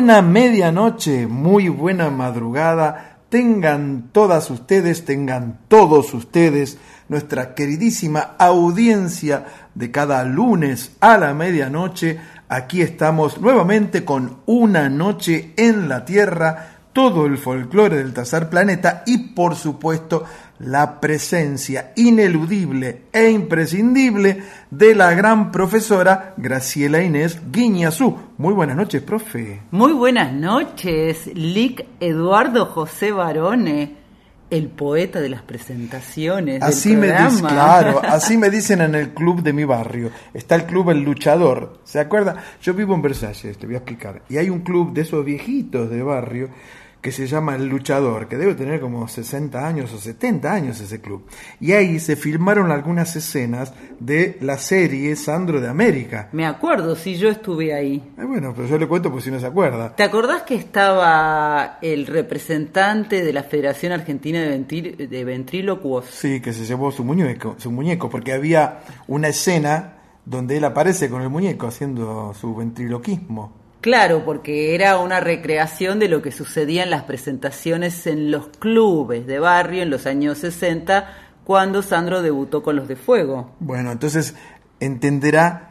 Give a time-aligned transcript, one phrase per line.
[0.00, 3.18] buena medianoche, muy buena madrugada.
[3.28, 6.78] Tengan todas ustedes, tengan todos ustedes,
[7.10, 9.44] nuestra queridísima audiencia
[9.74, 12.18] de cada lunes a la medianoche.
[12.48, 19.02] Aquí estamos nuevamente con una noche en la Tierra, todo el folclore del tercer planeta
[19.06, 20.24] y por supuesto
[20.58, 28.16] la presencia ineludible e imprescindible de la gran profesora Graciela Inés Guiñazú.
[28.36, 29.62] Muy buenas noches, profe.
[29.70, 33.96] Muy buenas noches, Lic Eduardo José Barone,
[34.50, 36.62] el poeta de las presentaciones.
[36.62, 40.10] Así del me dicen, claro, así me dicen en el club de mi barrio.
[40.34, 41.78] Está el club El Luchador.
[41.84, 42.36] ¿Se acuerda?
[42.60, 44.22] Yo vivo en Versalles, te voy a explicar.
[44.28, 46.50] Y hay un club de esos viejitos de barrio
[47.00, 51.00] que se llama El Luchador, que debe tener como 60 años o 70 años ese
[51.00, 51.24] club.
[51.58, 56.28] Y ahí se filmaron algunas escenas de la serie Sandro de América.
[56.32, 58.12] Me acuerdo, si yo estuve ahí.
[58.18, 59.94] Eh, bueno, pero yo le cuento por si no se acuerda.
[59.96, 66.04] ¿Te acordás que estaba el representante de la Federación Argentina de, de Ventrílocuos?
[66.06, 69.94] Sí, que se llevó su muñeco, su muñeco, porque había una escena
[70.24, 73.59] donde él aparece con el muñeco haciendo su ventriloquismo.
[73.80, 79.26] Claro, porque era una recreación de lo que sucedía en las presentaciones en los clubes
[79.26, 81.08] de barrio en los años 60,
[81.44, 83.52] cuando Sandro debutó con los de Fuego.
[83.58, 84.34] Bueno, entonces
[84.80, 85.70] entenderá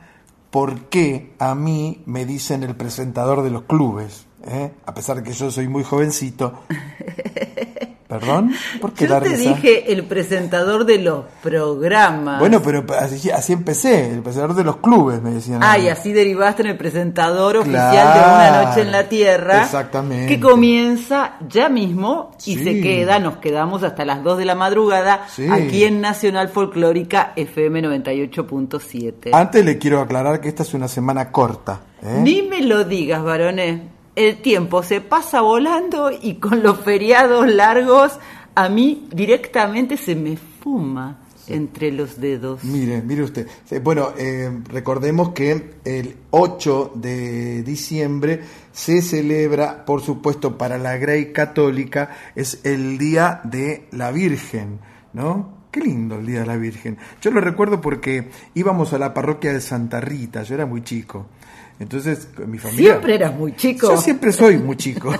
[0.50, 4.72] por qué a mí me dicen el presentador de los clubes, ¿eh?
[4.86, 6.64] a pesar de que yo soy muy jovencito.
[8.10, 8.52] ¿Perdón?
[8.82, 9.50] ¿Por qué Yo te risa?
[9.50, 12.40] dije el presentador de los programas.
[12.40, 15.60] Bueno, pero así, así empecé, el presentador de los clubes, me decían.
[15.64, 19.62] Ah, y así derivaste en el presentador oficial de Una Noche en la Tierra.
[19.62, 20.26] exactamente.
[20.26, 22.64] Que comienza ya mismo y Sí.
[22.64, 25.48] se queda, nos quedamos hasta las 2 de la madrugada Sí.
[25.48, 29.30] aquí en Nacional Folclórica FM 98.7.
[29.34, 31.82] Antes le quiero aclarar que esta es una semana corta.
[32.02, 32.20] ¿eh?
[32.24, 33.82] Ni me lo digas, varones.
[34.20, 38.20] El tiempo se pasa volando y con los feriados largos
[38.54, 42.62] a mí directamente se me fuma entre los dedos.
[42.66, 43.48] Mire, mire usted.
[43.72, 48.42] Eh, Bueno, eh, recordemos que el 8 de diciembre
[48.74, 54.82] se celebra, por supuesto, para la Grey Católica, es el Día de la Virgen,
[55.14, 55.60] ¿no?
[55.72, 56.98] Qué lindo el Día de la Virgen.
[57.22, 61.28] Yo lo recuerdo porque íbamos a la parroquia de Santa Rita, yo era muy chico.
[61.80, 62.92] Entonces, mi familia...
[62.92, 63.90] Siempre eras muy chico.
[63.90, 65.14] Yo siempre soy muy chico.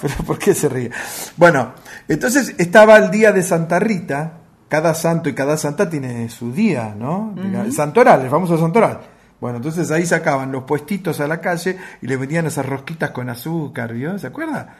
[0.00, 0.90] ¿Pero por qué se ríe?
[1.36, 1.74] Bueno,
[2.08, 4.38] entonces estaba el día de Santa Rita.
[4.68, 7.34] Cada santo y cada santa tiene su día, ¿no?
[7.36, 9.00] El Santoral, el famoso Santoral.
[9.40, 13.28] Bueno, entonces ahí sacaban los puestitos a la calle y le vendían esas rosquitas con
[13.28, 14.16] azúcar, ¿vio?
[14.18, 14.76] ¿Se acuerda?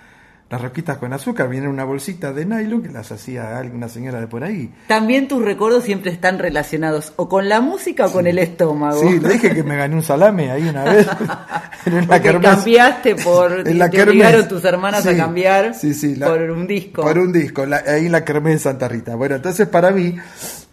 [0.51, 4.19] Las rosquitas con azúcar vienen en una bolsita de nylon que las hacía alguna señora
[4.19, 4.69] de por ahí.
[4.89, 9.01] También tus recuerdos siempre están relacionados o con la música o con el estómago.
[9.01, 11.07] Sí, le dije que me gané un salame ahí una vez.
[11.87, 13.69] en la Porque cambiaste por.
[13.69, 17.03] En la te obligaron tus hermanas a cambiar sí, sí, por un disco.
[17.03, 19.15] Por un disco, ahí en la Kermés de Santa Rita.
[19.15, 20.17] Bueno, entonces para mí,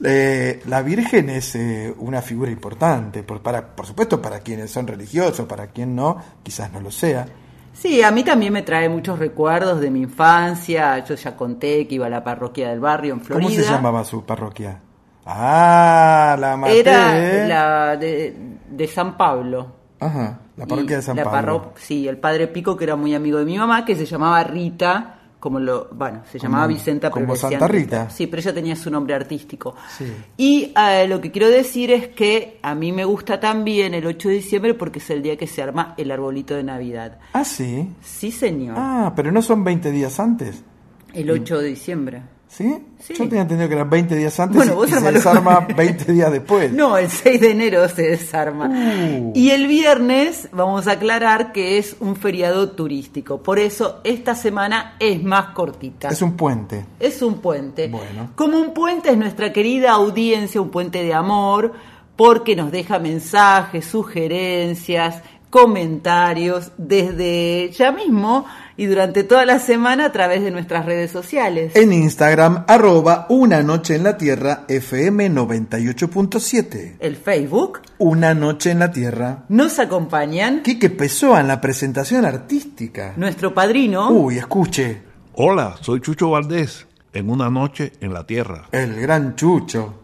[0.04, 3.22] eh, la Virgen es eh, una figura importante.
[3.22, 7.28] Por, para, por supuesto, para quienes son religiosos, para quien no, quizás no lo sea.
[7.80, 11.04] Sí, a mí también me trae muchos recuerdos de mi infancia.
[11.06, 13.50] Yo ya conté que iba a la parroquia del barrio en Florida.
[13.50, 14.80] ¿Cómo se llamaba su parroquia?
[15.26, 16.80] Ah, la maté.
[16.80, 18.36] Era la de,
[18.70, 19.76] de San Pablo.
[20.00, 21.74] Ajá, la parroquia de San Pablo.
[21.76, 25.17] sí, el padre Pico, que era muy amigo de mi mamá, que se llamaba Rita
[25.48, 28.10] como lo, bueno, se llamaba Vicenta Como Santa Rita.
[28.10, 29.78] Sí, pero ella tenía su nombre artístico.
[30.36, 34.28] Y eh, lo que quiero decir es que a mí me gusta también el 8
[34.28, 37.20] de diciembre porque es el día que se arma el arbolito de Navidad.
[37.32, 37.90] Ah, sí.
[38.02, 38.76] Sí, señor.
[38.78, 40.64] Ah, pero no son 20 días antes.
[41.14, 42.24] El 8 de diciembre.
[42.50, 42.78] ¿Sí?
[43.10, 46.72] Yo tenía entendido que eran 20 días antes y, se desarma 20 días después.
[46.72, 48.68] No, el 6 de enero se desarma.
[48.68, 49.32] Uh.
[49.36, 53.44] Y el viernes vamos a aclarar que es un feriado turístico.
[53.44, 56.10] Por eso esta semana es más cortita.
[56.10, 56.86] Es un puente.
[57.00, 57.88] Es un puente.
[57.88, 58.32] Bueno.
[58.36, 61.74] Como un puente es nuestra querida audiencia, un puente de amor,
[62.16, 68.46] porque nos deja mensajes, sugerencias, comentarios desde ya mismo
[68.78, 71.76] y durante toda la semana a través de nuestras redes sociales.
[71.76, 76.98] En Instagram, arroba Una Noche en la Tierra, FM 98.7.
[77.00, 77.82] El Facebook.
[77.98, 79.46] Una Noche en la Tierra.
[79.50, 80.62] Nos acompañan.
[80.62, 83.14] Quique Pessoa en la presentación artística.
[83.18, 84.12] Nuestro padrino.
[84.12, 85.02] Uy, escuche.
[85.34, 88.70] Hola, soy Chucho Valdés, en Una Noche en la Tierra.
[88.72, 90.02] El gran Chucho.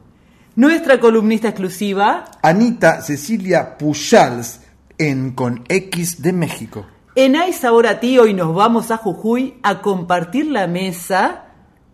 [0.55, 2.25] Nuestra columnista exclusiva.
[2.41, 4.61] Anita Cecilia Pujals,
[4.97, 6.85] en Con X de México.
[7.15, 11.45] En Hay Sabor a Ti hoy nos vamos a Jujuy a compartir la mesa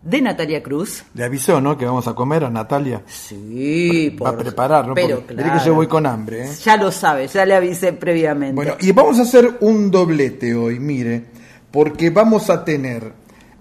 [0.01, 1.03] de Natalia Cruz.
[1.13, 1.77] Le avisó, ¿no?
[1.77, 3.03] Que vamos a comer a Natalia.
[3.05, 4.27] Sí, por...
[4.27, 4.93] Va a preparar, ¿no?
[4.93, 5.35] Pero que
[5.65, 6.55] yo voy con hambre, ¿eh?
[6.63, 8.55] Ya lo sabe, ya le avisé previamente.
[8.55, 11.25] Bueno, y vamos a hacer un doblete hoy, mire,
[11.69, 13.11] porque vamos a tener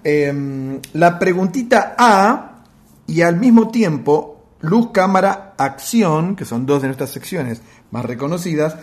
[0.04, 2.62] em, la preguntita A
[3.08, 8.76] y al mismo tiempo luz, cámara, acción, que son dos de nuestras secciones más reconocidas,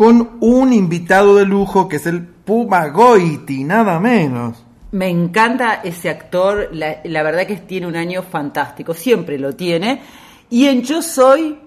[0.00, 4.64] con un invitado de lujo que es el Puma Goiti, nada menos.
[4.92, 10.00] Me encanta ese actor, la, verdad que tiene un año fantástico, siempre lo tiene.
[10.48, 11.58] Y en Yo Soy,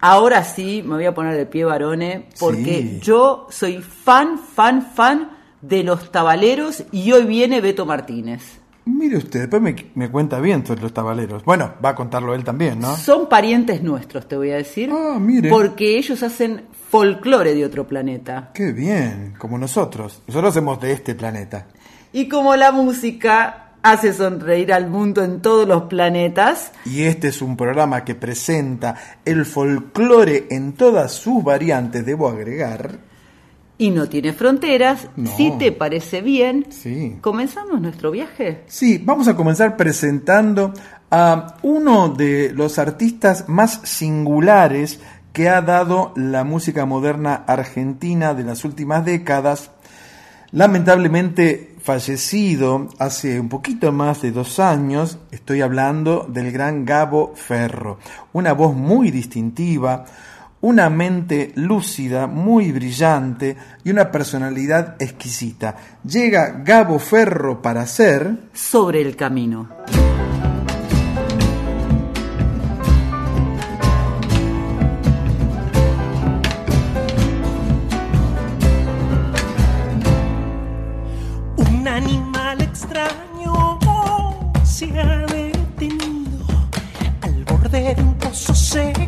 [0.00, 5.32] ahora sí, me voy a poner de pie varone, porque yo soy fan, fan, fan
[5.60, 8.62] de los tabaleros y hoy viene Beto Martínez.
[8.86, 9.60] Mire usted, después
[9.94, 11.44] me, cuenta bien sobre los tabaleros.
[11.44, 12.96] Bueno, va a contarlo él también, ¿no?
[12.96, 14.90] Son parientes nuestros, te voy a decir.
[14.90, 15.50] Ah, mire.
[15.50, 16.62] Porque ellos hacen
[16.92, 18.50] folclore de otro planeta.
[18.52, 20.20] Qué bien, como nosotros.
[20.26, 21.68] Nosotros hacemos de este planeta.
[22.12, 26.70] Y como la música hace sonreír al mundo en todos los planetas.
[26.84, 28.94] Y este es un programa que presenta
[29.24, 32.98] el folclore en todas sus variantes, debo agregar
[33.78, 35.08] y no tiene fronteras.
[35.36, 37.16] Si te parece bien, sí.
[37.20, 38.64] ¿comenzamos nuestro viaje?
[38.66, 40.72] Sí, vamos a comenzar presentando
[41.10, 45.00] a uno de los artistas más singulares
[45.32, 49.70] que ha dado la música moderna argentina de las últimas décadas.
[50.50, 57.98] Lamentablemente fallecido hace un poquito más de dos años, estoy hablando del gran Gabo Ferro,
[58.32, 60.04] una voz muy distintiva,
[60.60, 65.76] una mente lúcida, muy brillante y una personalidad exquisita.
[66.04, 68.48] Llega Gabo Ferro para ser...
[68.52, 69.68] Sobre el camino.
[87.72, 89.01] De un pozo seco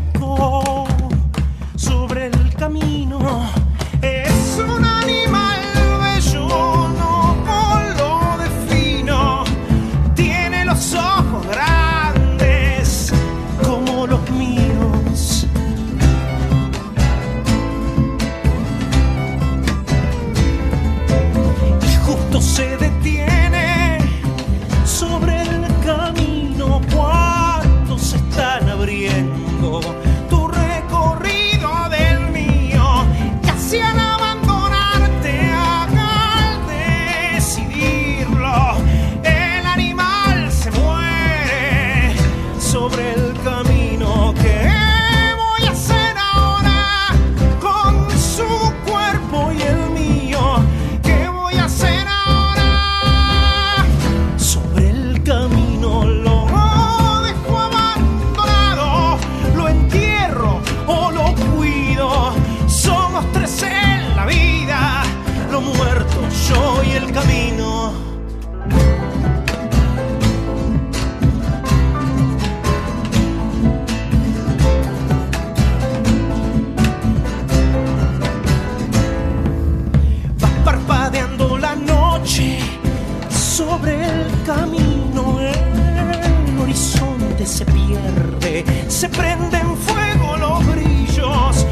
[84.45, 91.64] camino el horizonte se pierde, se prende en fuego los brillos,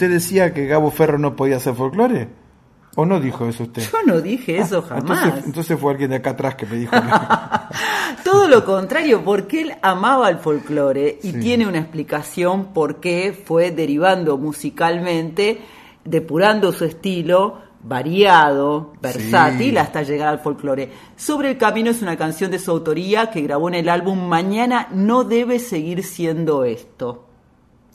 [0.00, 2.26] usted decía que Gabo Ferro no podía hacer folclore?
[2.96, 3.82] ¿O no dijo eso usted?
[3.82, 5.24] Yo no dije eso Ah, jamás.
[5.24, 6.96] Entonces, entonces fue alguien de acá atrás que me dijo.
[8.24, 11.40] Todo lo contrario, porque él amaba el folclore y Sí.
[11.40, 15.60] tiene una explicación por qué fue derivando musicalmente,
[16.04, 19.76] depurando su estilo, variado, versátil, Sí.
[19.76, 20.90] hasta llegar al folclore.
[21.14, 24.88] Sobre el camino es una canción de su autoría que grabó en el álbum Mañana
[24.92, 27.26] no debe seguir siendo esto.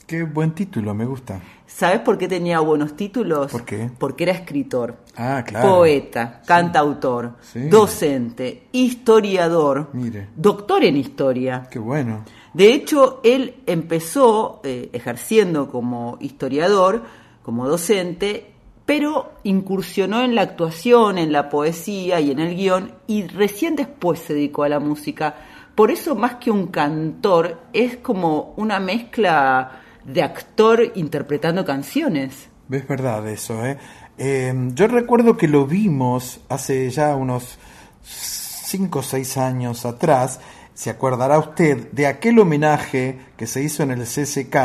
[0.07, 1.41] Qué buen título, me gusta.
[1.67, 3.51] ¿Sabes por qué tenía buenos títulos?
[3.51, 3.89] ¿Por qué?
[3.97, 5.69] Porque era escritor, Ah, claro.
[5.77, 7.67] poeta, cantautor, Sí.
[7.69, 10.27] docente, historiador, Mire.
[10.35, 11.67] doctor en historia.
[11.71, 12.23] Qué bueno.
[12.53, 17.01] De hecho, él empezó eh, ejerciendo como historiador,
[17.43, 18.51] como docente,
[18.85, 24.19] pero incursionó en la actuación, en la poesía y en el guion, y recién después
[24.19, 25.35] se dedicó a la música.
[25.73, 32.49] Por eso, más que un cantor, es como una mezcla de actor interpretando canciones.
[32.69, 33.77] Es verdad eso, ¿eh?
[34.17, 37.57] Eh, Yo recuerdo que lo vimos hace ya unos
[38.03, 40.39] 5 o 6 años atrás,
[40.73, 44.55] se acordará usted, de aquel homenaje que se hizo en el CCK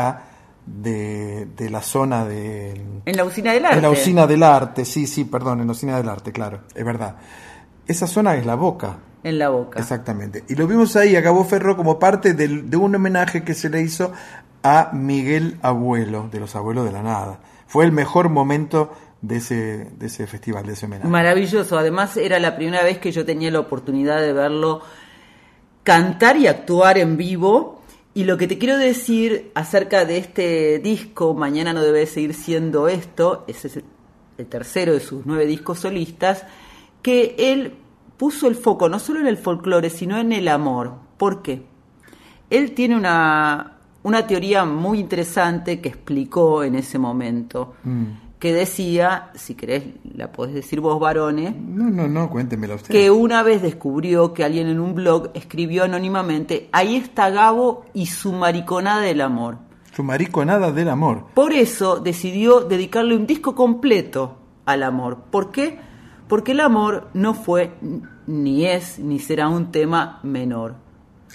[0.65, 2.73] de, de la zona de...
[3.05, 3.77] En la usina del arte.
[3.77, 6.85] En la usina del arte, sí, sí, perdón, en la usina del arte, claro, es
[6.85, 7.15] verdad.
[7.87, 9.79] Esa zona es la boca, En la boca.
[9.79, 10.43] Exactamente.
[10.49, 13.69] Y lo vimos ahí a Gabo Ferro como parte del- de un homenaje que se
[13.69, 14.11] le hizo
[14.63, 17.39] a Miguel Abuelo, de los Abuelos de la Nada.
[17.67, 18.91] Fue el mejor momento
[19.21, 21.09] de ese, de ese festival, de ese homenaje.
[21.09, 21.77] Maravilloso.
[21.77, 24.81] Además, era la primera vez que yo tenía la oportunidad de verlo
[25.83, 27.81] cantar y actuar en vivo.
[28.13, 32.89] Y lo que te quiero decir acerca de este disco, Mañana no debe seguir siendo
[32.89, 33.79] esto, ese es
[34.37, 36.45] el tercero de sus nueve discos solistas,
[37.01, 37.77] que él
[38.17, 40.95] puso el foco no solo en el folclore, sino en el amor.
[41.17, 41.63] ¿Por qué?
[42.49, 48.03] Él tiene una, una teoría muy interesante que explicó en ese momento, Mm.
[48.39, 49.83] que decía, si querés
[50.15, 52.91] la podés decir vos varones, No, no, no, cuéntemela usted.
[52.91, 58.07] que una vez descubrió que alguien en un blog escribió anónimamente, ahí está Gabo y
[58.07, 59.57] su mariconada del amor.
[59.93, 61.25] Su mariconada del amor.
[61.35, 65.17] Por eso decidió dedicarle un disco completo al amor.
[65.29, 65.77] ¿Por qué?
[66.27, 67.73] Porque el amor no fue,
[68.25, 70.75] ni es, ni será un tema menor.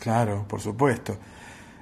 [0.01, 1.17] Claro, por supuesto.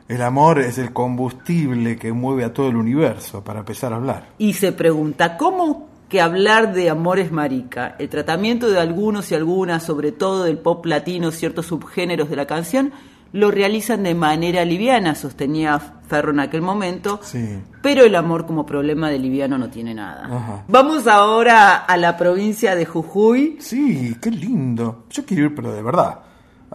[0.08, 4.28] El amor es el combustible que mueve a todo el universo, para empezar a hablar.
[4.38, 7.96] Y se pregunta, ¿cómo que hablar de amor es marica?
[7.98, 12.46] El tratamiento de algunos y algunas, sobre todo del pop latino, ciertos subgéneros de la
[12.46, 12.92] canción,
[13.32, 17.58] lo realizan de manera liviana, sostenía Ferro en aquel momento, Sí.
[17.82, 20.26] pero el amor como problema de liviano no tiene nada.
[20.26, 20.64] Ajá.
[20.68, 23.56] Vamos ahora a la provincia de Jujuy.
[23.58, 25.06] Sí, qué lindo.
[25.10, 26.20] Yo quiero ir, pero de verdad,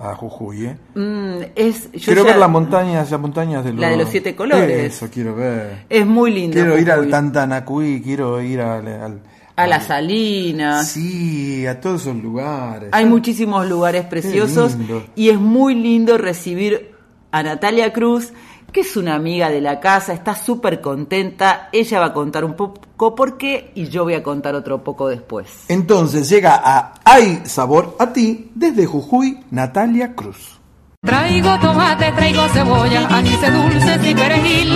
[0.01, 0.77] a Jujuy, ¿eh?
[0.95, 3.81] Mm, es, yo quiero ya- ver las montañas, las montañas de los...
[3.81, 4.95] La de los siete colores.
[4.95, 5.85] Eso quiero ver.
[5.89, 6.53] Es muy lindo.
[6.53, 7.11] Quiero ir al Jujuy.
[7.11, 8.87] Tantanacuí, quiero ir al...
[8.87, 9.19] al-
[9.55, 10.87] A las Salinas.
[10.87, 12.89] Sí, a todos esos lugares.
[12.93, 14.77] Hay muchísimos lugares preciosos
[15.15, 16.91] y es muy lindo recibir
[17.31, 18.31] a Natalia Cruz,
[18.71, 21.69] que es una amiga de la casa, está súper contenta.
[21.71, 25.07] Ella va a contar un poco por qué y yo voy a contar otro poco
[25.07, 25.47] después.
[25.67, 30.59] Entonces llega a Hay Sabor a Ti desde Jujuy, Natalia Cruz.
[31.01, 34.69] Traigo tomate, traigo cebolla, anís dulces y perejil.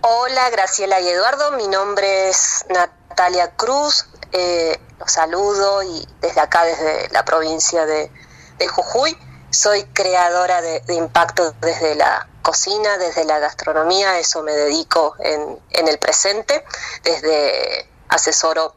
[0.00, 6.64] Hola Graciela y Eduardo, mi nombre es Natalia Cruz, eh, los saludo y desde acá,
[6.64, 8.10] desde la provincia de,
[8.58, 9.14] de Jujuy.
[9.56, 15.98] Soy creadora de, impacto desde la cocina, desde la gastronomía, eso me dedico en, el
[15.98, 16.62] presente,
[17.02, 18.74] desde asesoro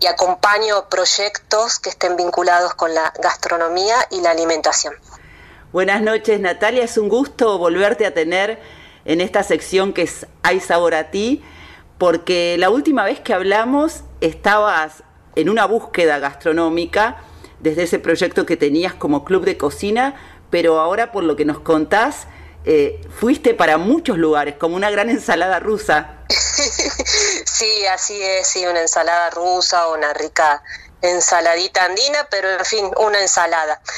[0.00, 4.94] y acompaño proyectos que estén vinculados con la gastronomía y la alimentación.
[5.70, 8.58] Buenas noches Natalia, es un gusto volverte a tener
[9.04, 11.44] en esta sección que es Hay sabor a ti,
[11.98, 15.02] porque la última vez que hablamos estabas
[15.36, 17.18] en una búsqueda gastronómica
[17.62, 20.14] desde ese proyecto que tenías como club de cocina,
[20.50, 22.26] pero ahora por lo que nos contás,
[22.64, 26.18] eh, fuiste para muchos lugares, como una gran ensalada rusa.
[26.28, 30.62] sí, así es, sí, una ensalada rusa una rica
[31.02, 33.80] ensaladita andina, pero en fin, una ensalada.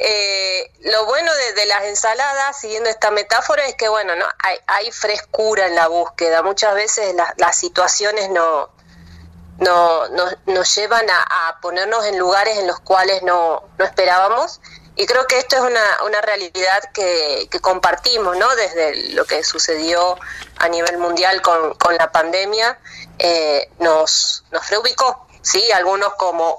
[0.00, 4.26] Eh, lo bueno de, las ensaladas, siguiendo esta metáfora, es que bueno, no
[4.66, 6.42] hay, frescura en la búsqueda.
[6.42, 8.70] Muchas veces las situaciones no,
[9.58, 10.06] no,
[10.46, 14.60] nos llevan a, ponernos en lugares en los cuales no, no esperábamos.
[14.96, 18.54] Y creo que esto es una, una realidad que, que, compartimos, ¿no?
[18.56, 20.18] Desde lo que sucedió
[20.56, 22.78] a nivel mundial con, con la pandemia,
[23.18, 25.70] eh, nos, nos reubicó ¿sí?
[25.72, 26.58] Algunos como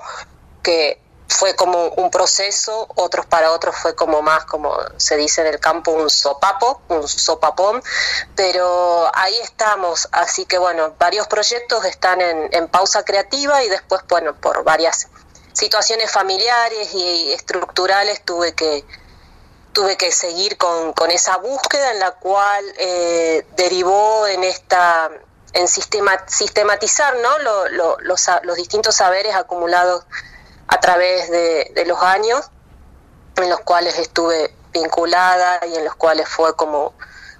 [0.63, 5.47] que fue como un proceso, otros para otros fue como más, como se dice en
[5.47, 7.81] el campo, un sopapo, un sopapón,
[8.35, 14.35] pero ahí estamos, así que bueno, varios proyectos están en, pausa creativa y después, bueno,
[14.35, 15.07] por varias
[15.53, 18.85] situaciones familiares y estructurales tuve que
[19.71, 25.11] tuve que seguir con, con esa búsqueda en la cual eh, derivó en esta
[25.53, 27.37] en sistematizar ¿no?
[28.03, 30.05] los, distintos saberes acumulados
[30.69, 32.49] a través de, los años
[33.37, 36.93] en los cuales estuve vinculada y en los cuales fue como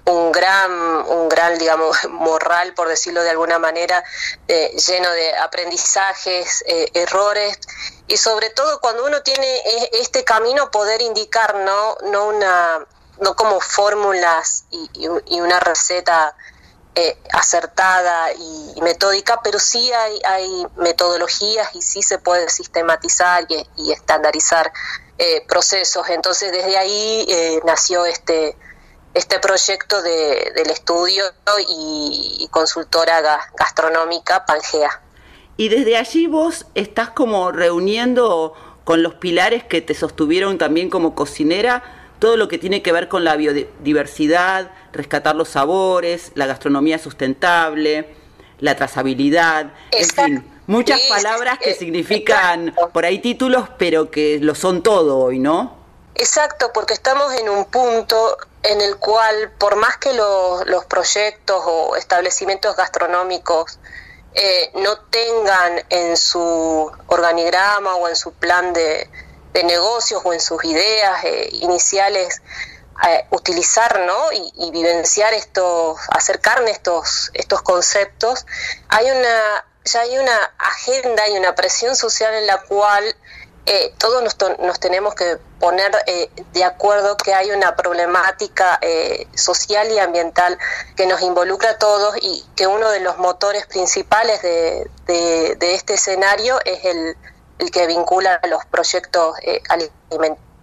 [0.06, 4.02] un gran, un gran, digamos, morral, por decirlo de alguna manera,
[4.48, 7.60] eh, lleno de aprendizajes, eh, errores,
[8.08, 12.84] y sobre todo cuando uno tiene e, este camino poder indicar, no, no una,
[13.20, 16.34] no como fórmulas y una receta
[16.96, 24.72] eh, acertada y, metódica, pero sí hay, metodologías y sí se puede sistematizar y, estandarizar
[25.18, 26.08] eh, procesos.
[26.08, 28.56] Entonces desde ahí eh, nació este,
[29.14, 31.24] este proyecto de, del estudio
[31.68, 33.22] y, consultora
[33.56, 35.00] gastronómica Pangea.
[35.56, 41.14] Y desde allí vos estás como reuniendo con los pilares que te sostuvieron también como
[41.14, 41.84] cocinera
[42.18, 48.14] todo lo que tiene que ver con la biodiversidad, rescatar los sabores, la gastronomía sustentable,
[48.58, 54.82] la trazabilidad, en fin, muchas palabras que significan por ahí títulos, pero que lo son
[54.82, 55.78] todo hoy, ¿no?
[56.14, 61.96] Exacto, porque estamos en un punto en el cual, por más que los, proyectos o
[61.96, 63.78] establecimientos gastronómicos
[64.34, 69.08] eh, no tengan en su organigrama o en su plan de,
[69.52, 72.42] de negocios o en sus ideas eh, iniciales
[73.08, 74.32] eh, utilizar ¿no?
[74.32, 78.46] y, vivenciar estos, acercarme estos, estos conceptos,
[78.88, 83.04] hay una, ya hay una agenda y una presión social en la cual
[83.66, 85.92] eh, todos nos, nos, tenemos que poner
[86.52, 88.80] de acuerdo que hay una problemática
[89.34, 90.58] social y ambiental
[90.96, 95.94] que nos involucra a todos y que uno de los motores principales de, de este
[95.94, 97.16] escenario es el,
[97.60, 99.36] el que vincula los proyectos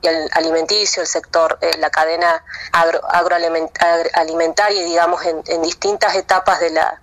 [0.03, 7.01] eh, alimenticios, el sector, eh, la cadena agro, agroalimentaria, digamos, en, distintas etapas de la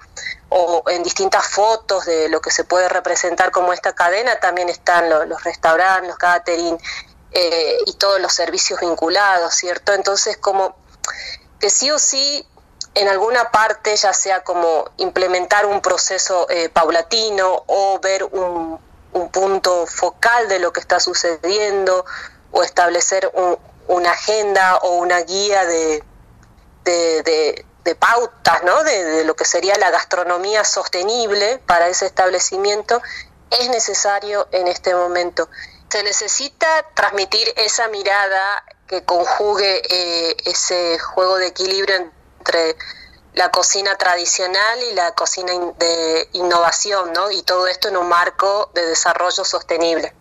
[0.48, 5.10] o en distintas fotos de lo que se puede representar como esta cadena, también están
[5.10, 6.78] los, restaurantes, los catering
[7.32, 9.92] eh, y todos los servicios vinculados, ¿cierto?
[9.92, 10.76] Entonces, como
[11.58, 12.46] que sí o sí
[12.94, 18.78] en alguna parte, ya sea como implementar un proceso eh, paulatino o ver un,
[19.12, 22.04] un punto focal de lo que está sucediendo
[22.54, 23.30] o establecer
[23.88, 26.02] una agenda o una guía de,
[26.84, 28.82] de, pautas, ¿no?
[28.84, 33.02] De, lo que sería la gastronomía sostenible para ese establecimiento,
[33.50, 35.48] es necesario en este momento.
[35.90, 41.96] Se necesita transmitir esa mirada que conjugue eh, ese juego de equilibrio
[42.38, 42.76] entre
[43.34, 47.30] la cocina tradicional y la cocina de innovación, ¿no?
[47.30, 50.14] Y todo esto en un marco de desarrollo sostenible.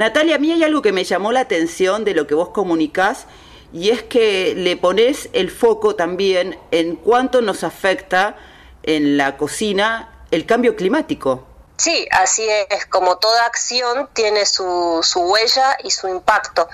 [0.00, 3.26] Natalia, a mí hay algo que me llamó la atención de lo que vos comunicás
[3.70, 8.34] y es que le pones el foco también en cuánto nos afecta
[8.82, 11.44] en la cocina el cambio climático.
[11.76, 16.66] Sí, así es, como toda acción tiene su, su huella y su impacto.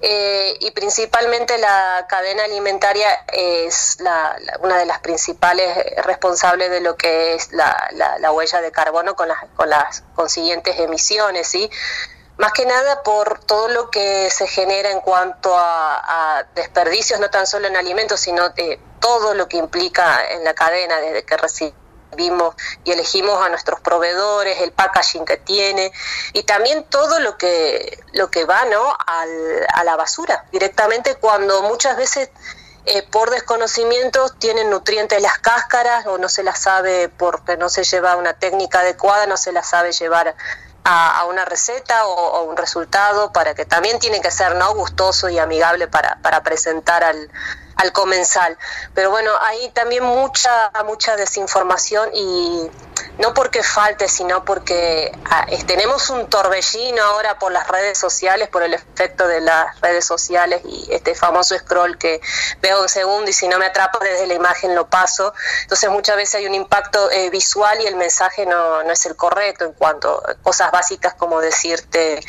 [0.00, 3.98] Eh, y principalmente la cadena alimentaria es
[4.60, 5.68] una de las principales
[6.04, 11.48] responsables de lo que es la, huella de carbono con las, con las consiguientes emisiones,
[11.48, 11.68] ¿sí?
[12.38, 17.46] Más que nada por todo lo que se genera en cuanto a, desperdicios, no tan
[17.46, 22.54] solo en alimentos, sino de todo lo que implica en la cadena, desde que recibimos
[22.84, 25.92] y elegimos a nuestros proveedores, el packaging que tiene
[26.32, 28.96] y también todo lo que, lo que va ¿no?
[28.98, 32.30] a la basura directamente cuando muchas veces
[32.90, 37.84] eh, por desconocimiento tienen nutrientes las cáscaras o no se las sabe porque no se
[37.84, 40.34] lleva una técnica adecuada, no se las sabe llevar
[40.90, 45.38] a, una receta o, un resultado para que también tiene que ser no gustoso y
[45.38, 47.30] amigable para, para presentar al,
[47.78, 48.58] al comensal.
[48.94, 52.68] Pero bueno, hay también mucha, mucha desinformación y
[53.18, 58.62] no porque falte, sino porque ah, tenemos un torbellino ahora por las redes sociales, por
[58.62, 62.20] el efecto de las redes sociales y este famoso scroll que
[62.60, 65.32] veo un segundo y si no me atrapa desde la imagen lo paso.
[65.62, 69.16] Entonces muchas veces hay un impacto eh, visual y el mensaje no, no es el
[69.16, 72.20] correcto en cuanto a cosas básicas como decirte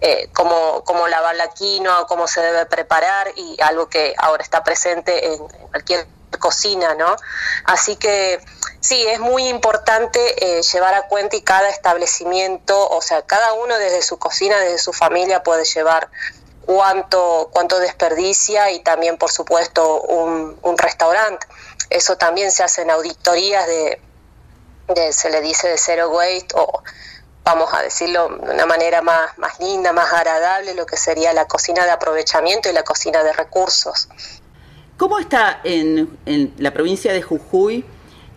[0.00, 4.62] eh, cómo, cómo lavar la quinoa, cómo se debe preparar y algo que ahora está
[4.62, 6.06] presente en cualquier
[6.38, 7.16] cocina, ¿no?
[7.64, 8.40] Así que
[8.80, 13.76] sí, es muy importante eh, llevar a cuenta y cada establecimiento, o sea, cada uno
[13.78, 16.08] desde su cocina, desde su familia puede llevar
[16.64, 21.46] cuánto, cuánto desperdicia y también, por supuesto, un, restaurante.
[21.90, 24.00] Eso también se hace en auditorías de,
[24.94, 26.82] de, se le dice de zero waste o
[27.48, 31.46] vamos a decirlo de una manera más, más linda, más agradable, lo que sería la
[31.46, 34.08] cocina de aprovechamiento y la cocina de recursos.
[34.98, 36.18] ¿Cómo está en,
[36.58, 37.86] la provincia de Jujuy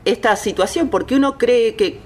[0.06, 0.89] esta situación?
[0.89, 2.00] Porque uno cree que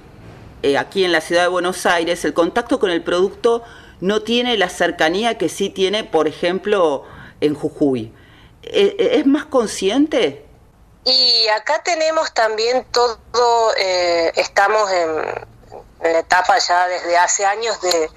[0.63, 3.62] eh, aquí en la ciudad de Buenos Aires el contacto con el producto
[4.02, 7.04] no tiene la cercanía que sí tiene, por ejemplo,
[7.39, 8.12] en Jujuy.
[8.63, 10.44] ¿E, e, ¿Es más consciente?
[11.04, 13.20] Y acá tenemos también todo,
[13.78, 15.46] eh, estamos en,
[16.01, 18.10] en la etapa ya desde hace años de,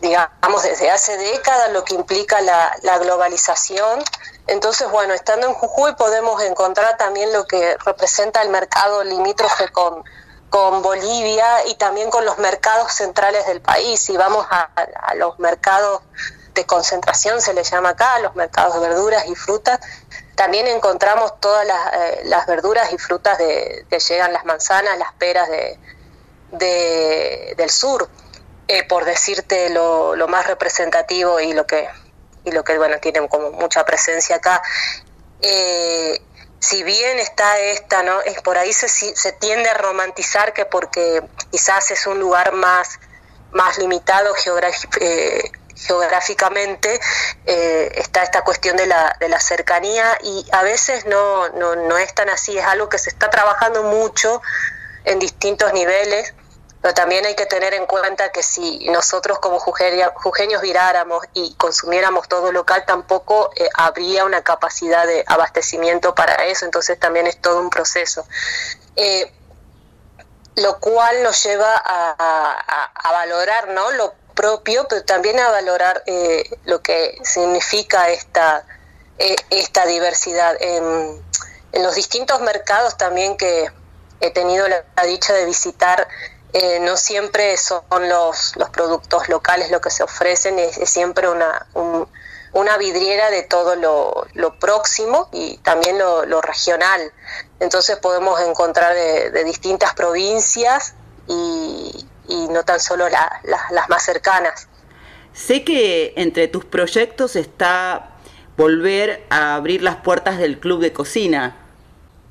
[0.00, 4.02] digamos, desde hace décadas, lo que implica la, globalización.
[4.46, 10.04] Entonces, bueno, estando en Jujuy podemos encontrar también lo que representa el mercado limítrofe con,
[10.50, 14.00] con Bolivia y también con los mercados centrales del país.
[14.00, 16.02] Si vamos a, los mercados
[16.54, 19.78] de concentración, se les llama acá, los mercados de verduras y frutas,
[20.34, 25.12] también encontramos todas las, eh, las verduras y frutas de, que llegan las manzanas, las
[25.14, 25.78] peras de,
[26.52, 28.08] de, del sur,
[28.68, 31.88] eh, por decirte lo, más representativo y lo que
[32.44, 34.62] y lo que bueno tiene como mucha presencia acá.
[35.40, 36.20] Eh,
[36.58, 38.20] si bien está esta, ¿no?
[38.20, 43.00] Es por ahí se, se tiende a romantizar que porque quizás es un lugar más,
[43.50, 44.32] más limitado
[45.00, 45.42] eh,
[45.74, 47.00] geográficamente,
[47.44, 52.14] está esta cuestión de la, de la cercanía y a veces no, no, no es
[52.14, 54.40] tan así, es algo que se está trabajando mucho
[55.04, 56.32] en distintos niveles
[56.82, 62.28] pero también hay que tener en cuenta que si nosotros como jujeños viráramos y consumiéramos
[62.28, 67.60] todo local, tampoco eh, habría una capacidad de abastecimiento para eso, entonces también es todo
[67.60, 68.26] un proceso.
[68.96, 69.32] Eh,
[70.56, 73.92] lo cual nos lleva a, valorar ¿no?
[73.92, 78.66] lo propio, pero también a valorar eh, lo que significa esta,
[79.18, 80.56] esta diversidad.
[80.60, 81.22] En,
[81.74, 83.70] los distintos mercados también que
[84.20, 86.06] he tenido la dicha de visitar,
[86.52, 91.66] eh, no siempre son los, los productos locales lo que se ofrecen, es, siempre una,
[92.52, 97.12] una vidriera de todo lo, lo próximo y también lo, lo, regional.
[97.58, 100.94] Entonces podemos encontrar de, distintas provincias
[101.26, 104.68] y, y, no tan solo las más cercanas.
[105.32, 108.10] Sé que entre tus proyectos está
[108.58, 111.61] volver a abrir las puertas del club de cocina.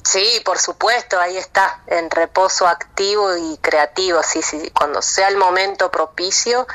[0.04, 5.38] Sí, por supuesto, ahí está, en reposo activo y creativo, sí, sí, cuando sea el
[5.38, 6.66] momento propicio,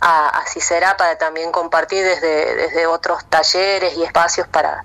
[0.00, 4.84] así será para también compartir desde, desde otros talleres y espacios para,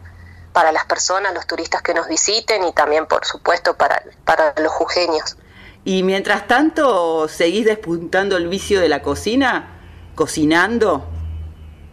[0.53, 4.71] para las personas, los turistas que nos visiten y también, por supuesto, para, para los
[4.71, 5.37] jujeños.
[5.85, 9.81] Y mientras tanto, ¿seguís despuntando el vicio de la cocina?
[10.15, 11.05] ¿Cocinando?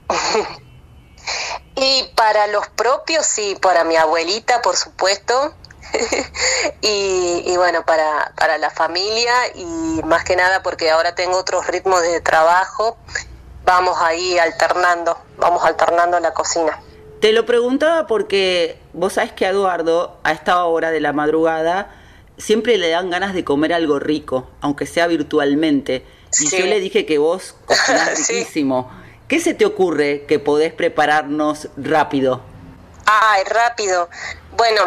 [1.75, 5.55] y para los propios, sí, para mi abuelita, por supuesto,
[6.81, 12.03] y, bueno, para, para la familia y más que nada porque ahora tengo otros ritmos
[12.03, 12.97] de trabajo,
[13.65, 16.81] vamos ahí alternando, vamos alternando la cocina.
[17.21, 21.95] Te lo preguntaba porque vos sabes que a Eduardo a esta hora de la madrugada
[22.39, 26.05] siempre le dan ganas de comer algo rico, aunque sea virtualmente.
[26.39, 28.91] Y yo le dije que vos cocinás riquísimo.
[29.29, 32.41] ¿Qué se te ocurre que podés prepararnos rápido?
[33.07, 34.09] Ay, rápido.
[34.57, 34.83] Bueno,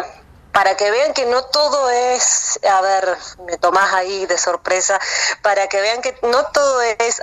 [0.54, 5.00] para que vean que no todo es, a ver, me tomás ahí de sorpresa,
[5.42, 7.20] para que vean que no todo es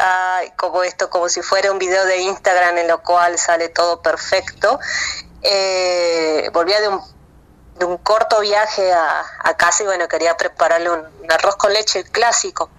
[0.57, 4.77] como esto, como si fuera un video de Instagram en lo cual sale todo perfecto.
[5.43, 7.01] Eh, volvía de un,
[7.79, 12.69] de un, corto viaje a, casa y bueno, quería prepararle un, arroz con leche clásico,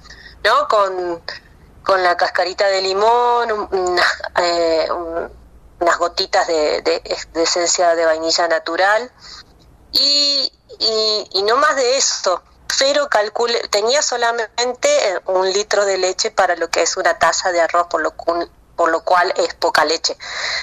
[0.45, 0.69] ¿no?
[0.69, 1.23] Con,
[1.83, 3.71] con la cascarita de limón,
[4.43, 4.87] eh,
[5.81, 9.11] unas gotitas de, de esencia de vainilla natural
[9.93, 10.53] y,
[11.33, 12.43] y, no más de eso.
[12.79, 17.53] Pero calcule, tenía solamente eh, un litro de leche para lo que es una taza
[17.53, 20.17] de arroz, por lo, por lo cual es poca leche.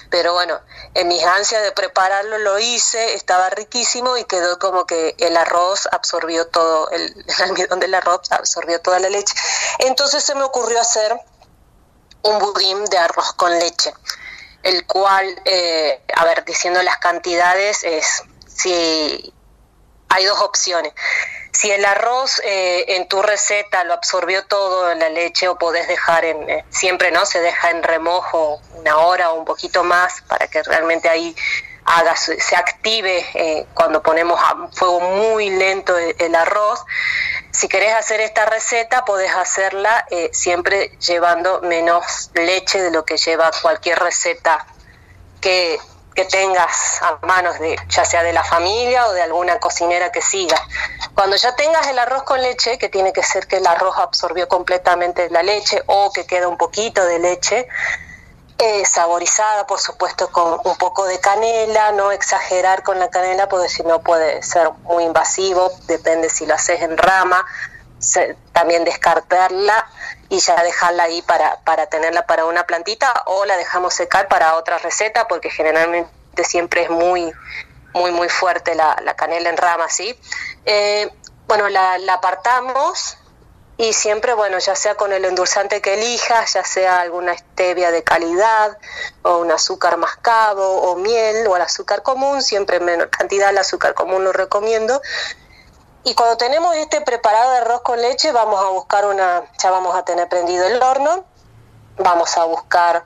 [0.10, 0.60] Pero bueno,
[0.96, 5.88] en mis ansias de prepararlo lo hice, estaba riquísimo y quedó como que el arroz
[5.92, 9.34] absorbió todo, el, el almidón del arroz absorbió toda la leche.
[9.80, 11.18] Entonces se me ocurrió hacer
[12.24, 13.94] un budín de arroz con leche,
[14.64, 18.24] el cual, eh, a ver, diciendo las cantidades, es
[18.60, 19.34] si
[20.10, 20.94] hay dos opciones.
[21.52, 25.88] Si el arroz eh, en tu receta lo absorbió todo en la leche o podés
[25.88, 30.22] dejar en, eh, siempre no, se deja en remojo una hora o un poquito más
[30.28, 31.36] para que realmente ahí
[31.86, 36.86] haga, se active eh, cuando ponemos a fuego muy lento el, arroz.
[37.52, 43.50] Si querés hacer esta receta, podés hacerla siempre llevando menos leche de lo que lleva
[43.62, 44.68] cualquier receta
[45.42, 45.80] que
[46.20, 50.22] que tengas a manos de ya sea de la familia o de alguna cocinera que
[50.22, 50.62] siga.
[51.16, 54.50] Cuando ya tengas el arroz con leche, que tiene que ser que el arroz absorbió
[54.50, 57.70] completamente la leche o que queda un poquito de leche,
[58.58, 63.70] eh, saborizada por supuesto con un poco de canela, no exagerar con la canela porque
[63.70, 67.46] si no puede ser muy invasivo, depende si lo haces en rama,
[68.52, 69.88] también descartarla
[70.30, 74.56] y ya dejarla ahí para, para tenerla para una plantita o la dejamos secar para
[74.56, 77.32] otra receta porque generalmente siempre es muy,
[77.94, 80.18] muy, muy fuerte la, canela en rama, ¿sí?
[80.66, 81.10] Eh,
[81.48, 83.18] bueno, la, apartamos
[83.78, 88.04] y siempre, bueno, ya sea con el endulzante que elijas, ya sea alguna stevia de
[88.04, 88.78] calidad
[89.24, 93.58] o un azúcar mascabo o miel o el azúcar común, siempre en menor cantidad el
[93.58, 95.02] azúcar común lo recomiendo,
[96.04, 99.96] y cuando tenemos este preparado de arroz con leche, vamos a buscar una, ya vamos
[99.96, 101.26] a tener prendido el horno,
[101.98, 103.06] vamos a buscar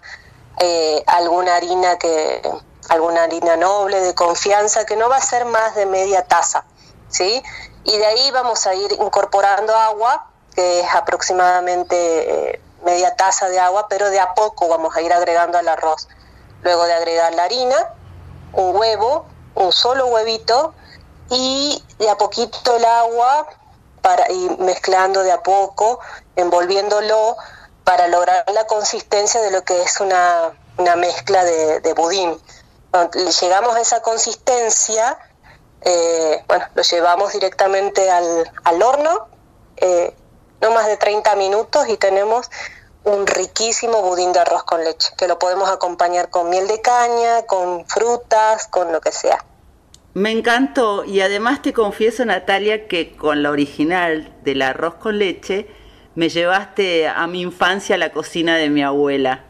[0.60, 2.41] eh, alguna harina que,
[2.89, 6.65] alguna harina noble de confianza que no va a ser más de media taza,
[7.10, 7.41] ¿sí?
[7.84, 13.60] Y de ahí vamos a ir incorporando agua, que es aproximadamente eh, media taza de
[13.60, 16.08] agua, pero de a poco vamos a ir agregando al arroz.
[16.62, 17.75] Luego de agregar la harina,
[18.53, 19.25] un huevo,
[19.56, 20.73] un solo huevito,
[21.34, 23.48] y de a poquito el agua
[24.02, 26.00] para ir mezclando de a poco,
[26.36, 27.38] envolviéndolo
[27.84, 30.52] para lograr la consistencia de lo que es una,
[30.98, 32.38] mezcla de, budín.
[32.91, 35.17] Cuando llegamos a esa consistencia,
[35.82, 39.28] eh, bueno, lo llevamos directamente al, al horno,
[39.78, 40.15] eh,
[40.62, 42.50] no más de 30 minutos y tenemos
[43.04, 47.46] un riquísimo budín de arroz con leche, que lo podemos acompañar con miel de caña,
[47.46, 49.43] con frutas, con lo que sea.
[50.13, 55.67] Me encantó y además te confieso, Natalia, que con la original del arroz con leche
[56.13, 59.43] me llevaste a mi infancia a la cocina de mi abuela,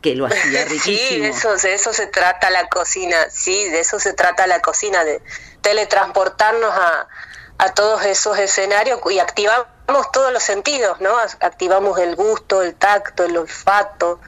[0.00, 0.96] que lo hacía riquísimo.
[0.96, 4.60] Sí, de eso, de eso se trata la cocina, sí, de eso se trata la
[4.60, 5.20] cocina, de
[5.62, 7.08] teletransportarnos a,
[7.58, 9.66] a todos esos escenarios y activamos
[10.12, 11.16] todos los sentidos, ¿no?
[11.40, 14.20] Activamos el gusto, el tacto, el olfato,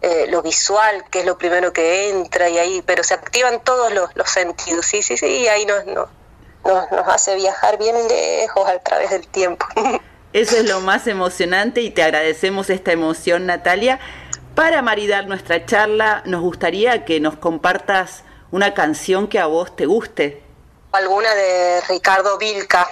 [0.00, 3.92] eh, lo visual, que es lo primero que entra, y ahí, pero se activan todos
[3.92, 6.08] los, sentidos, sí, sí, sí, y ahí nos, nos,
[6.64, 9.66] nos, hace viajar bien lejos a través del tiempo.
[10.32, 13.98] Eso es lo más emocionante y te agradecemos esta emoción, Natalia.
[14.54, 19.86] Para maridar nuestra charla, nos gustaría que nos compartas una canción que a vos te
[19.86, 20.42] guste.
[20.92, 22.86] Alguna de Ricardo Vilca,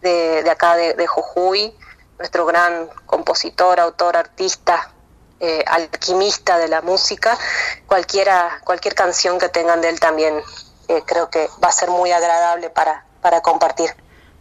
[0.00, 1.74] de, de acá de, de Jujuy,
[2.18, 4.92] nuestro gran compositor, autor, artista,
[5.40, 7.38] eh, alquimista de la música,
[7.86, 10.40] cualquiera, cualquier canción que tengan de él también
[10.88, 13.90] eh, creo que va a ser muy agradable para, para compartir.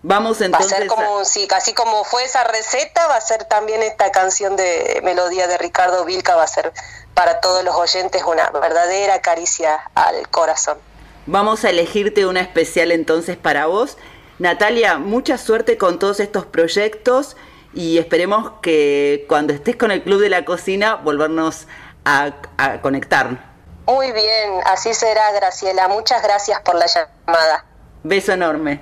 [0.02, 0.72] Vamos entonces.
[0.72, 4.12] Va a ser como, sí, así como fue esa receta, va a ser también esta
[4.12, 6.72] canción de melodía de Ricardo Vilca, va a ser
[7.14, 10.78] para todos los oyentes una verdadera caricia al corazón.
[11.26, 13.98] Vamos a elegirte una especial entonces para vos.
[14.40, 17.36] Natalia, mucha suerte con todos estos proyectos
[17.73, 21.67] y esperemos que cuando estés con el Club de la Cocina volvernos
[22.05, 23.49] a, a conectar.
[23.86, 25.88] Muy bien, así será, Graciela.
[25.88, 27.65] Muchas gracias por la llamada.
[28.03, 28.82] Beso enorme.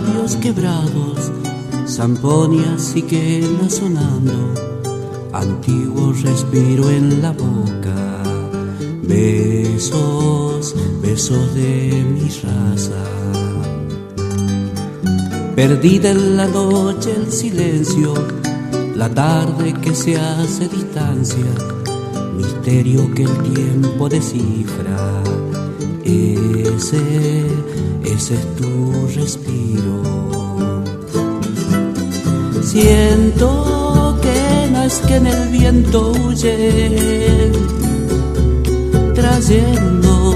[0.00, 1.30] Labios quebrados,
[1.86, 4.54] zamponias y quena sonando,
[5.32, 8.22] antiguo respiro en la boca,
[9.02, 13.04] besos, besos de mi raza.
[15.54, 18.14] Perdida en la noche el silencio,
[18.94, 21.44] la tarde que se hace distancia,
[22.36, 25.22] misterio que el tiempo descifra.
[26.04, 27.46] Ese,
[28.04, 30.02] ese es tu respiro.
[32.62, 37.50] Siento que no es que en el viento huye,
[39.14, 40.34] trayendo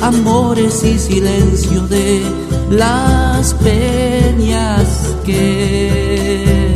[0.00, 2.22] amores y silencio de
[2.70, 6.74] las peñas que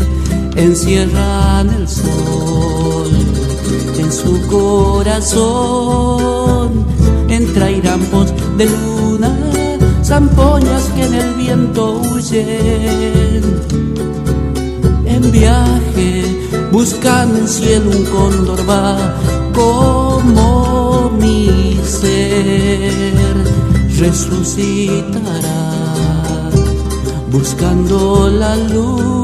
[0.57, 3.09] encierran el sol
[3.98, 5.79] en su corazón
[7.29, 9.57] entre irampos de luna
[10.08, 13.42] zampoñas que en el viento huyen.
[15.04, 16.10] En viaje
[16.72, 18.96] buscan el cielo un cóndor va
[19.54, 23.36] como mi ser.
[23.98, 25.60] Resucitará
[27.30, 29.17] buscando la luz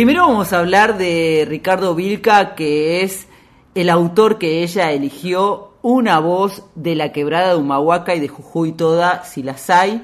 [0.00, 3.28] Primero vamos a hablar de Ricardo Vilca, que es
[3.74, 8.72] el autor que ella eligió, una voz de la quebrada de Humahuaca y de Jujuy
[8.72, 10.02] toda, si las hay.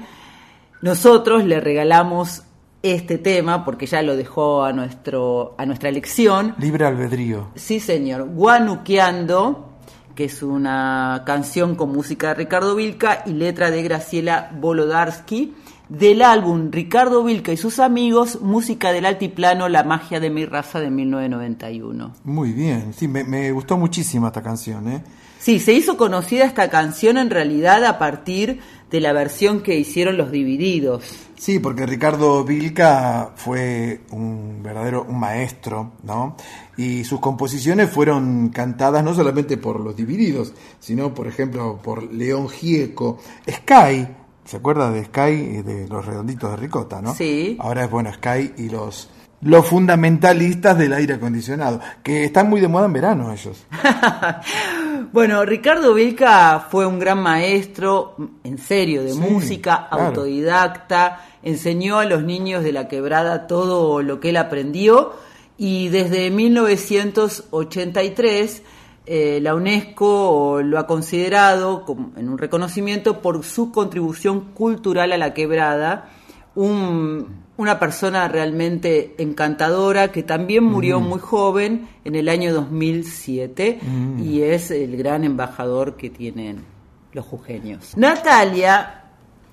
[0.83, 2.43] Nosotros le regalamos
[2.83, 6.53] este tema porque ya lo dejó a, nuestro, a nuestra elección.
[6.59, 7.47] Libre albedrío.
[7.55, 8.25] Sí, señor.
[8.29, 9.79] Guanuqueando,
[10.13, 15.55] que es una canción con música de Ricardo Vilca y letra de Graciela Bolodarsky
[15.89, 20.79] del álbum Ricardo Vilca y sus amigos, Música del Altiplano, La magia de mi raza
[20.79, 22.13] de 1991.
[22.23, 24.91] Muy bien, sí, me, gustó muchísimo esta canción.
[24.91, 25.03] ¿eh?
[25.39, 28.59] Sí, se hizo conocida esta canción en realidad a partir
[28.89, 31.03] de la versión que hicieron los Divididos.
[31.37, 36.35] Sí, porque Ricardo Vilca fue un verdadero un maestro, ¿no?
[36.77, 42.49] Y sus composiciones fueron cantadas no solamente por los Divididos, sino, por ejemplo, por León
[42.49, 44.07] Gieco, Sky,
[44.47, 47.13] ¿Se acuerda de Sky y de los redonditos de ricota, no?
[47.13, 47.57] Sí.
[47.59, 49.09] Ahora es bueno Sky y los
[49.41, 53.67] los fundamentalistas del aire acondicionado, que están muy de moda en verano ellos.
[55.13, 62.23] bueno, Ricardo Vilca fue un gran maestro, en serio, de música, autodidacta, enseñó a los
[62.23, 65.13] niños de la quebrada todo lo que él aprendió
[65.55, 68.63] y desde 1983
[69.07, 75.17] eh, la UNESCO lo ha considerado como, en un reconocimiento por su contribución cultural a
[75.17, 76.09] la quebrada,
[76.55, 83.79] una persona realmente encantadora que también murió muy joven en el año 2007
[84.23, 86.65] y es el gran embajador que tienen
[87.13, 87.95] los jujeños.
[87.95, 89.03] Natalia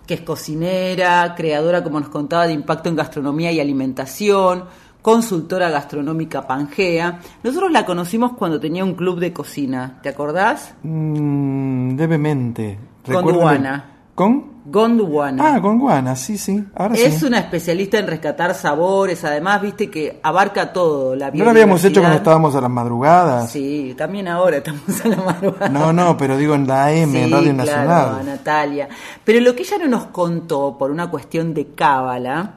[0.07, 4.65] que es cocinera, creadora, como nos contaba, de impacto en gastronomía y alimentación,
[5.05, 7.21] consultora gastronómica Pangea.
[7.43, 10.73] Nosotros la conocimos cuando tenía un club de cocina, ¿te acordás?
[10.83, 12.79] Mm, levemente.
[13.05, 13.85] Con Duana.
[14.15, 14.55] ¿Con?
[14.65, 15.57] Gondwana.
[15.57, 16.65] Ah, Gondwana, sí, sí.
[16.75, 17.27] Ahora es sí.
[17.27, 21.15] una especialista en rescatar sabores, además, viste que abarca todo.
[21.15, 23.51] La ¿No lo habíamos hecho cuando estábamos a las madrugadas?
[23.51, 25.69] Sí, también ahora estamos a la madrugada.
[25.69, 28.25] No, no, pero digo en la AM, en Sí, Radio claro, Nacional.
[28.25, 28.89] Natalia.
[29.23, 32.55] Pero lo que ella no nos contó por una cuestión de cábala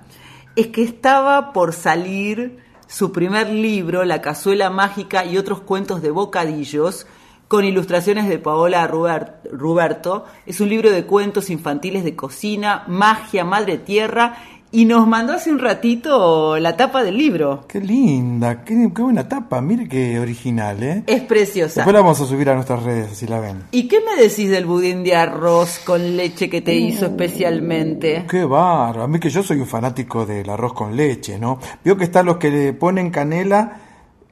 [0.58, 6.12] es que estaba por salir su primer libro, La cazuela mágica y otros cuentos de
[6.12, 7.06] bocadillos,
[7.48, 10.26] con ilustraciones de Paola Ruber- Ruberto.
[10.46, 14.38] Es un libro de cuentos infantiles de cocina, magia, madre tierra,
[14.78, 17.66] y nos mandó hace un ratito la tapa del libro.
[17.68, 21.04] Qué linda, qué, qué buena tapa, mire qué original, ¿eh?
[21.08, 21.82] Es preciosa.
[21.82, 23.64] Después la vamos a subir a nuestras redes, si la ven.
[23.72, 28.26] ¿Y qué me decís del budín de arroz con leche que te hizo especialmente?
[28.30, 29.02] Qué bárbaro.
[29.02, 31.58] A mí que yo soy un fanático del arroz con leche, ¿no?
[31.84, 33.82] Veo que están los que le ponen canela,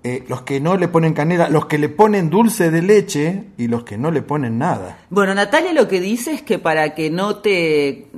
[0.03, 3.65] eh, los que no le ponen canela, los que le ponen dulce de leche y
[3.67, 4.99] los que no le ponen nada.
[5.09, 8.09] Bueno, Natalia lo que dice es que para que no te,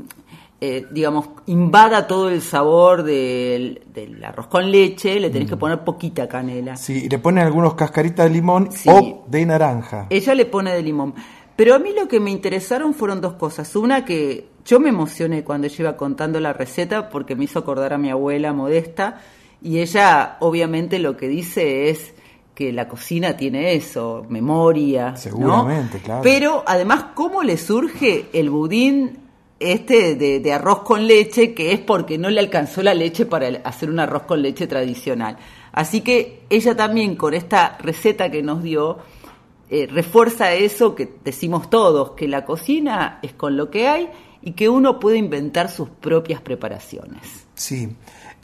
[0.59, 5.83] eh, digamos, invada todo el sabor del, del arroz con leche, le tenés que poner
[5.83, 6.75] poquita canela.
[6.77, 8.89] Sí, y le ponen algunos cascaritas de limón Sí.
[8.89, 10.07] o de naranja.
[10.09, 11.13] Ella le pone de limón.
[11.55, 13.75] Pero a mí lo que me interesaron fueron dos cosas.
[13.75, 17.93] Una que yo me emocioné cuando ella iba contando la receta porque me hizo acordar
[17.93, 19.21] a mi abuela modesta
[19.61, 22.13] y ella obviamente lo que dice es
[22.53, 25.11] que la cocina tiene eso, memoria.
[25.11, 25.17] ¿no?
[25.17, 26.21] Seguramente, claro.
[26.23, 29.19] Pero además, ¿cómo le surge el budín
[29.59, 31.53] este de, arroz con leche?
[31.53, 35.37] Que es porque no le alcanzó la leche para hacer un arroz con leche tradicional.
[35.71, 38.97] Así que ella también con esta receta que nos dio,
[39.69, 44.09] eh, refuerza eso que decimos todos, que la cocina es con lo que hay
[44.41, 47.47] y que uno puede inventar sus propias preparaciones.
[47.53, 47.89] Sí.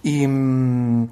[0.04, 1.08] Y mm,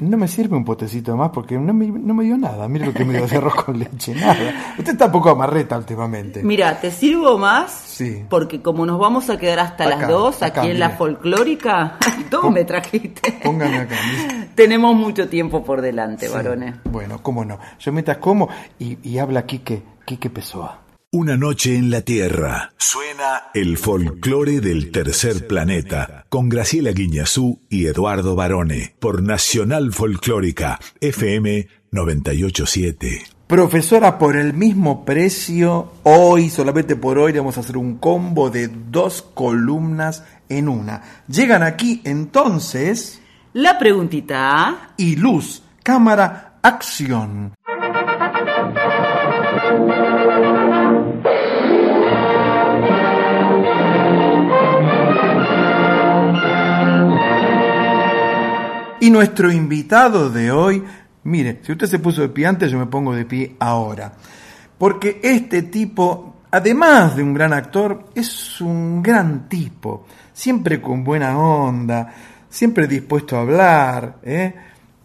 [0.00, 2.66] no me sirve un potecito más porque no me, no me dio nada.
[2.68, 4.74] Mire lo que me dio de arroz con leche, nada.
[4.78, 6.42] Usted está un poco amarreta últimamente.
[6.42, 8.24] Mira, te sirvo más Sí.
[8.28, 11.98] porque como nos vamos a quedar hasta Acá, las dos acá, aquí en la folclórica,
[12.30, 13.32] ¿cómo me trajiste?
[13.44, 13.94] Póngame acá.
[14.54, 16.32] Tenemos mucho tiempo por delante, Sí.
[16.32, 16.74] varones.
[16.84, 17.58] Bueno, cómo no.
[17.78, 18.48] Yo mientras como
[18.78, 20.78] y, y habla Quique, Quique Pessoa.
[21.12, 22.70] Una noche en la Tierra.
[22.76, 30.78] Suena el folclore del tercer planeta con Graciela Guiñazú y Eduardo Barone por Nacional Folclórica
[31.00, 33.24] FM 987.
[33.48, 38.68] Profesora, por el mismo precio, hoy, solamente por hoy, vamos a hacer un combo de
[38.68, 41.02] dos columnas en una.
[41.26, 43.20] Llegan aquí entonces
[43.52, 44.92] La preguntita.
[44.96, 47.54] y luz, cámara, acción.
[59.00, 60.84] Y nuestro invitado de hoy,
[61.24, 64.12] mire, si usted se puso de pie antes, yo me pongo de pie ahora.
[64.76, 71.38] Porque este tipo, además de un gran actor, es un gran tipo, siempre con buena
[71.38, 72.12] onda,
[72.50, 74.54] siempre dispuesto a hablar, ¿eh?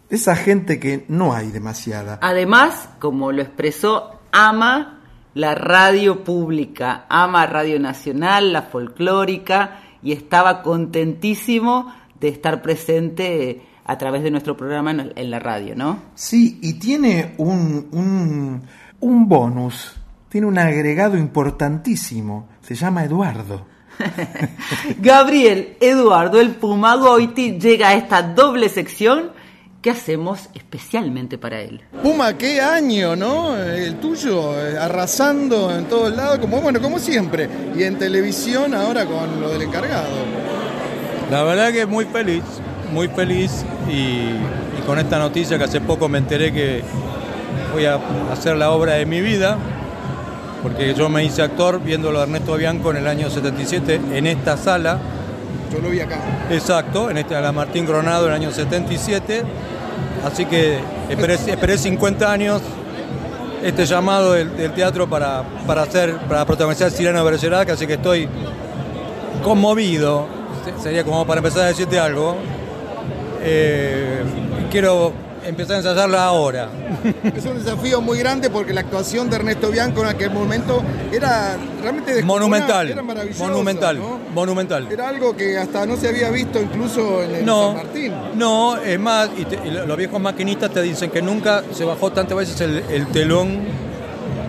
[0.10, 2.20] Esa gente que no hay demasiada.
[2.22, 5.00] Además, como lo expresó, ama
[5.34, 13.98] la radio pública, ama Radio Nacional, la folclórica, y estaba contentísimo de estar presente a
[13.98, 16.00] través de nuestro programa en, en la radio, ¿no?
[16.16, 18.62] Sí, y tiene un, un,
[19.00, 19.94] un bonus,
[20.28, 23.68] tiene un agregado importantísimo, se llama Eduardo.
[25.00, 29.32] Gabriel Eduardo el Puma Goiti llega a esta doble sección
[29.82, 31.82] que hacemos especialmente para él.
[32.02, 33.56] Puma, qué año, ¿no?
[33.56, 37.48] El tuyo, eh, arrasando en todos lados, como bueno, como siempre.
[37.78, 40.10] Y en televisión ahora con lo del encargado.
[41.30, 42.42] La verdad que muy feliz,
[42.96, 46.82] muy feliz y, y con esta noticia que hace poco me enteré que
[47.74, 48.00] voy a
[48.32, 49.58] hacer la obra de mi vida,
[50.64, 54.56] porque yo me hice actor viéndolo a Ernesto Bianco en el año 77 en esta
[54.58, 54.98] sala.
[55.74, 56.20] Yo lo vi acá.
[56.50, 59.44] Exacto, en esta, la Martín Coronado en el año 77.
[60.26, 60.80] Así que
[61.10, 62.62] esperé, esperé 50 años
[63.62, 68.30] este llamado del, del teatro para, para hacer, para protagonizar Sirena Bergerac, así que estoy
[69.44, 70.28] conmovido.
[70.64, 72.38] Se- Sería como para empezar a decirte algo.
[73.48, 74.24] Eh,
[74.72, 75.14] quiero
[75.46, 76.70] empezar a ensayarla ahora.
[77.36, 80.82] Es un desafío muy grande porque la actuación de Ernesto Bianco en aquel momento
[81.12, 83.04] era realmente Monumental, era
[83.38, 84.20] monumental, ¿no?
[84.34, 84.88] monumental.
[84.92, 88.14] Era algo que hasta no se había visto incluso en el No, San Martín.
[88.36, 91.86] no, es más, y, te- y lo- los viejos maquinistas te dicen que nunca se
[91.86, 93.60] bajó tantas veces el, el telón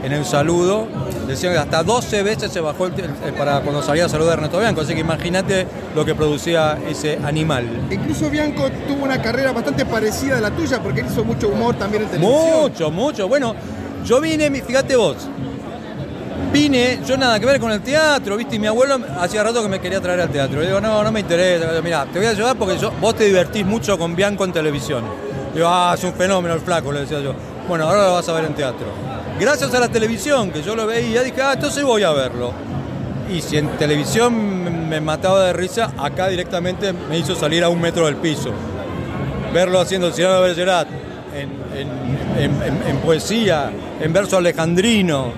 [0.02, 0.86] en el saludo.
[1.26, 2.92] Decían que hasta 12 veces se bajó el,
[3.36, 4.80] para cuando salía a saludar a Ernesto Bianco.
[4.80, 7.88] Así que imagínate lo que producía ese animal.
[7.90, 11.74] Incluso Bianco tuvo una carrera bastante parecida a la tuya porque él hizo mucho humor
[11.76, 12.60] también en televisión.
[12.62, 13.28] Mucho, mucho.
[13.28, 13.54] Bueno,
[14.04, 15.16] yo vine, fíjate vos,
[16.52, 18.56] vine, yo nada que ver con el teatro, ¿viste?
[18.56, 20.60] Y mi abuelo hacía rato que me quería traer al teatro.
[20.60, 21.66] Le digo, no, no me interesa.
[21.82, 25.04] Mira, te voy a llevar porque yo, vos te divertís mucho con Bianco en televisión.
[25.54, 27.34] Digo, ah, es un fenómeno el flaco, le decía yo.
[27.68, 28.86] Bueno, ahora lo vas a ver en teatro.
[29.38, 32.52] Gracias a la televisión, que yo lo veía, dije, ah, entonces voy a verlo.
[33.30, 37.78] Y si en televisión me mataba de risa, acá directamente me hizo salir a un
[37.78, 38.50] metro del piso.
[39.52, 40.88] Verlo haciendo de Bergerac
[41.34, 41.50] en,
[42.40, 43.70] en, en, poesía,
[44.00, 45.32] en verso alejandrino,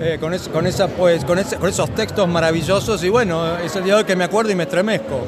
[0.00, 4.24] eh, pues, con, esos textos maravillosos y bueno, es el día de hoy que me
[4.24, 5.20] acuerdo y me estremezco.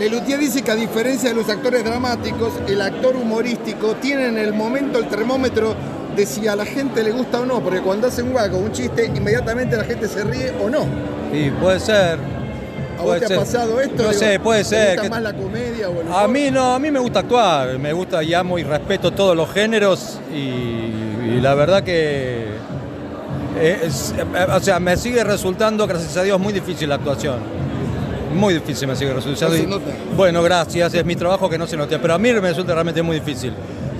[0.00, 4.52] Lelutier dice que a diferencia de los actores dramáticos, el actor humorístico tiene en el
[4.52, 5.74] momento el termómetro
[6.16, 8.72] de si a la gente le gusta o no, porque cuando hace un guaco, un
[8.72, 10.80] chiste, inmediatamente la gente se ríe o no.
[11.32, 12.18] Sí, puede ser.
[12.98, 14.02] ¿A vos te ha pasado esto?
[14.04, 14.86] No Digo, sé, puede ¿te ser.
[14.88, 17.78] gusta que- más la comedia o el A mí no, a mí me gusta actuar,
[17.78, 22.46] me gusta y amo y respeto todos los géneros y, y la verdad que
[23.60, 27.38] es- eh, o sea, me sigue resultando, gracias a Dios, muy difícil la actuación.
[28.34, 29.54] Muy difícil me sigue resultando.
[29.54, 29.90] No se Y- nota.
[30.16, 33.02] Bueno, gracias, es mi trabajo que no se note, pero a mí me resulta realmente
[33.02, 33.52] muy difícil.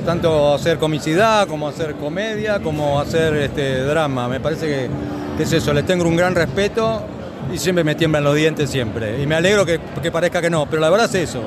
[0.06, 4.28] Tanto hacer comicidad, como hacer comedia, como hacer este drama.
[4.28, 4.88] Me parece que,
[5.36, 7.02] que es eso, le tengo un gran respeto
[7.52, 9.20] y siempre me tiemblan los dientes siempre.
[9.20, 11.40] Y me alegro que, que parezca que no, pero la verdad es eso.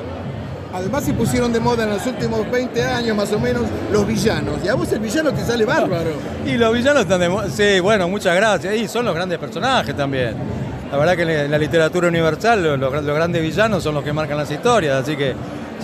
[0.74, 4.56] Además se pusieron de moda en los últimos 20 años más o menos los villanos.
[4.62, 6.10] Y a vos el villano te sale bárbaro.
[6.46, 8.76] Y los villanos están de mo- Sí, bueno, muchas gracias.
[8.76, 10.34] Y son los grandes personajes también.
[10.92, 14.36] La verdad que en la literatura universal los, los grandes villanos son los que marcan
[14.36, 15.02] las historias.
[15.02, 15.34] Así que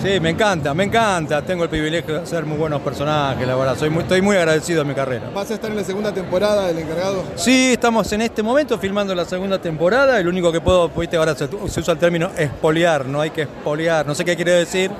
[0.03, 1.43] sí, me encanta, me encanta.
[1.43, 3.77] Tengo el privilegio de hacer muy buenos personajes, la verdad.
[3.77, 5.31] Soy muy- estoy muy agradecido de mi carrera.
[5.35, 7.23] ¿Vas a estar en la segunda temporada del encargado?
[7.37, 10.21] Sí, estamos en este momento filmando la segunda temporada.
[10.21, 13.43] lo único que puedo, viste, ahora se, se usa el término espoliar, no hay que
[13.43, 14.91] espoliar, no sé qué quiere decir.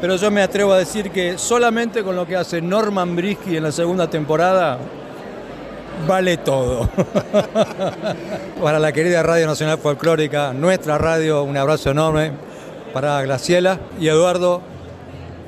[0.00, 3.62] Pero yo me atrevo a decir que solamente con lo que hace Norman Brisky en
[3.62, 4.78] la segunda temporada
[6.08, 6.88] vale todo.
[8.62, 12.32] Para la querida Radio Nacional Folclórica, nuestra radio, un abrazo enorme
[12.92, 14.62] para Graciela y Eduardo.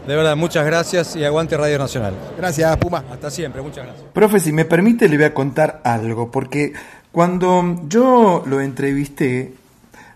[0.06, 2.14] De verdad, muchas gracias y aguante Radio Nacional.
[2.36, 3.04] Gracias, Puma.
[3.10, 4.06] Hasta siempre, muchas gracias.
[4.12, 6.72] Profe, si me permite, le voy a contar algo, porque
[7.10, 9.54] cuando yo lo entrevisté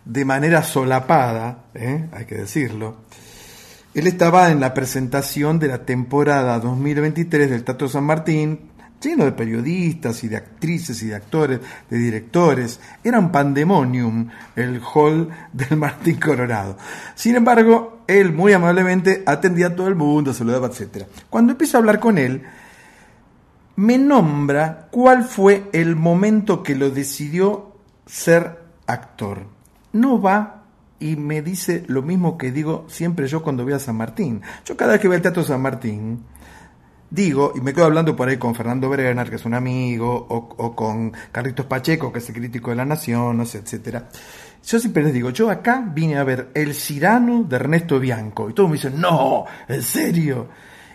[0.04, 2.06] de manera solapada, ¿eh?
[2.12, 2.96] hay que decirlo,
[3.94, 8.70] él estaba en la presentación de la temporada 2023 del Teatro San Martín,
[9.00, 12.80] lleno de periodistas y de actrices y de actores, de directores.
[13.02, 16.76] Era un pandemonium el hall del Martín Coronado.
[17.14, 21.04] Sin embargo, él muy amablemente atendía a todo el mundo, saludaba, etc.
[21.30, 22.42] Cuando empiezo a hablar con él,
[23.76, 27.76] me nombra cuál fue el momento que lo decidió
[28.06, 29.46] ser actor.
[29.92, 30.64] No va
[31.00, 34.42] y me dice lo mismo que digo siempre yo cuando voy a San Martín.
[34.64, 36.24] Yo cada vez que voy al Teatro San Martín,
[37.10, 40.74] digo, y me quedo hablando por ahí con Fernando Brenner, que es un amigo, o,
[40.74, 44.08] con Carlitos Pacheco, que es el crítico de la Nación, no etcétera.
[44.64, 48.50] Yo siempre les digo, yo acá vine a ver El Cirano de Ernesto Bianco.
[48.50, 50.48] Y todos me dicen, no, ¿en serio?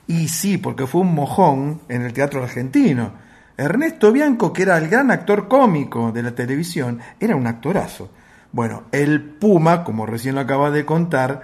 [0.08, 3.14] Y sí, porque fue un mojón en el teatro argentino.
[3.56, 8.10] Ernesto Bianco, que era el gran actor cómico de la televisión, era un actorazo.
[8.52, 11.42] Bueno, el Puma, como recién lo acaba de contar,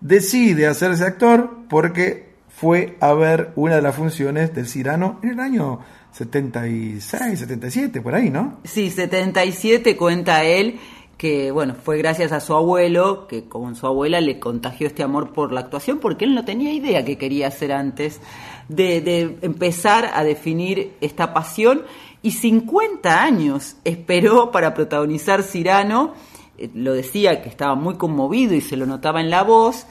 [0.00, 2.29] decide hacerse actor porque
[2.60, 5.80] fue a ver una de las funciones del Cirano en el año
[6.12, 8.58] 76, 77, por ahí, ¿no?
[8.64, 10.78] Sí, 77 cuenta él
[11.16, 15.32] que bueno, fue gracias a su abuelo, que como su abuela le contagió este amor
[15.32, 18.20] por la actuación, porque él no tenía idea qué quería hacer antes
[18.68, 21.82] de, de empezar a definir esta pasión,
[22.22, 26.14] y 50 años esperó para protagonizar Cirano,
[26.60, 29.86] Eh, lo decía que estaba muy conmovido y se lo notaba en la voz.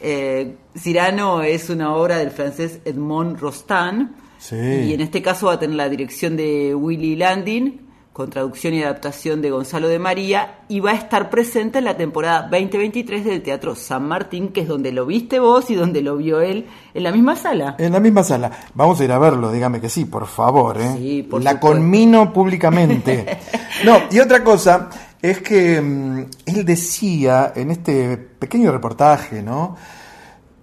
[0.00, 4.56] Eh, Cirano es una obra del francés Edmond Rostand, Sí.
[4.56, 7.82] y en este caso va a tener la dirección de Willy Landin,
[8.12, 11.96] con traducción y adaptación de Gonzalo de María, y va a estar presente en la
[11.96, 16.16] temporada 2023 del Teatro San Martín, que es donde lo viste vos y donde lo
[16.16, 17.76] vio él en la misma sala.
[17.78, 18.50] En la misma sala.
[18.74, 20.78] Vamos a ir a verlo, dígame que sí, por favor.
[20.80, 20.94] ¿eh?
[20.98, 21.76] Sí, por la supuesto.
[21.78, 23.38] conmino públicamente.
[23.84, 24.88] no, y otra cosa
[25.22, 29.76] es que mm, él decía en este pequeño reportaje, ¿no?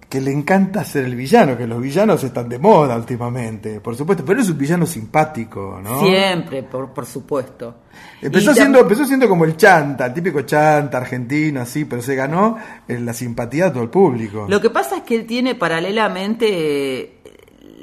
[0.08, 4.24] Que le encanta ser el villano, que los villanos están de moda últimamente, por supuesto,
[4.24, 6.00] pero es un villano simpático, ¿no?
[6.00, 7.74] Siempre, por, por supuesto.
[8.22, 12.56] Empezó siendo, empezó siendo como el chanta, el típico chanta argentino, así, pero se ganó
[12.88, 14.46] eh, la simpatía de todo el público.
[14.48, 17.17] Lo que pasa es que él tiene paralelamente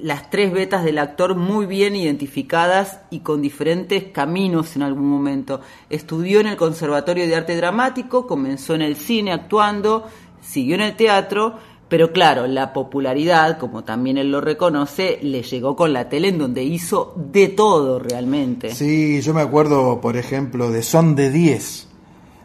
[0.05, 5.61] las tres vetas del actor muy bien identificadas y con diferentes caminos en algún momento.
[5.89, 10.05] Estudió en el Conservatorio de Arte Dramático, comenzó en el cine actuando,
[10.43, 11.55] siguió en el teatro,
[11.87, 16.37] Pero claro, la popularidad, como también él lo reconoce, le llegó con la tele en
[16.37, 18.73] donde hizo de todo realmente.
[18.73, 21.87] Sí, yo me acuerdo, por ejemplo, de Son de 10,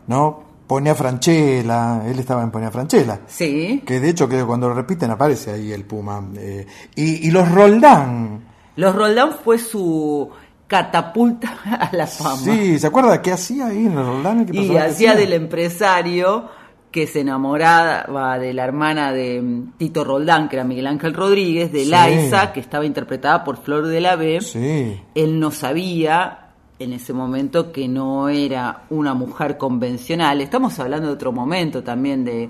[0.09, 0.50] ¿no?
[0.71, 3.19] Ponía Franchella, él estaba en Ponía Franchella.
[3.27, 3.83] Sí.
[3.85, 6.23] Que de hecho que cuando lo repiten aparece ahí el Puma.
[6.37, 6.65] Eh,
[6.95, 8.45] y, y los Roldán.
[8.77, 10.31] Los Roldán fue su
[10.69, 12.37] catapulta a la fama.
[12.37, 14.47] Sí, ¿se acuerda qué hacía ahí en los Roldán?
[14.47, 15.17] ¿Qué Y hacía?
[15.17, 16.49] del empresario
[16.93, 21.73] que se enamoraba de la hermana de mm, Tito Roldán, que era Miguel Ángel Rodríguez,
[21.73, 21.91] de Sí.
[21.91, 24.41] Laisa, que estaba interpretada por Flor de la B.
[24.41, 25.01] Sí.
[25.17, 26.40] Él no sabía
[26.81, 30.41] en ese momento que no era una mujer convencional.
[30.41, 32.49] Estamos hablando de otro momento también de,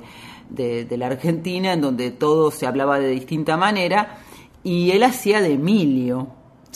[0.49, 4.19] de- de la Argentina, en donde todo se hablaba de distinta manera,
[4.63, 6.29] y él hacía de Emilio,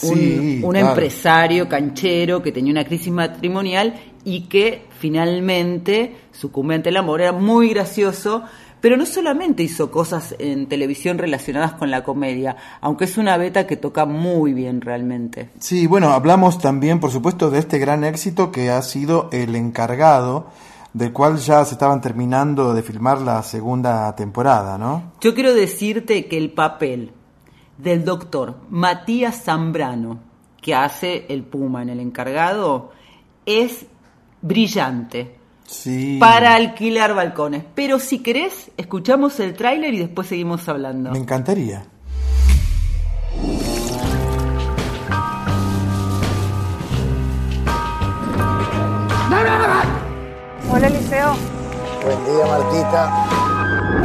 [0.02, 0.88] un, Sí, un claro.
[0.88, 3.94] empresario canchero que tenía una crisis matrimonial
[4.24, 7.20] y que finalmente sucumbe ante el amor.
[7.20, 8.42] Era muy gracioso,
[8.84, 13.66] pero no solamente hizo cosas en televisión relacionadas con la comedia, aunque es una beta
[13.66, 15.48] que toca muy bien realmente.
[15.58, 20.48] Sí, bueno, hablamos también, por supuesto, de este gran éxito que ha sido El Encargado,
[20.92, 25.14] del cual ya se estaban terminando de filmar la segunda temporada, ¿no?
[25.18, 27.12] Yo quiero decirte que el papel
[27.78, 30.18] del doctor Matías Zambrano,
[30.60, 32.92] que hace el Puma en el encargado,
[33.46, 33.86] es
[34.42, 36.18] brillante Sí.
[36.20, 37.64] para alquilar balcones.
[37.74, 41.10] Pero si querés, escuchamos el tráiler y después seguimos hablando.
[41.10, 41.84] Me encantaría.
[50.70, 51.34] Hola, Liceo.
[52.04, 53.26] Buen día, Martita.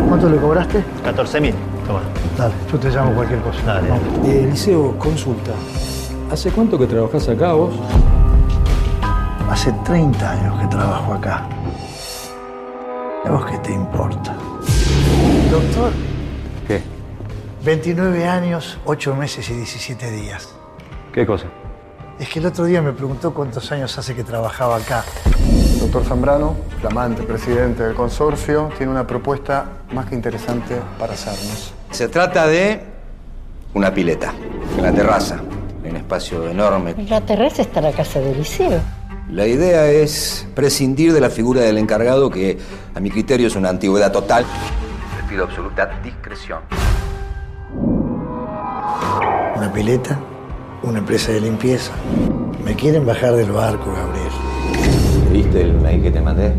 [0.08, 0.84] ¿Cuánto le cobraste?
[1.04, 1.56] 14 mil.
[1.88, 2.02] Toma.
[2.38, 3.60] Dale, yo te llamo cualquier cosa.
[3.66, 3.90] Dale.
[4.26, 5.52] Eh, Liceo, consulta.
[6.32, 7.74] ¿Hace cuánto que trabajás acá vos?
[9.50, 11.50] Hace 30 años que trabajo acá.
[13.26, 14.36] ¿A vos qué te importa?
[15.50, 15.92] Doctor,
[16.68, 16.82] ¿Qué?
[17.64, 20.50] 29 años, 8 meses y 17 días.
[21.12, 21.48] ¿Qué cosa?
[22.20, 25.04] Es que el otro día me preguntó cuántos años hace que trabajaba acá.
[25.80, 31.74] Doctor Zambrano, flamante presidente del consorcio, tiene una propuesta más que interesante para hacernos.
[31.90, 32.84] Se trata de
[33.74, 34.32] una pileta,
[34.78, 35.40] en la terraza,
[35.84, 36.94] en un espacio enorme.
[37.10, 38.99] La terraza está la casa del liceo.
[39.32, 42.58] La idea es prescindir de la figura del encargado, que
[42.96, 44.44] a mi criterio es una antigüedad total.
[45.18, 46.60] Les pido absoluta discreción.
[49.56, 50.20] Una pileta,
[50.82, 51.92] una empresa de limpieza.
[52.66, 54.32] Me quieren bajar del barco, Gabriel.
[55.32, 56.52] ¿Viste el mail que te mandé?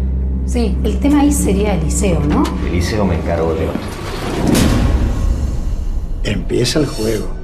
[0.46, 2.44] Sí, el tema ahí sería el liceo, ¿no?
[2.68, 3.66] Eliseo me encargó de
[6.22, 7.39] Empieza el juego.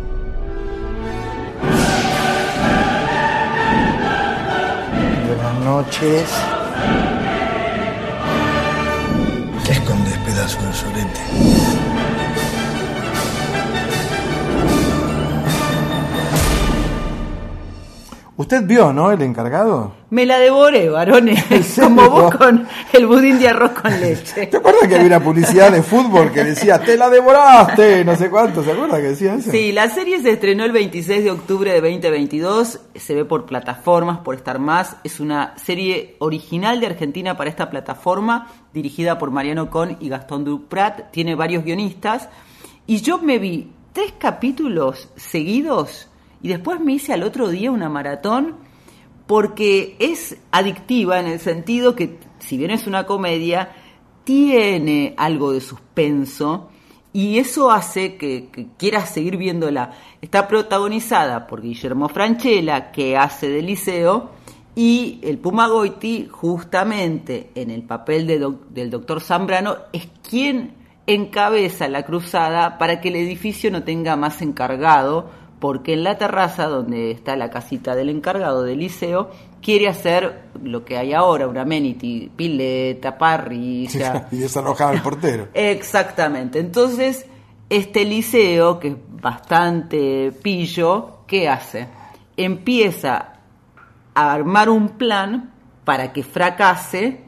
[5.67, 6.31] Noches.
[9.64, 11.95] ¿Qué escondes, pedazo de solete?
[18.39, 19.11] Usted vio, ¿no?
[19.11, 19.95] El encargado.
[20.11, 21.43] Me la devoré, varones,
[21.80, 24.47] como vos con el budín de arroz con leche.
[24.47, 28.05] ¿Te acuerdas que había una publicidad de fútbol que decía, te la devoraste?
[28.05, 29.51] No sé cuánto, ¿se acuerda que decía eso?
[29.51, 34.18] Sí, la serie se estrenó el 26 de octubre de 2022, se ve por plataformas,
[34.18, 39.70] por Star Más, es una serie original de Argentina para esta plataforma, dirigida por Mariano
[39.70, 42.28] Con y Gastón Duprat, tiene varios guionistas,
[42.87, 46.09] y yo me vi tres capítulos seguidos
[46.43, 48.57] y después me hice al otro día una maratón
[49.26, 53.70] porque es adictiva en el sentido que, si bien es una comedia,
[54.24, 56.70] tiene algo de suspenso
[57.12, 59.93] y eso hace que, que quieras seguir viéndola.
[60.20, 64.30] Está protagonizada por Guillermo Franchella, que hace de liceo,
[64.78, 70.74] y el Puma Goiti, justamente en el papel de del doctor Zambrano, es quien
[71.07, 76.67] encabeza la cruzada para que el edificio no tenga más encargado, porque en la terraza
[76.67, 79.31] donde está la casita del encargado del liceo,
[79.63, 84.29] quiere hacer lo que hay ahora, una amenity, pileta, parrilla.
[84.33, 85.49] y desalojaba al portero.
[85.55, 86.59] Exactamente.
[86.59, 87.27] Entonces,
[87.71, 91.89] este liceo, que es bastante pillo, ¿qué hace?
[92.37, 93.41] Empieza
[94.15, 95.53] a armar un plan
[95.85, 97.21] para que fracase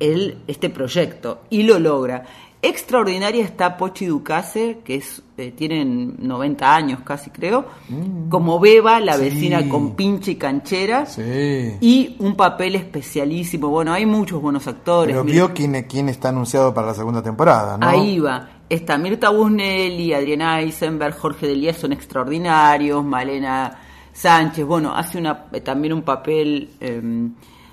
[0.00, 2.24] el, este proyecto y lo logra.
[2.62, 7.64] Extraordinaria está Pochi Ducase, que es, eh, tiene 90 años casi creo,
[8.28, 9.22] como Beba, la Sí.
[9.22, 11.22] vecina con pinche y canchera, Sí.
[11.80, 13.68] y un papel especialísimo.
[13.68, 15.14] Bueno, hay muchos buenos actores.
[15.14, 17.86] Pero vio quién, quién está anunciado para la segunda temporada, ¿no?
[17.88, 18.48] Ahí va.
[18.68, 23.78] Está Mirta Busnelli, Adriana Eisenberg, Jorge Delías son extraordinarios, Malena
[24.12, 27.00] Sánchez, bueno, hace una, eh, también un papel eh,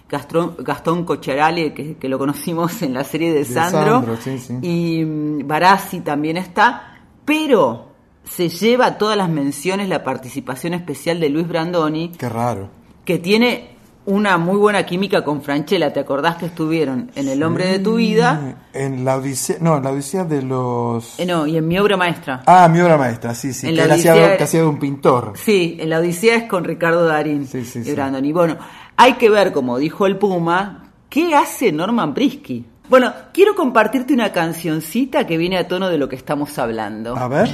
[0.10, 4.58] Gastón, Gastón Cocciarale, que, que lo conocimos en la serie de Sandro, Sandro, sí, sí.
[4.62, 7.88] y mm, Barassi también está, pero
[8.24, 12.70] se lleva todas las menciones la participación especial de Luis Brandoni, Qué raro.
[13.05, 15.91] que tiene una muy buena química con Franchella.
[15.91, 18.64] ¿Te acordás que estuvieron en El hombre de tu vida?
[18.72, 21.20] En la Odisea, no, en la Odisea de los...
[21.20, 22.41] Eh, no, y en mi obra maestra.
[22.45, 24.66] Ah, mi obra maestra, sí, sí, En que la él hacía, Odisea- que hacía de
[24.68, 25.34] un pintor.
[25.36, 28.32] Sí, en la Odisea es con Ricardo Darín sí, y Brandoni.
[28.32, 28.55] Bueno,
[28.97, 32.65] hay que ver, como dijo el Puma, qué hace Norman Brisky.
[32.89, 37.15] Bueno, quiero compartirte una cancioncita que viene a tono de lo que estamos hablando.
[37.15, 37.49] A ver.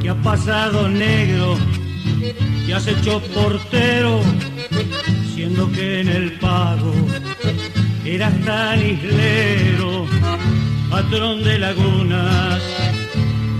[0.00, 1.56] ¿Qué ha pasado negro?
[2.64, 4.20] ¿Qué has hecho portero?
[5.38, 6.92] Siendo que en el pago
[8.04, 10.04] eras tan islero,
[10.90, 12.60] patrón de lagunas,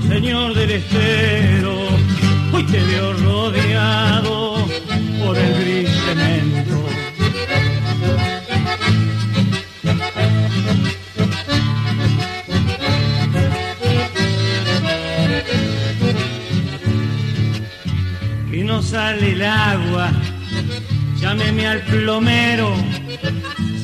[0.09, 1.79] señor del estero.
[2.53, 4.67] Hoy te veo rodeado
[5.25, 6.85] por el gris cemento.
[18.51, 20.11] que no sale el agua.
[21.21, 22.75] Llámeme al plomero,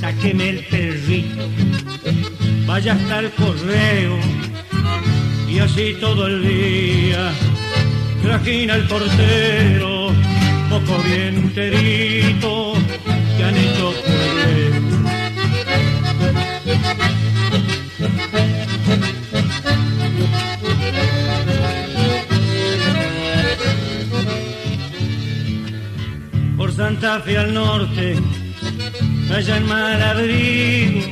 [0.01, 1.49] sáqueme el perrito,
[2.67, 4.19] vaya hasta el correo
[5.49, 7.33] y así todo el día.
[8.23, 10.13] Trajina el portero,
[10.71, 12.75] poco bien enterito,
[13.37, 13.93] que han hecho.
[26.77, 28.17] Santa Fe al norte,
[29.33, 31.07] allá en Malabrigo,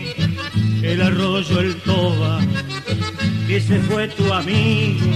[0.83, 2.41] el arroyo, el toba,
[3.49, 5.07] ese fue tu amigo,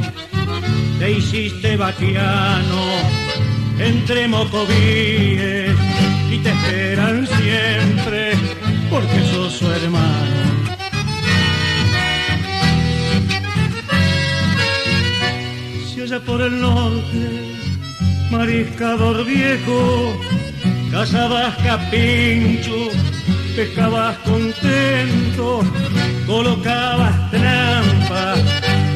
[1.00, 2.82] te hiciste vaquiano
[3.80, 5.74] entre mocovíes
[6.30, 8.32] y te esperan siempre
[8.88, 10.46] porque sos su hermano.
[15.92, 17.46] Si allá por el norte
[18.30, 20.18] mariscador viejo,
[20.96, 22.88] cazabas capincho,
[23.54, 25.60] pescabas contento,
[26.26, 28.34] colocabas trampa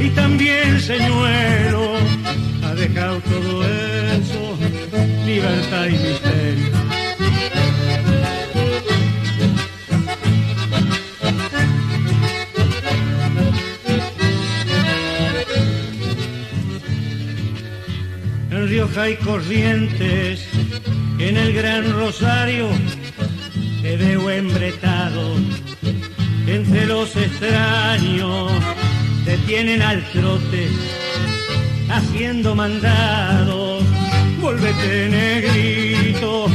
[0.00, 1.96] y también señuelo.
[2.64, 4.56] Ha dejado todo eso,
[5.26, 6.80] libertad y misterio.
[18.50, 20.49] en Rioja hay corrientes,
[21.20, 22.68] en el Gran Rosario
[23.82, 25.34] te veo embretado.
[26.46, 28.50] Entre los extraños,
[29.24, 30.68] te tienen al trote
[31.90, 33.84] haciendo mandados,
[34.40, 36.46] vuélvete negrito,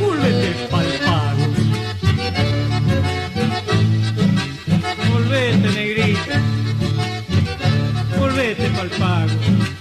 [0.00, 1.46] vuélvete pa'l pago.
[5.12, 6.34] Volvete negrito,
[8.18, 9.75] volvete pa'l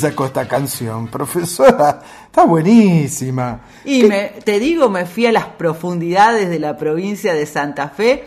[0.00, 2.02] sacó esta canción, profesora?
[2.26, 3.60] Está buenísima.
[3.84, 8.24] Y me, te digo, me fui a las profundidades de la provincia de Santa Fe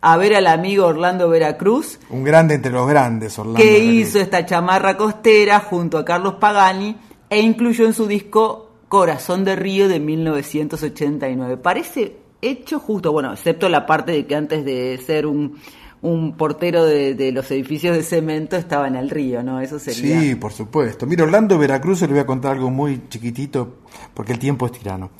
[0.00, 3.60] a ver al amigo Orlando Veracruz, Un grande entre los grandes, Orlando.
[3.60, 3.92] que Veracruz.
[3.94, 6.96] hizo esta chamarra costera junto a Carlos Pagani
[7.28, 11.56] e incluyó en su disco Corazón de Río de 1989.
[11.58, 15.58] Parece hecho justo, bueno, excepto la parte de que antes de ser un,
[16.00, 19.60] un portero de, los edificios de cemento estaba en el río, ¿no?
[19.60, 20.20] Eso sería...
[20.20, 21.06] Sí, por supuesto.
[21.06, 23.78] Mira, Orlando Veracruz, le voy a contar algo muy chiquitito,
[24.14, 25.10] porque el tiempo es tirano.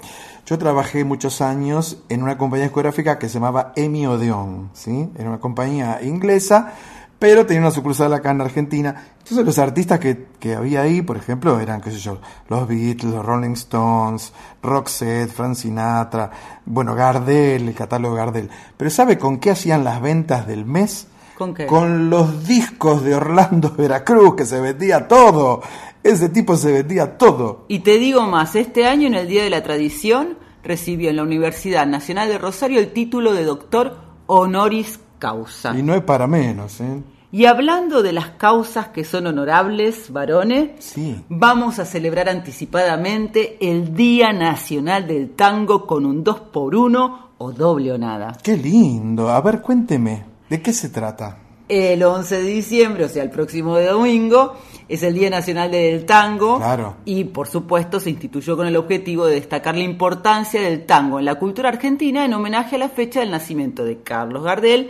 [0.46, 5.10] Yo trabajé muchos años en una compañía discográfica que se llamaba Emi Odeon, ¿sí?
[5.18, 6.74] Era una compañía inglesa,
[7.18, 8.94] pero tenía una sucursal acá en Argentina.
[9.18, 13.12] Entonces los artistas que, que había ahí, por ejemplo, eran, qué sé yo, los Beatles,
[13.12, 16.30] los Rolling Stones, Roxette, Frank Sinatra,
[16.64, 18.48] bueno, Gardel, el catálogo Gardel.
[18.76, 21.08] Pero ¿sabe con qué hacían las ventas del mes?
[21.36, 21.66] ¿Con qué?
[21.66, 25.62] Con los discos de Orlando Veracruz, que se vendía todo.
[26.02, 27.64] Ese tipo se vendía todo.
[27.68, 31.22] Y te digo más, este año en el Día de la Tradición recibió en la
[31.22, 33.96] Universidad Nacional de Rosario el título de doctor
[34.26, 35.76] honoris causa.
[35.76, 37.02] Y no es para menos, ¿eh?
[37.30, 41.22] Y hablando de las causas que son honorables, varones, Sí.
[41.28, 47.52] vamos a celebrar anticipadamente el Día Nacional del Tango con un 2 por 1 o
[47.52, 48.36] doble o nada.
[48.42, 49.28] Qué lindo.
[49.28, 51.36] A ver, cuénteme, ¿de qué se trata?
[51.68, 54.54] El 11 de diciembre, o sea, el próximo domingo,
[54.88, 56.56] es el Día Nacional del Tango.
[56.56, 56.96] Claro.
[57.04, 61.26] Y por supuesto se instituyó con el objetivo de destacar la importancia del tango en
[61.26, 64.88] la cultura argentina en homenaje a la fecha del nacimiento de Carlos Gardel,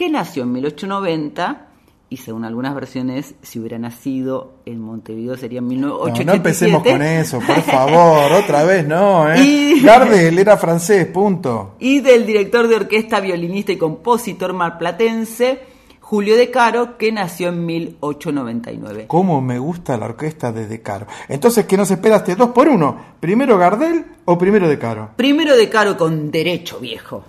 [0.00, 1.66] que nació en 1890
[2.08, 5.70] y según algunas versiones, si hubiera nacido en Montevideo sería en No,
[6.14, 6.24] 1887.
[6.24, 9.40] no empecemos con eso, por favor, otra vez no, ¿eh?
[9.42, 11.74] Y- Gardel era francés, punto.
[11.78, 15.60] y del director de orquesta, violinista y compositor marplatense
[16.00, 19.04] Julio De Caro, que nació en 1899.
[19.06, 21.06] Cómo me gusta la orquesta de De Caro.
[21.28, 22.34] Entonces, ¿qué nos esperaste?
[22.36, 22.96] ¿Dos por uno?
[23.20, 25.10] ¿Primero Gardel o primero De Caro?
[25.16, 27.22] Primero De Caro con derecho viejo.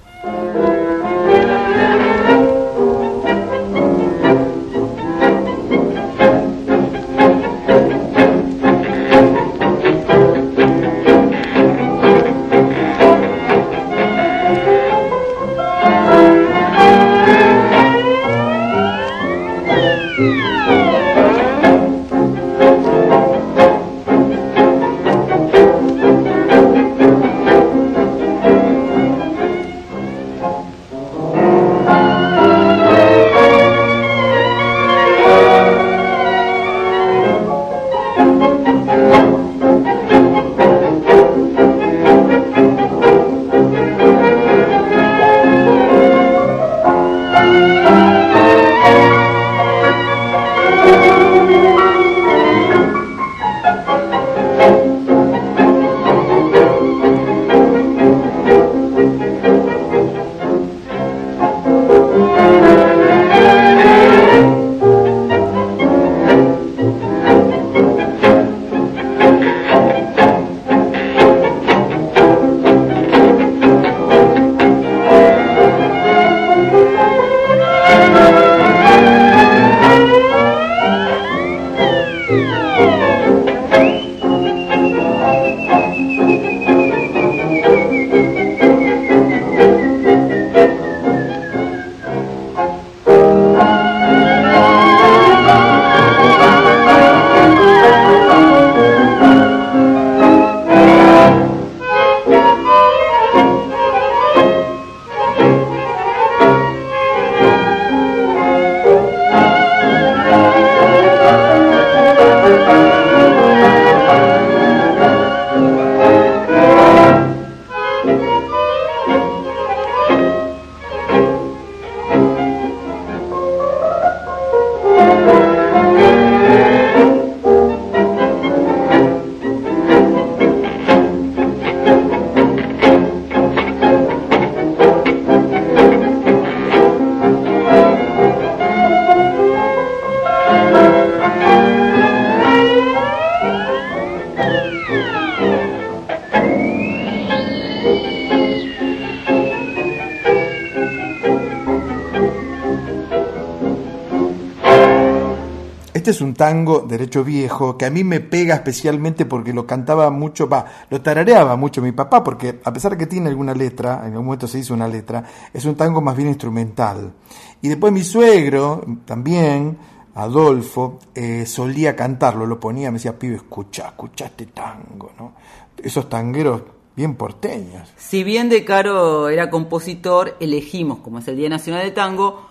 [156.41, 160.99] Tango derecho viejo que a mí me pega especialmente porque lo cantaba mucho, va, lo
[160.99, 164.57] tarareaba mucho mi papá, porque a pesar que tiene alguna letra, en algún momento se
[164.57, 165.23] hizo una letra,
[165.53, 167.13] es un tango más bien instrumental.
[167.61, 169.77] Y después mi suegro también,
[170.15, 175.33] Adolfo, eh, solía cantarlo, lo ponía, me decía, pibe, escucha, escucha este tango, ¿no?
[175.77, 176.63] Esos tangueros
[176.95, 177.93] bien porteños.
[177.97, 182.49] Si bien De Caro era compositor, elegimos, como es el Día Nacional del Tango,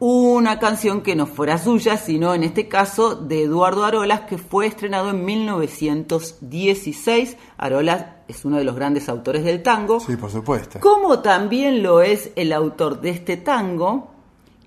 [0.00, 4.66] una canción que no fuera suya, sino en este caso de Eduardo Arolas, que fue
[4.66, 7.36] estrenado en 1916.
[7.56, 10.80] Arolas es uno de los grandes autores del tango, Sí, por supuesto.
[10.80, 14.10] como también lo es el autor de este tango,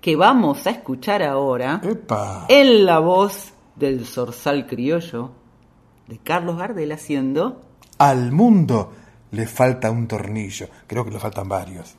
[0.00, 2.46] que vamos a escuchar ahora Epa.
[2.48, 5.30] en la voz del zorzal criollo
[6.06, 7.60] de Carlos Gardel haciendo
[7.98, 8.92] Al mundo
[9.32, 11.96] le falta un tornillo, creo que le faltan varios.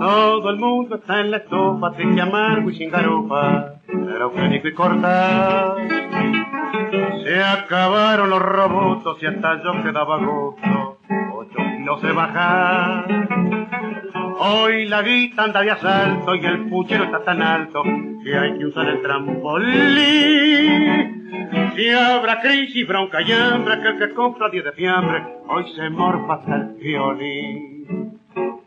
[0.00, 4.74] Todo el mundo está en la estofa, triste, amargo y sin garufa, era eugénico y
[4.74, 5.74] corta.
[7.24, 10.83] Se acabaron los robotos y hasta yo quedaba gusto,
[11.32, 13.06] ocho kilos de bajar.
[14.38, 17.82] Hoy la guita anda de asalto y el puchero está tan alto
[18.24, 20.64] que hay que usar el trampolín.
[21.76, 25.90] Si habrá crisis, bronca y hambre, que el que compra 10 de fiambre, hoy se
[25.90, 28.20] morfa hasta el violín.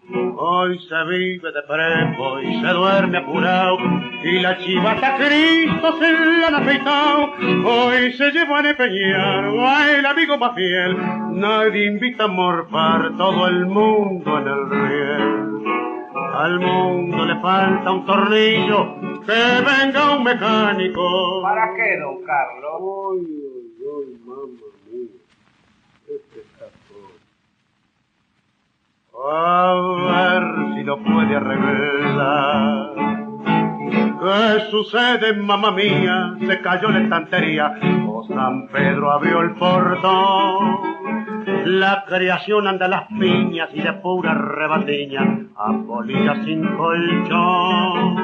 [0.09, 3.77] Hoy se vive de prepo y se duerme apurado
[4.23, 7.33] y la chivata Cristo se la han afeitado.
[7.65, 10.97] Hoy se lleva a empeñar a el amigo más fiel.
[11.31, 15.47] Nadie invita a morfar todo el mundo en el riel.
[16.35, 18.95] Al mundo le falta un tornillo,
[19.25, 21.41] que venga un mecánico.
[21.41, 22.73] ¿Para qué, don Carlos?
[22.79, 24.45] Uy, uy, uy, mamá
[24.91, 25.09] mía.
[26.07, 27.11] Este está todo.
[29.19, 29.73] A
[30.09, 30.43] ver
[30.75, 32.91] si lo puede arreglar.
[34.19, 36.35] ¿Qué sucede, mamá mía?
[36.45, 37.79] Se cayó la estantería.
[38.07, 40.77] O San Pedro abrió el portón.
[41.65, 48.15] La creación anda a las piñas y de pura rebatiña, abolida sin colchón.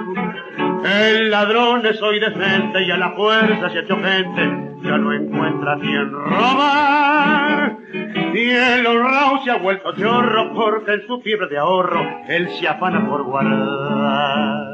[0.84, 5.14] El ladrón es hoy decente y a la fuerza se ha hecho gente, ya no
[5.14, 7.78] encuentra quien robar.
[8.34, 12.68] Y el honrado se ha vuelto chorro porque en su fiebre de ahorro él se
[12.68, 14.73] afana por guardar.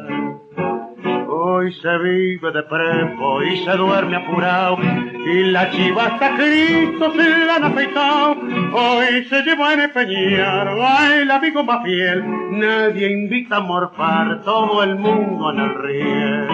[1.59, 7.45] Hoy se vive de prepo y se duerme apurado y la chiva hasta Cristo se
[7.45, 8.35] la han afeitado.
[8.71, 12.23] Hoy se lleva a empeñar a el amigo más fiel.
[12.51, 16.47] Nadie invita a morfar todo el mundo en el riel.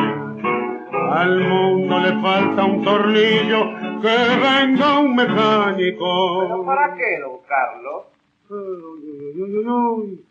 [1.12, 3.62] Al mundo le falta un tornillo
[4.02, 6.48] que venga un mecánico.
[6.48, 8.06] ¿Pero para qué, don Carlos?
[8.50, 10.26] Uy, uy, uy, uy, uy.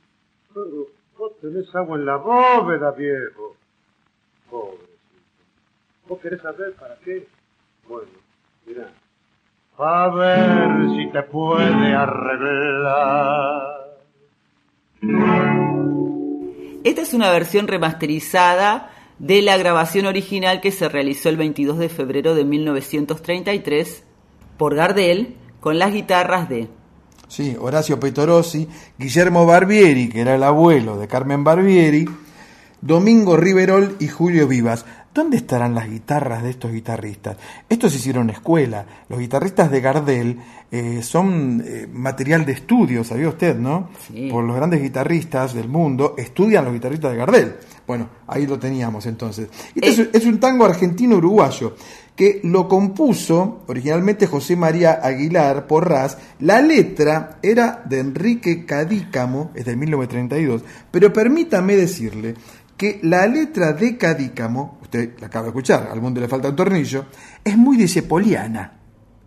[0.53, 3.54] Pero vos tenés agua en la bóveda, viejo.
[4.51, 4.95] Pobrecito.
[6.09, 7.27] ¿Vos querés saber para qué?
[7.89, 8.09] Bueno,
[8.67, 8.93] mira.
[9.77, 13.75] A ver si te puede arreglar.
[16.85, 21.89] Esta es una versión remasterizada de la grabación original que se realizó el 22 de
[21.89, 24.05] febrero de 1933
[24.59, 26.69] por Gardel con las guitarras de
[27.29, 28.69] Sí, Horacio Petorossi,
[28.99, 32.05] Guillermo Barbieri, que era el abuelo de Carmen Barbieri,
[32.85, 34.85] Domingo Riverol y Julio Vivas.
[35.15, 37.39] ¿Dónde estarán las guitarras de estos guitarristas?
[37.67, 38.85] Estos hicieron escuela.
[39.09, 40.39] Los guitarristas de Gardel
[40.71, 43.89] eh, son eh, material de estudio, ¿sabía usted, no?
[44.07, 44.29] Sí.
[44.31, 47.57] Por los grandes guitarristas del mundo, estudian los guitarristas de Gardel.
[47.87, 49.49] Bueno, ahí lo teníamos entonces.
[49.75, 51.77] Este es, es un tango argentino-uruguayo
[52.15, 56.19] que lo compuso originalmente José María Aguilar Porras.
[56.41, 62.35] La letra era de Enrique Cadícamo, es de 1932, pero permítame decirle
[62.77, 66.57] que la letra de Cadícamo, usted la acaba de escuchar, al mundo le falta un
[66.57, 67.07] tornillo,
[67.43, 68.73] es muy de Cepoliana.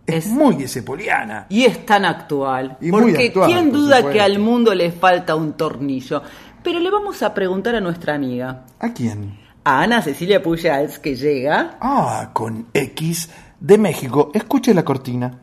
[0.06, 1.46] Es, muy de Cepoliana.
[1.50, 2.78] Y es tan actual.
[2.80, 6.22] Y muy porque actual, ¿quién por duda que al mundo le falta un tornillo?
[6.62, 9.38] Pero le vamos a preguntar a nuestra amiga, ¿A quién?
[9.64, 11.76] a Ana Cecilia Pujals, que llega.
[11.80, 13.28] Ah, con X
[13.60, 14.30] de México.
[14.32, 15.38] Escuche la cortina.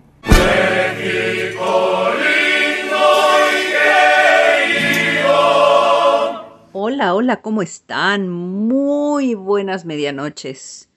[6.95, 8.29] Hola, hola, ¿cómo están?
[8.29, 10.87] Muy buenas medianoches.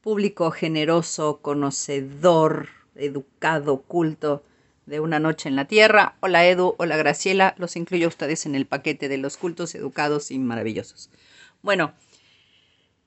[0.00, 4.42] Público generoso, conocedor, educado, culto
[4.86, 6.16] de una noche en la tierra.
[6.20, 10.30] Hola Edu, hola Graciela, los incluyo a ustedes en el paquete de los cultos, educados
[10.30, 11.10] y maravillosos.
[11.60, 11.92] Bueno,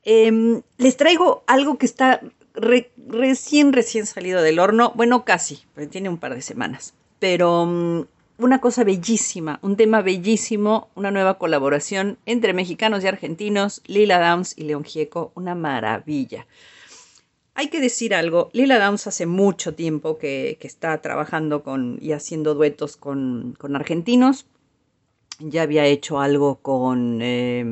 [0.04, 2.22] em, les traigo algo que está
[2.54, 4.92] re- recién, recién salido del horno.
[4.96, 6.94] Bueno, casi, tiene un par de semanas.
[7.20, 8.02] Pero mm,
[8.38, 14.58] una cosa bellísima, un tema bellísimo, una nueva colaboración entre mexicanos y argentinos, Lila Downs
[14.58, 16.46] y León Gieco, una maravilla.
[17.54, 22.12] Hay que decir algo, Lila Downs hace mucho tiempo que, que está trabajando con, y
[22.12, 24.46] haciendo duetos con, con argentinos.
[25.40, 27.66] Ya había hecho algo con, eh,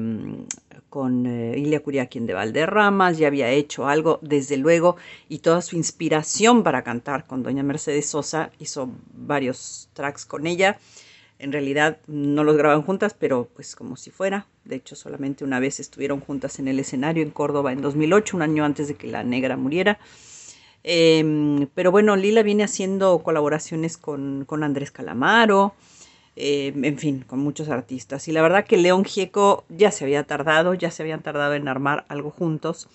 [0.93, 4.95] con eh, Ilia Curiaquín de Valderramas, ya había hecho algo, desde luego,
[5.27, 10.77] y toda su inspiración para cantar con doña Mercedes Sosa, hizo varios tracks con ella.
[11.39, 14.45] En realidad no los graban juntas, pero pues como si fuera.
[14.65, 18.43] De hecho, solamente una vez estuvieron juntas en el escenario en Córdoba en 2008, un
[18.43, 19.97] año antes de que la negra muriera.
[20.83, 25.73] Eh, pero bueno, Lila viene haciendo colaboraciones con, con Andrés Calamaro,
[26.35, 28.27] eh, en fin, con muchos artistas.
[28.27, 31.67] Y la verdad que León Gieco ya se había tardado, ya se habían tardado en
[31.67, 32.87] armar algo juntos.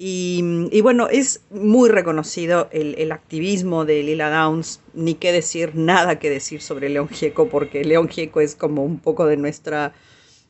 [0.00, 6.20] Y, bueno, es muy reconocido el, el activismo de Lila Downs, ni qué decir, nada
[6.20, 9.92] que decir sobre León Gieco, porque León Gieco es como un poco de nuestra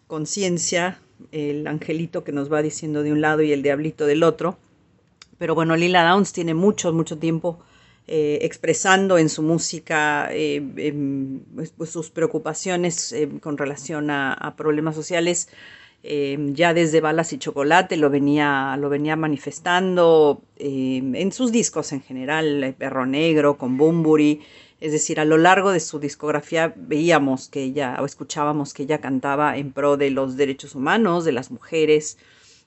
[0.07, 1.01] conciencia,
[1.33, 4.59] el angelito que nos va diciendo de un lado y el diablito del otro.
[5.39, 7.59] Pero bueno, Lila Downs tiene mucho, mucho tiempo
[8.09, 14.55] eh, expresando en su música eh, em, pues, pues, sus preocupaciones eh, con relación a,
[14.57, 15.49] problemas sociales
[16.03, 22.03] eh, ya desde Balas y Chocolate lo venía, lo venía manifestando en sus discos en
[22.03, 24.41] general, eh, Perro Negro, con Bumburi.
[24.81, 29.01] Es decir, a lo largo de su discografía veíamos que ella, o escuchábamos que ella
[29.01, 32.17] cantaba en pro de los derechos humanos, de las mujeres,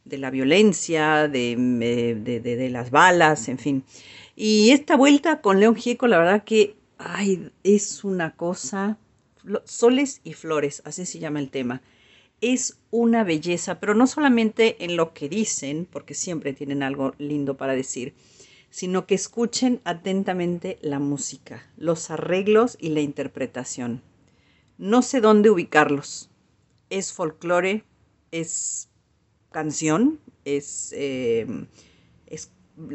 [0.03, 3.83] de la violencia, de, de las balas, en fin.
[4.43, 8.97] Y esta vuelta con León Gieco, la verdad que ay, es una cosa,
[9.65, 11.81] soles y flores, así se llama el tema
[12.41, 17.55] es una belleza, pero no solamente en lo que dicen, porque siempre tienen algo lindo
[17.55, 18.15] para decir,
[18.71, 24.01] sino que escuchen atentamente la música, los arreglos y la interpretación.
[24.77, 26.29] No sé dónde ubicarlos.
[26.89, 27.83] Es folclore,
[28.31, 28.89] es
[29.51, 31.90] canción, es, eh, es,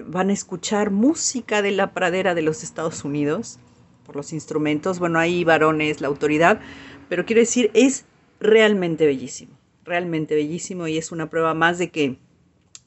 [0.07, 3.59] van a escuchar música de la pradera de los Estados Unidos
[4.05, 4.99] por los instrumentos.
[4.99, 6.61] Bueno, ahí varones, la autoridad,
[7.09, 8.05] pero quiero decir, es
[8.41, 12.19] realmente bellísimo, realmente bellísimo y es una prueba más de que,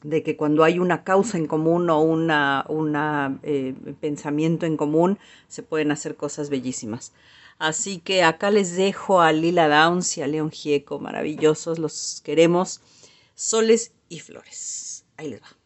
[0.02, 2.30] de que cuando hay una causa en común o un
[2.68, 7.12] una, eh, pensamiento en común, se pueden hacer cosas bellísimas.
[7.58, 12.80] Así que acá les dejo a Lila Downs y a León Gieco, maravillosos, los queremos,
[13.34, 15.04] soles y flores.
[15.18, 15.59] Ahí les va.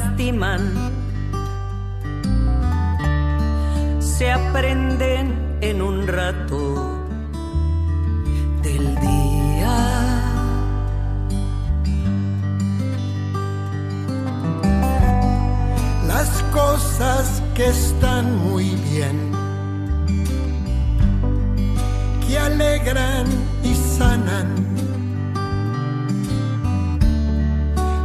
[0.00, 0.60] Lastiman,
[4.00, 7.04] se aprenden en un rato
[8.62, 9.76] del día.
[16.06, 19.32] Las cosas que están muy bien
[22.26, 23.26] que alegran
[23.62, 24.70] y sanan.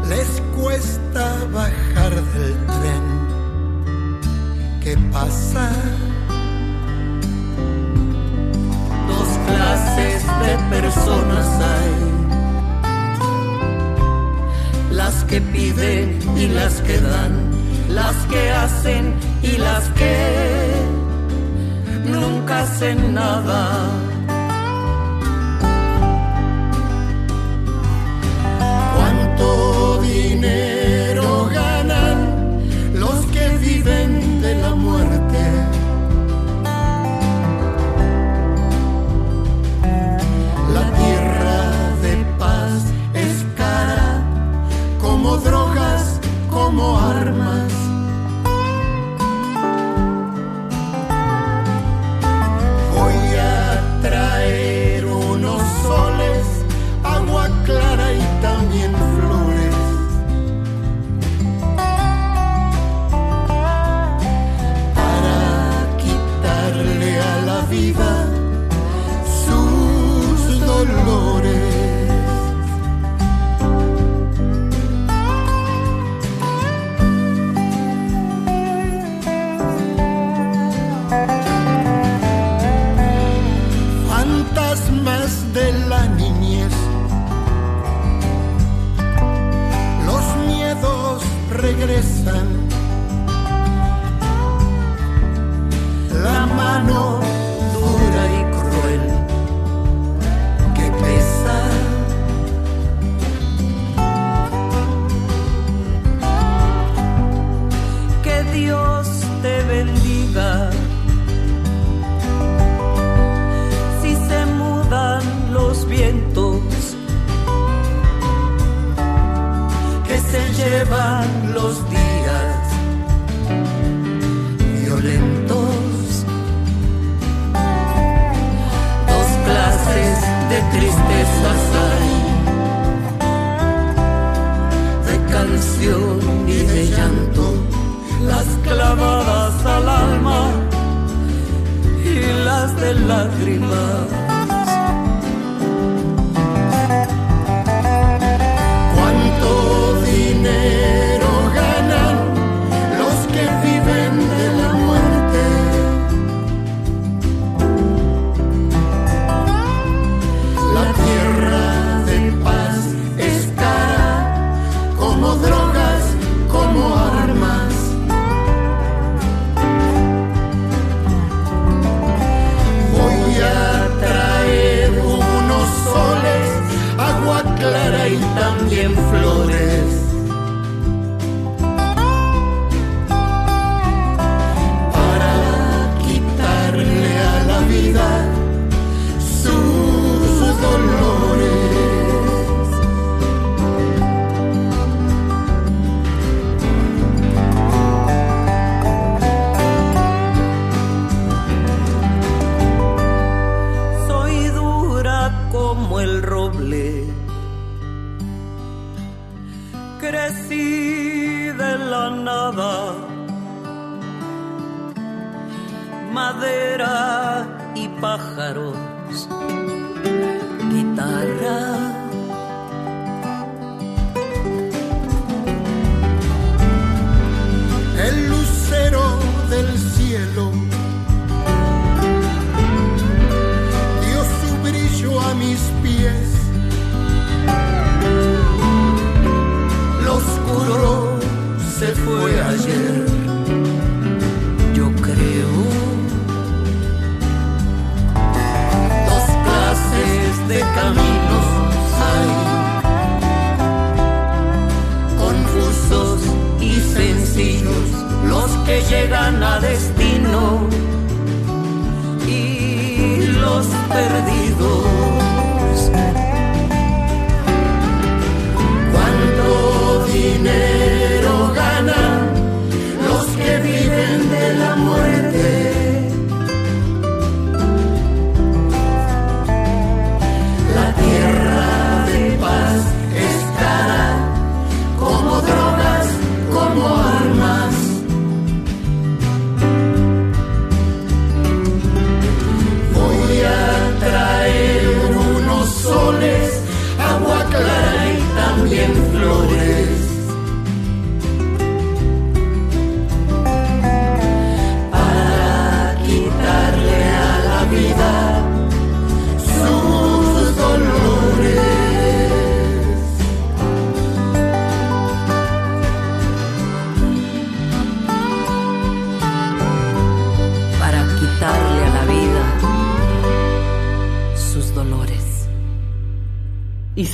[0.09, 3.05] Les cuesta bajar del tren
[4.83, 5.69] que pasa.
[9.07, 11.95] Dos clases de personas hay.
[14.91, 17.33] Las que piden y las que dan,
[17.89, 19.13] las que hacen
[19.43, 20.15] y las que
[22.09, 24.04] nunca hacen nada.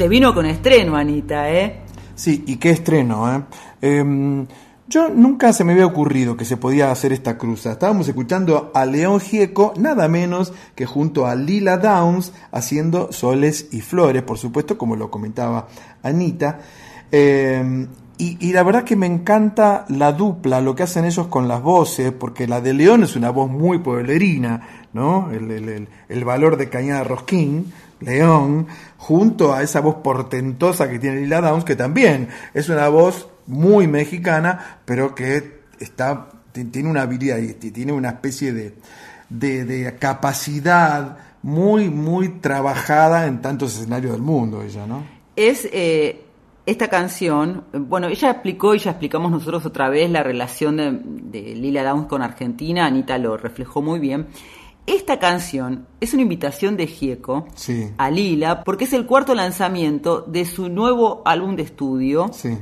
[0.02, 1.76] Se vino con estreno, Anita, ¿eh?
[2.16, 3.44] Sí, y qué estreno, ¿eh?
[3.84, 4.48] Em,
[4.88, 7.74] yo nunca se me había ocurrido que se podía hacer esta cruza.
[7.74, 13.82] Estábamos escuchando a León Gieco, nada menos que junto a Lila Downs, haciendo soles y
[13.82, 15.68] flores, por supuesto, como lo comentaba
[16.02, 16.62] Anita.
[17.12, 17.86] Em,
[18.18, 22.12] y, la verdad que me encanta la dupla, lo que hacen ellos con las voces,
[22.12, 25.30] porque la de León es una voz muy pueblerina, ¿no?
[25.32, 27.72] El- el valor de Cañada Rosquín,
[28.02, 28.68] León,
[28.98, 33.88] junto a esa voz portentosa que tiene Lila Downs, que también es una voz muy
[33.88, 38.76] mexicana, pero que está, ti- tiene una habilidad y ti- tiene una especie de,
[39.30, 45.04] de, de capacidad muy, muy trabajada en tantos escenarios del mundo, ella, ¿no?
[45.36, 46.22] es eh,
[46.66, 51.56] esta canción, bueno, ella explicó y ya explicamos nosotros otra vez la relación de, de
[51.56, 54.28] Lila Downs con Argentina, Anita lo reflejó muy bien.
[54.88, 57.90] Esta canción es una invitación de Gieco Sí.
[57.98, 62.58] a Lila porque es el cuarto lanzamiento de su nuevo álbum de estudio Sí.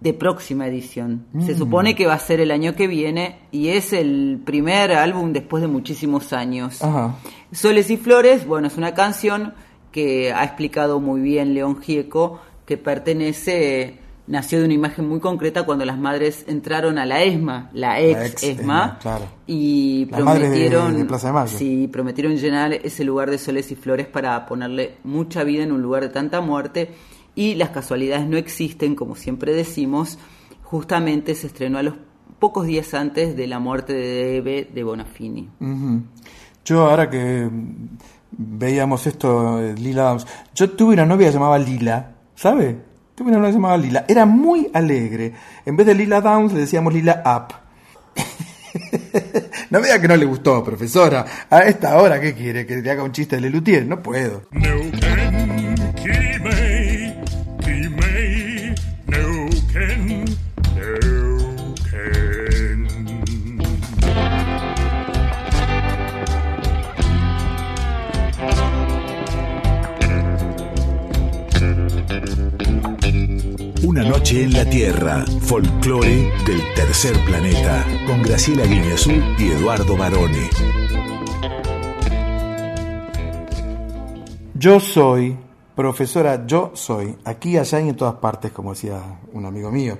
[0.00, 1.24] de próxima edición.
[1.40, 1.58] Se Mm.
[1.58, 5.60] supone que va a ser el año que viene y es el primer álbum después
[5.62, 6.82] de muchísimos años.
[6.82, 7.16] Ajá.
[7.50, 9.54] Soles y Flores, bueno, es una canción
[9.90, 15.64] que ha explicado muy bien León Gieco, que pertenece, nació de una imagen muy concreta
[15.64, 19.24] cuando las madres entraron a la ESMA, la ex, La ex ESMA, ESMA, claro.
[19.46, 21.58] y de- prometieron, de Plaza de Mayo.
[21.58, 25.82] sí, prometieron llenar ese lugar de soles y flores para ponerle mucha vida en un
[25.82, 26.90] lugar de tanta muerte
[27.34, 30.18] y las casualidades no existen, como siempre decimos,
[30.62, 31.94] justamente se estrenó a los
[32.38, 35.48] pocos días antes de la muerte de Eve de Bonafini.
[36.64, 37.48] Yo ahora que
[38.30, 40.16] veíamos esto, eh, Lila
[40.54, 42.87] yo tuve una novia llamaba Lila, ¿sabe?
[43.18, 45.32] Tuve una novia llamaba Lila, era muy alegre.
[45.66, 47.52] En vez de Lila Downs le decíamos Lila Up.
[49.70, 51.26] no me diga que no le gustó, profesora.
[51.50, 52.64] A esta hora, ¿qué quiere?
[52.64, 53.84] ¿Que le haga un chiste de Lelutier?
[53.86, 54.42] No puedo.
[73.98, 80.48] Una noche en la Tierra, folclore del tercer planeta, con Graciela Guineazú y Eduardo Barone.
[84.54, 85.36] Yo soy,
[85.74, 89.02] profesora, yo soy, aquí, allá y en todas partes, como decía
[89.32, 89.98] un amigo mío.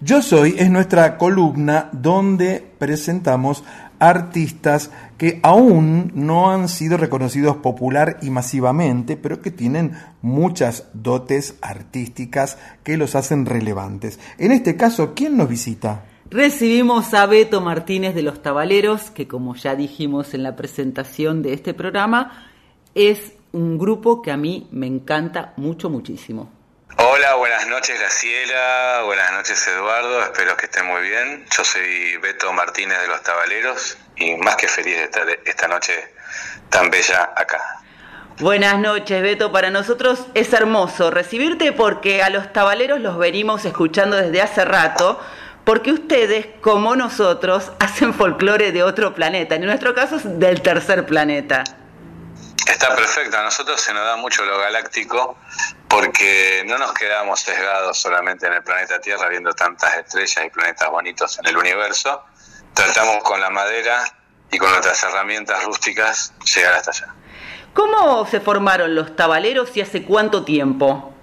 [0.00, 3.64] Yo soy es nuestra columna donde presentamos
[4.02, 9.92] artistas que aún no han sido reconocidos popular y masivamente, pero que tienen
[10.22, 14.18] muchas dotes artísticas que los hacen relevantes.
[14.38, 16.04] En este caso, ¿quién nos visita?
[16.30, 21.52] Recibimos a Beto Martínez de los Tabaleros, que como ya dijimos en la presentación de
[21.52, 22.48] este programa,
[22.96, 26.50] es un grupo que a mí me encanta mucho, muchísimo.
[27.22, 31.46] Hola, buenas noches Graciela, buenas noches Eduardo, espero que estén muy bien.
[31.56, 35.92] Yo soy Beto Martínez de Los Tabaleros y más que feliz de estar esta noche
[36.68, 37.60] tan bella acá.
[38.40, 39.52] Buenas noches, Beto.
[39.52, 45.20] Para nosotros es hermoso recibirte porque a los tabaleros los venimos escuchando desde hace rato,
[45.62, 51.06] porque ustedes, como nosotros, hacen folclore de otro planeta, en nuestro caso es del tercer
[51.06, 51.62] planeta.
[52.66, 55.36] Está perfecto, a nosotros se nos da mucho lo galáctico
[55.88, 60.88] porque no nos quedamos sesgados solamente en el planeta Tierra viendo tantas estrellas y planetas
[60.88, 62.24] bonitos en el universo,
[62.72, 64.04] tratamos con la madera
[64.50, 67.14] y con nuestras herramientas rústicas llegar hasta allá.
[67.74, 71.14] ¿Cómo se formaron los tabaleros y hace cuánto tiempo?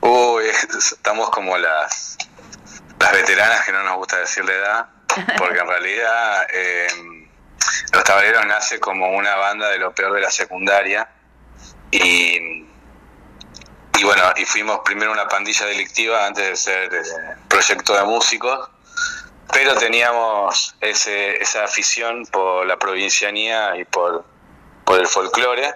[0.00, 2.18] Uy, estamos como las,
[3.00, 4.86] las veteranas que no nos gusta decir la edad,
[5.38, 6.88] porque en realidad eh,
[7.92, 11.08] los tabaleros nace como una banda de lo peor de la secundaria
[11.90, 12.66] y,
[13.98, 17.02] y bueno, y fuimos primero una pandilla delictiva antes de ser eh,
[17.48, 18.70] proyecto de músicos,
[19.52, 24.24] pero teníamos ese, esa afición por la provincianía y por
[24.88, 25.74] por el folclore.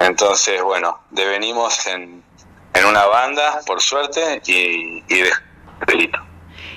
[0.00, 2.24] Entonces, bueno, devenimos en,
[2.74, 5.30] en una banda, por suerte, y, y de
[5.86, 6.18] delito.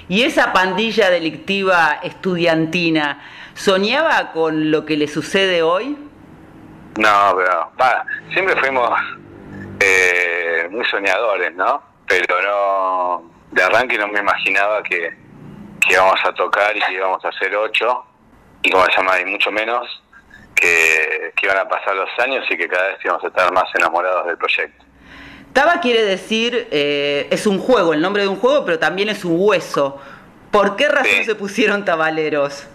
[0.08, 3.20] ¿Y esa pandilla delictiva estudiantina
[3.56, 5.98] soñaba con lo que le sucede hoy?
[6.98, 8.92] No, pero va, siempre fuimos
[9.80, 11.82] eh, muy soñadores, ¿no?
[12.08, 15.18] Pero no, de arranque no me imaginaba que,
[15.82, 18.06] que íbamos a tocar y que íbamos a hacer ocho,
[18.62, 19.88] y como se llama, y mucho menos
[20.56, 24.26] que, iban a pasar los años y que cada vez íbamos a estar más enamorados
[24.28, 24.84] del proyecto.
[25.54, 29.24] Taba quiere decir, eh, es un juego, el nombre de un juego, pero también es
[29.24, 30.02] un hueso.
[30.52, 32.68] ¿Por qué razón se pusieron tabaleros?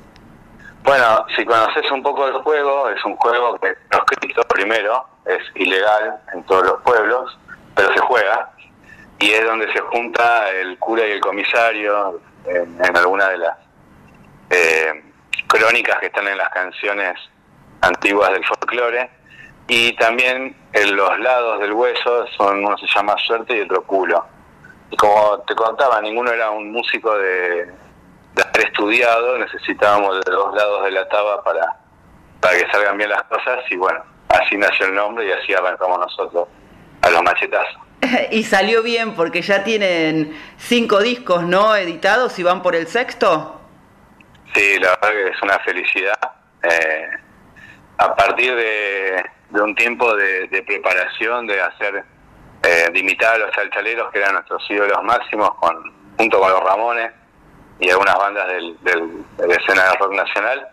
[0.83, 6.19] Bueno, si conoces un poco el juego, es un juego que proscrito primero, es ilegal
[6.33, 7.39] en todos los pueblos,
[7.75, 8.51] pero se juega
[9.21, 13.59] y es donde se junta el cura y el comisario en, en alguna de las
[14.49, 15.05] eh,
[15.47, 17.19] crónicas que están en las canciones
[17.83, 19.11] antiguas del folclore.
[19.69, 24.25] Y también en los lados del hueso son uno se llama suerte y otro culo.
[24.91, 27.71] Y como te contaba, ninguno era un músico de,
[28.35, 31.77] de haber estudiado, necesitábamos de los lados de la taba para,
[32.41, 35.99] para que salgan bien las cosas y bueno, así nació el nombre y así arrancamos
[35.99, 36.49] nosotros
[37.03, 37.81] a los machetazos.
[38.31, 41.75] y salió bien porque ya tienen cinco discos, ¿no?
[41.77, 43.61] Editados y van por el sexto.
[44.55, 46.19] Sí, la verdad que es una felicidad.
[46.63, 47.09] Eh,
[47.99, 52.05] a partir de, un tiempo de, preparación, de hacer,
[52.63, 55.77] eh, de imitar a los chalchaleros, que eran nuestros ídolos máximos, con,
[56.17, 57.13] junto con los Ramones
[57.81, 60.69] y algunas bandas del, del, de escena de rock nacional,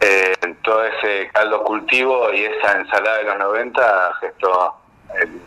[0.00, 4.76] eh, todo ese caldo cultivo y esa ensalada de los 90 gestó
[5.20, 5.40] el,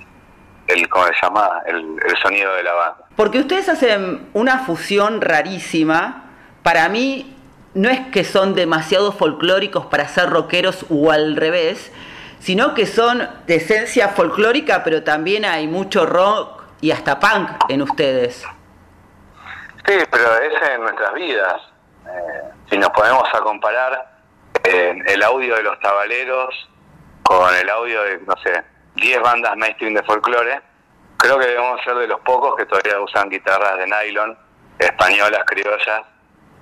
[0.67, 1.61] el ¿cómo se llama?
[1.65, 2.97] El, el sonido de la banda.
[3.15, 6.23] Porque ustedes hacen una fusión rarísima.
[6.63, 7.35] Para mí,
[7.75, 11.91] no es que son demasiado folclóricos para ser rockeros o al revés,
[12.39, 17.81] sino que son de esencia folclórica, pero también hay mucho rock y hasta punk en
[17.81, 18.45] ustedes.
[19.87, 21.61] Sí, pero es en nuestras vidas.
[22.07, 24.19] Eh, si nos ponemos a comparar
[24.63, 26.69] eh, el audio de los tabaleros
[27.23, 28.63] con el audio de, no sé,
[28.95, 30.61] 10 bandas mainstream de folclore,
[31.17, 34.37] creo que debemos ser de los pocos que todavía usan guitarras de nylon,
[34.79, 36.01] españolas, criollas,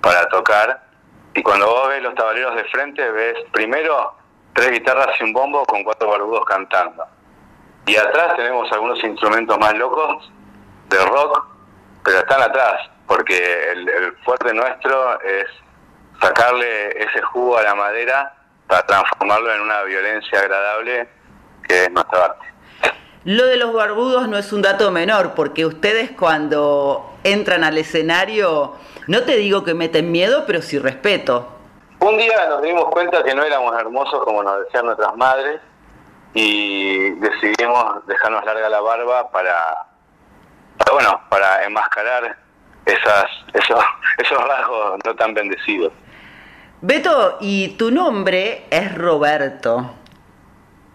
[0.01, 0.83] para tocar
[1.35, 4.13] y cuando vos ves los tabaleros de frente, ves primero
[4.53, 7.03] tres guitarras y un bombo con cuatro barbudos cantando.
[7.87, 10.31] Y atrás tenemos algunos instrumentos más locos
[10.89, 11.43] de rock,
[12.03, 15.45] pero están atrás, porque el, fuerte nuestro es
[16.21, 18.33] sacarle ese jugo a la madera
[18.67, 21.07] para transformarlo en una violencia agradable
[21.67, 22.45] que es nuestra arte.
[23.25, 28.75] Lo de los barbudos no es un dato menor, porque ustedes cuando entran al escenario
[29.07, 31.47] no te digo que meten miedo, pero sí respeto.
[31.99, 35.61] Un día nos dimos cuenta que no éramos hermosos como nos decían nuestras madres
[36.33, 39.87] y decidimos dejarnos larga la barba para,
[40.93, 42.37] bueno, para enmascarar
[42.85, 43.83] esas, esos,
[44.17, 45.91] esos rasgos no tan bendecidos.
[46.81, 49.95] Beto, y tu nombre es Roberto.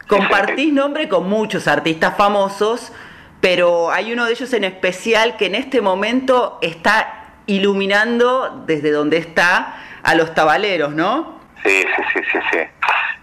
[0.06, 2.92] Compartís nombre con muchos artistas famosos,
[3.40, 9.18] pero hay uno de ellos en especial que en este momento está iluminando desde donde
[9.18, 11.40] está a los tabaleros, ¿no?
[11.62, 12.58] Sí, sí, sí, sí, sí.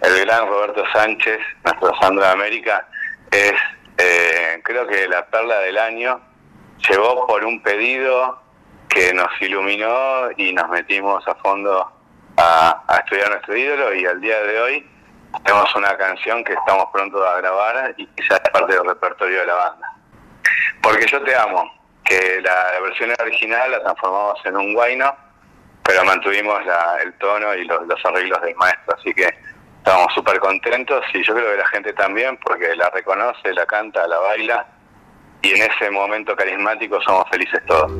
[0.02, 2.88] El gran Roberto Sánchez, nuestro Sandro de América,
[3.32, 3.54] es
[3.98, 6.35] eh, creo que la perla del año.
[6.90, 8.40] Llegó por un pedido
[8.90, 11.92] que nos iluminó y nos metimos a fondo
[12.38, 14.90] a, a estudiar nuestro ídolo y al día de hoy
[15.44, 19.46] tenemos una canción que estamos pronto a grabar y quizás es parte del repertorio de
[19.46, 19.94] la banda.
[20.82, 21.72] Porque yo te amo,
[22.04, 25.16] que la, versión original la transformamos en un guayno,
[25.84, 26.60] pero mantuvimos
[27.04, 29.34] el tono y los, los arreglos del maestro, así que
[29.78, 34.08] estamos súper contentos y yo creo que la gente también, porque la reconoce, la canta,
[34.08, 34.68] la baila,
[35.46, 37.92] y en ese momento carismático somos felices todos.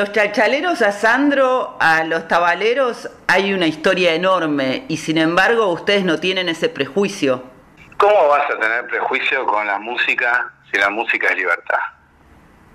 [0.00, 6.06] Los chalchaleros a Sandro, a los tabaleros, hay una historia enorme y sin embargo ustedes
[6.06, 7.42] no tienen ese prejuicio.
[7.98, 11.80] ¿Cómo vas a tener prejuicio con la música si la música es libertad?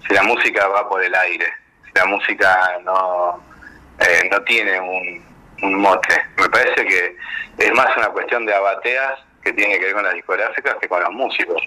[0.07, 1.47] Si la música va por el aire,
[1.85, 3.41] si la música no,
[3.97, 5.25] eh, no tiene un,
[5.63, 6.23] un mote.
[6.37, 7.17] Me parece que
[7.57, 11.01] es más una cuestión de abateas que tiene que ver con las discográficas que con
[11.01, 11.59] los músicos.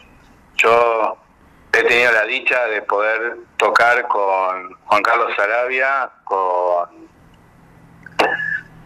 [0.54, 1.18] Yo
[1.72, 6.88] he tenido la dicha de poder tocar con Juan Carlos Sarabia, con,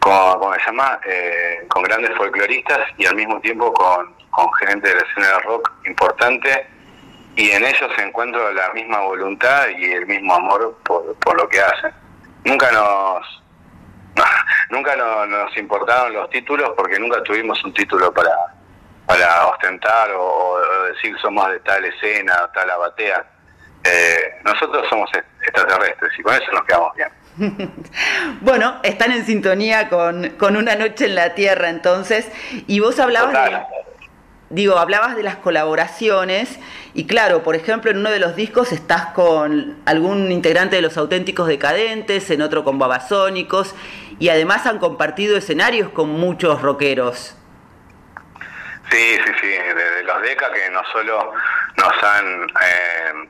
[0.00, 0.98] con ¿cómo se llama?
[1.06, 5.42] Eh, con grandes folcloristas y al mismo tiempo con, con gente de la escena del
[5.44, 6.66] rock importante
[7.36, 11.60] y en ellos encuentro la misma voluntad y el mismo amor por, por lo que
[11.60, 11.92] hacen.
[12.44, 13.42] Nunca nos
[14.70, 18.30] nunca no- nos importaron los títulos porque nunca tuvimos un título para
[19.12, 23.24] para ostentar o, o decir somos de tal escena o tal abatea.
[23.84, 25.10] Eh, nosotros somos
[25.43, 27.09] extraterrestres y con eso nos quedamos bien.
[28.40, 32.30] Bueno, están en sintonía con, con Una Noche en la Tierra entonces,
[32.66, 33.59] y vos hablabas de,
[34.51, 36.59] digo, hablabas de las colaboraciones,
[36.94, 40.97] y claro, por ejemplo, en uno de los discos estás con algún integrante de los
[40.97, 43.74] auténticos decadentes, en otro con babasónicos,
[44.18, 47.36] y además han compartido escenarios con muchos rockeros.
[48.90, 51.32] Sí, sí, sí, desde los DECA que no solo
[51.76, 53.28] nos han eh,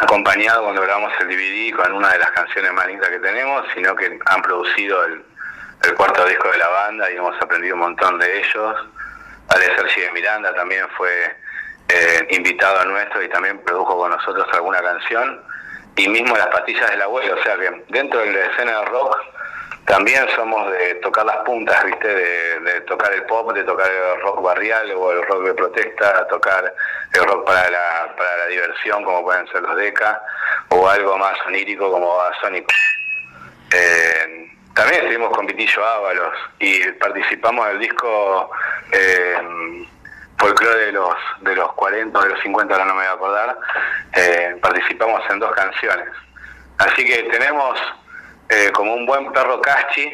[0.00, 3.94] acompañado cuando grabamos el DVD con una de las canciones más lindas que tenemos, sino
[3.94, 5.24] que han producido el,
[5.96, 8.76] cuarto disco de la banda y hemos aprendido un montón de ellos.
[9.48, 11.36] Ale Sergi de Miranda también fue
[11.88, 15.42] eh, invitado a nuestro y también produjo con nosotros alguna canción.
[15.96, 19.18] Y mismo las pastillas del abuelo, o sea que dentro de la escena del rock
[19.86, 22.08] también somos de tocar las puntas, ¿viste?
[22.08, 26.26] De, de tocar el pop, de tocar el rock barrial o el rock de protesta,
[26.28, 26.72] tocar
[27.12, 30.22] el rock para la, para la diversión, como pueden ser los Deca,
[30.68, 32.72] o algo más onírico como Sonic.
[33.74, 38.50] Eh, también estuvimos con Pitillo Ábalos y participamos del disco
[38.92, 39.36] eh,
[40.38, 43.12] folclore de los de los 40 o de los 50, ahora no me voy a
[43.12, 43.58] acordar.
[44.14, 46.08] Eh, participamos en dos canciones.
[46.78, 47.78] Así que tenemos
[48.52, 50.10] eh, como un buen perro cachi,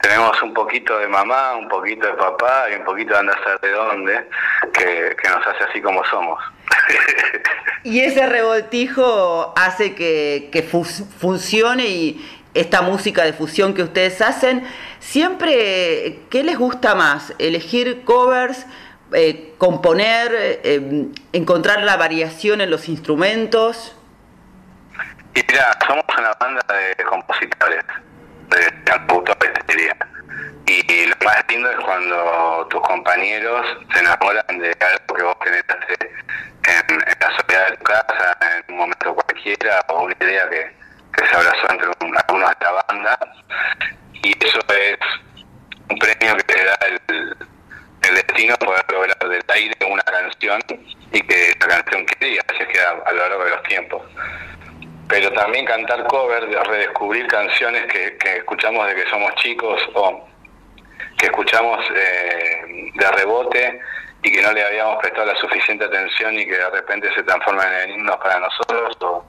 [0.00, 3.70] tenemos un poquito de mamá, un poquito de papá y un poquito de andar de
[3.70, 4.28] dónde,
[4.72, 6.38] que, nos hace así como somos.
[7.82, 14.66] Y ese revoltijo hace que, que funcione y esta música de fusión que ustedes hacen,
[14.98, 17.32] siempre, ¿qué les gusta más?
[17.38, 18.66] ¿Elegir covers?
[19.12, 23.94] eh, componer, eh, encontrar la variación en los instrumentos.
[25.34, 27.84] Y mira, somos una banda de compositores,
[28.48, 29.96] de cantautores, te diría.
[30.66, 36.10] Y lo más lindo es cuando tus compañeros se enamoran de algo que vos generaste
[36.66, 40.72] en, en la soledad de tu casa, en un momento cualquiera, o una idea que,
[41.16, 43.18] que se abrazó entre un- algunos de la banda.
[44.22, 44.98] Y eso es
[45.88, 47.36] un premio que te da el,
[48.02, 50.60] el destino poder lograr del aire una canción
[51.12, 54.02] y que la canción quede y así queda a lo largo de los tiempos
[55.10, 60.24] pero también cantar cover, de redescubrir canciones que, que escuchamos de que somos chicos o
[61.18, 63.80] que escuchamos eh, de rebote
[64.22, 67.66] y que no le habíamos prestado la suficiente atención y que de repente se transforman
[67.82, 69.24] en himnos para nosotros o,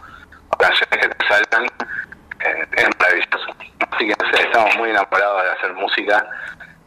[0.60, 3.56] canciones que te salgan, eh, es maravilloso.
[3.90, 6.28] Así que no estamos muy enamorados de hacer música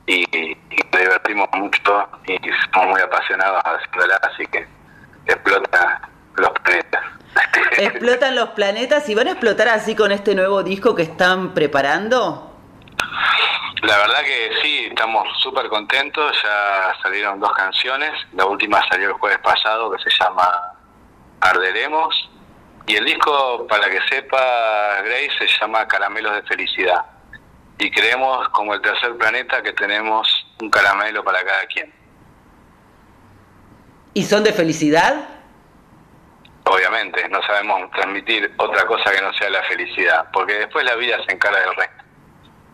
[0.07, 0.57] y, y
[0.93, 2.39] nos divertimos mucho y
[2.73, 4.65] somos muy apasionados haciéndola, así que
[5.27, 6.01] explota
[6.37, 7.05] los planetas.
[7.79, 12.51] Explotan los planetas y van a explotar así con este nuevo disco que están preparando.
[13.83, 19.15] La verdad que sí, estamos súper contentos, ya salieron dos canciones, la última salió el
[19.15, 20.73] jueves pasado que se llama
[21.41, 22.31] Arderemos
[22.87, 27.05] y el disco, para que sepa Grace, se llama Caramelos de Felicidad
[27.79, 31.93] y creemos como el tercer planeta que tenemos un caramelo para cada quien.
[34.15, 35.29] ¿Y son de felicidad?
[36.65, 41.19] Obviamente, no sabemos transmitir otra cosa que no sea la felicidad, porque después la vida
[41.27, 42.05] se encarga del resto.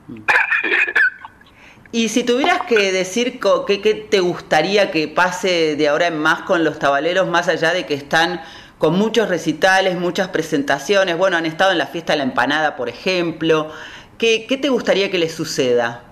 [1.93, 6.63] Y si tuvieras que decir qué te gustaría que pase de ahora en más con
[6.63, 8.45] los tabaleros, más allá de que están
[8.79, 12.89] con muchos recitales, muchas presentaciones, bueno, han estado en la fiesta de la empanada, por
[12.89, 13.73] ejemplo,
[14.19, 16.05] ¿qué, qué te gustaría que les suceda?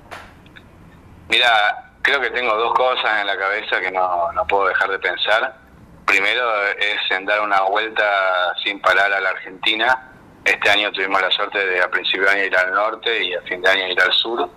[1.29, 4.99] Mira, creo que tengo dos cosas en la cabeza que no, no puedo dejar de
[4.99, 5.68] pensar.
[6.09, 10.11] Primero es en dar una vuelta sin parar a la Argentina.
[10.43, 13.43] Este año tuvimos la suerte de a principio de año ir al norte y a
[13.43, 14.49] fin de año ir al sur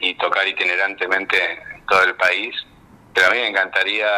[0.00, 1.36] y tocar itinerantemente
[1.74, 2.56] en todo el país.
[3.12, 4.08] Pero a mí me encantaría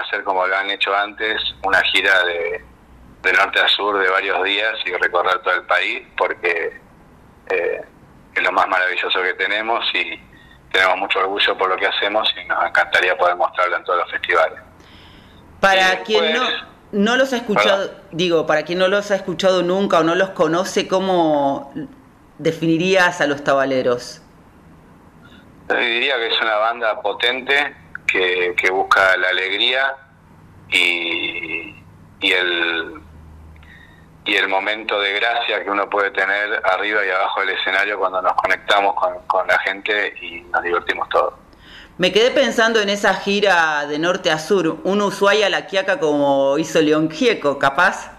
[0.00, 2.64] hacer como lo han hecho antes, una gira de,
[3.22, 6.80] de norte a sur de varios días y recorrer todo el país porque
[7.50, 7.82] eh,
[8.32, 10.22] es lo más maravilloso que tenemos y
[10.70, 14.10] tenemos mucho orgullo por lo que hacemos y nos encantaría poder mostrarlo en todos los
[14.12, 14.67] festivales.
[15.60, 16.42] Para quien no,
[16.92, 20.30] no los ha escuchado, digo, para quien no los ha escuchado nunca o no los
[20.30, 21.72] conoce, ¿cómo
[22.38, 24.22] definirías a los tabaleros?
[25.68, 27.74] Yo diría que es una banda potente
[28.06, 29.96] que, que busca la alegría
[30.70, 31.74] y,
[32.20, 33.02] y el
[34.28, 38.20] y el momento de gracia que uno puede tener arriba y abajo del escenario cuando
[38.20, 41.32] nos conectamos con, con la gente y nos divertimos todos.
[41.98, 45.98] Me quedé pensando en esa gira de norte a sur, un Ushuaia a la Quiaca
[45.98, 48.12] como hizo León Gieco, capaz.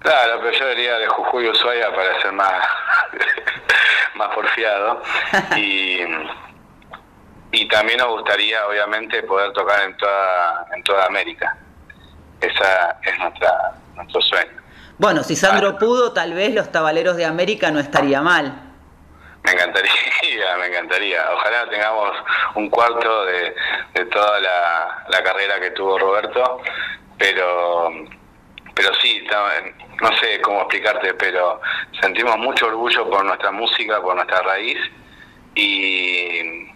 [0.00, 2.52] Claro, pero yo diría de Jujuy Ushuaia para ser más,
[4.16, 5.02] más porfiado.
[5.56, 6.00] Y,
[7.52, 11.56] y también nos gustaría, obviamente, poder tocar en toda, en toda América.
[12.40, 14.62] Esa es nuestra, nuestro sueño.
[14.98, 18.71] Bueno, si Sandro pudo, tal vez los tabaleros de América no estaría mal.
[19.44, 19.92] Me encantaría,
[20.58, 21.30] me encantaría.
[21.34, 22.16] Ojalá tengamos
[22.54, 23.54] un cuarto de,
[23.94, 26.60] de toda la, la carrera que tuvo Roberto,
[27.18, 27.90] pero
[28.74, 29.22] pero sí,
[30.00, 31.60] no sé cómo explicarte, pero
[32.00, 34.78] sentimos mucho orgullo por nuestra música, por nuestra raíz
[35.54, 36.68] y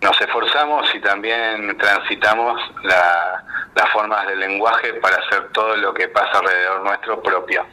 [0.00, 3.42] nos esforzamos y también transitamos la-
[3.74, 7.66] las formas del lenguaje para hacer todo lo que pasa alrededor nuestro propio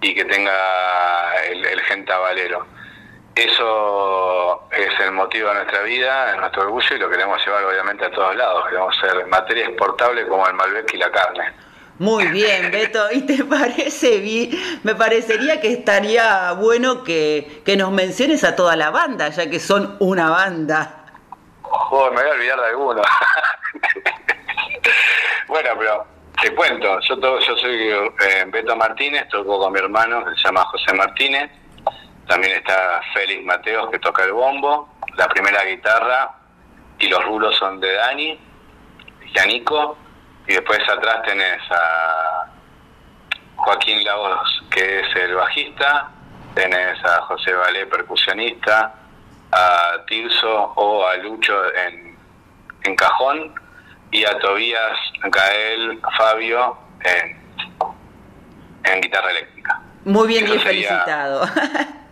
[0.00, 0.54] y que tenga
[1.50, 2.66] el, el gentabalero.
[3.38, 8.04] Eso es el motivo de nuestra vida, es nuestro orgullo y lo queremos llevar obviamente
[8.06, 8.64] a todos lados.
[8.68, 11.52] Queremos ser materia exportable como el Malbec y la carne.
[12.00, 13.06] Muy bien, Beto.
[13.12, 14.50] ¿Y te parece bien?
[14.82, 19.60] Me parecería que estaría bueno que, que nos menciones a toda la banda, ya que
[19.60, 21.04] son una banda.
[21.62, 23.02] Joder, me voy a olvidar de alguno.
[25.48, 26.06] bueno, pero
[26.42, 30.42] te cuento, yo to- yo soy eh, Beto Martínez, toco con mi hermano que se
[30.48, 31.50] llama José Martínez.
[32.28, 36.30] También está Félix Mateos que toca el bombo, la primera guitarra
[36.98, 38.38] y los rulos son de Dani,
[39.34, 39.96] Yanico,
[40.46, 42.50] y después atrás tenés a
[43.56, 46.10] Joaquín Lagos que es el bajista,
[46.54, 48.94] tenés a José Valé percusionista,
[49.50, 52.14] a Tirso o a Lucho en,
[52.82, 53.54] en cajón
[54.10, 57.38] y a Tobías, Gael, Fabio en,
[58.84, 59.80] en guitarra eléctrica.
[60.04, 61.48] Muy bien, bien felicitado.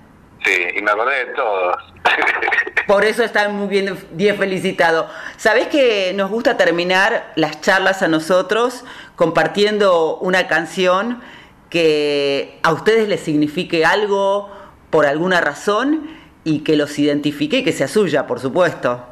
[0.46, 1.76] Sí, y me acordé de todos.
[2.86, 5.10] Por eso están muy bien, bien felicitado.
[5.36, 8.84] Sabés que nos gusta terminar las charlas a nosotros
[9.16, 11.20] compartiendo una canción
[11.68, 14.56] que a ustedes les signifique algo
[14.90, 16.08] por alguna razón
[16.44, 19.04] y que los identifique y que sea suya, por supuesto.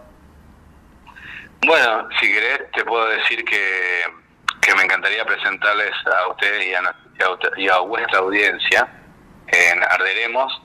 [1.67, 4.05] Bueno, si querés te puedo decir que,
[4.61, 6.81] que me encantaría presentarles a ustedes y a,
[7.19, 8.89] y a y a vuestra audiencia
[9.49, 10.63] en Arderemos,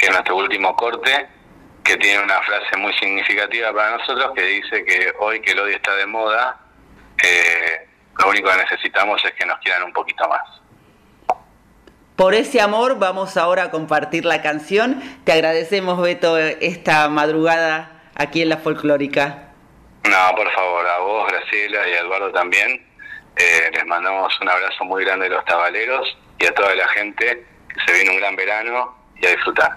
[0.00, 1.28] que es nuestro último corte,
[1.84, 5.76] que tiene una frase muy significativa para nosotros que dice que hoy que el odio
[5.76, 6.58] está de moda,
[7.22, 7.86] eh,
[8.18, 10.40] lo único que necesitamos es que nos quieran un poquito más.
[12.16, 15.02] Por ese amor vamos ahora a compartir la canción.
[15.24, 19.52] Te agradecemos, Beto, esta madrugada aquí en la folclórica.
[20.04, 22.86] No, por favor, a vos, Graciela y a Eduardo también.
[23.36, 27.44] Eh, les mandamos un abrazo muy grande de los tabaleros y a toda la gente
[27.68, 29.74] que se viene un gran verano y a disfrutar.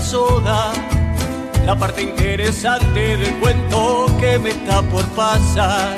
[0.00, 0.72] Esta soda,
[1.66, 5.94] la parte interesante del cuento que me está por pasar.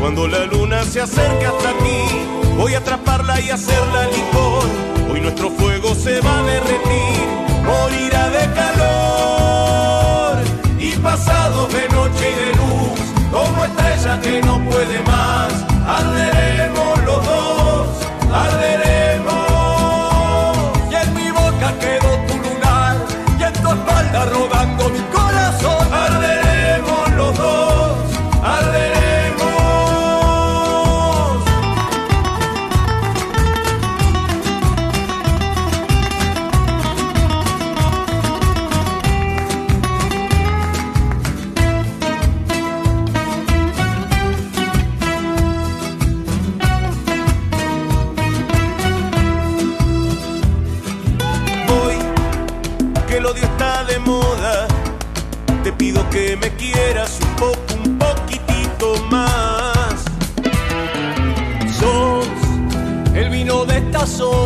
[0.00, 4.64] Cuando la luna se acerque hasta aquí, voy a atraparla y hacerla licor.
[5.12, 7.26] Hoy nuestro fuego se va a derretir,
[7.64, 10.38] morirá de calor.
[10.78, 13.00] Y pasado de noche y de luz,
[13.30, 15.52] como estrella que no puede más,
[15.86, 17.88] arderemos los dos,
[18.32, 18.79] arderemos.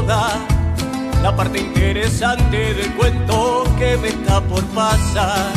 [0.06, 5.50] La parte interesante del cuento que me está por pasar.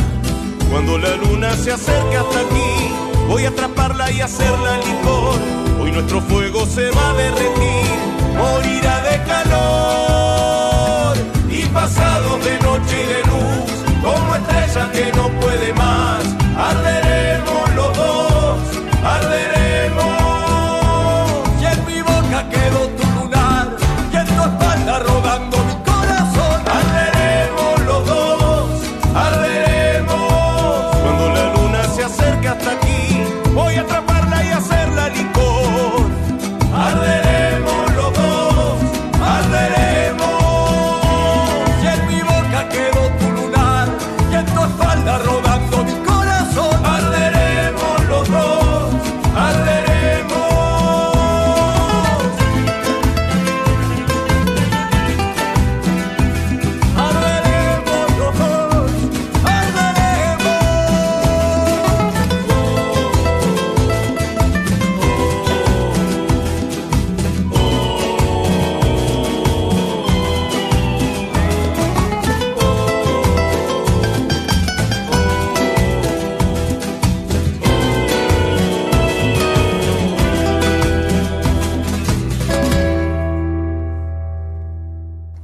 [0.71, 2.93] Cuando la luna se acerque hasta aquí,
[3.27, 5.39] voy a atraparla y hacerla licor.
[5.81, 7.85] Hoy nuestro fuego se va a derretir,
[8.37, 11.17] morirá de calor.
[11.49, 13.71] Y pasado de noche y de luz,
[14.01, 16.23] como estrella que no puede más,
[16.57, 17.06] arderemos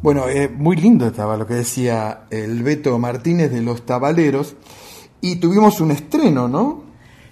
[0.03, 4.57] Bueno, eh, muy lindo estaba lo que decía el Beto Martínez de los Tabaleros.
[5.21, 6.83] Y tuvimos un estreno, ¿no?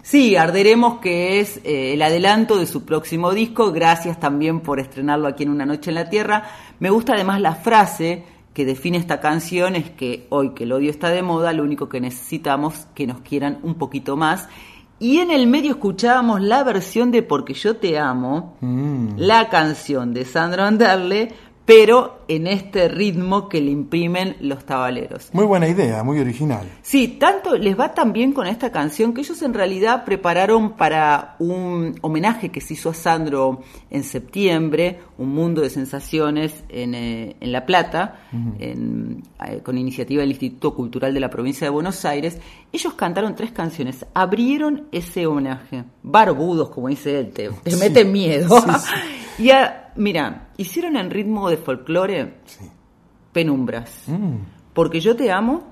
[0.04, 3.74] Sí, Arderemos, que es eh, el adelanto de su próximo disco.
[3.74, 6.46] Gracias también por estrenarlo aquí en Una Noche en la Tierra.
[6.80, 8.24] Me gusta además la frase
[8.54, 11.90] que define esta canción, es que hoy que el odio está de moda, lo único
[11.90, 14.48] que necesitamos es que nos quieran un poquito más.
[14.98, 19.18] Y en el medio escuchábamos la versión de Porque yo te amo, Mm.
[19.18, 21.34] la canción de Sandro Anderle,
[21.74, 25.30] pero en este ritmo que le imprimen los tabaleros.
[25.34, 26.68] Muy buena idea, muy original.
[26.82, 31.36] Sí, tanto les va tan bien con esta canción que ellos en realidad prepararon para
[31.40, 37.36] un homenaje que se hizo a Sandro en septiembre, un mundo de sensaciones en, eh,
[37.40, 38.22] en La Plata,
[38.60, 42.38] en, eh, con iniciativa del Instituto Cultural de la Provincia de Buenos Aires.
[42.74, 47.80] Ellos cantaron tres canciones, abrieron ese homenaje, barbudos, como dice él, te, te Sí.
[47.80, 48.60] meten miedo.
[49.38, 52.36] Sí, y a- mira, hicieron en ritmo de folclore
[53.32, 54.04] penumbras.
[54.08, 54.38] Mm.
[54.74, 55.64] Porque yo te amo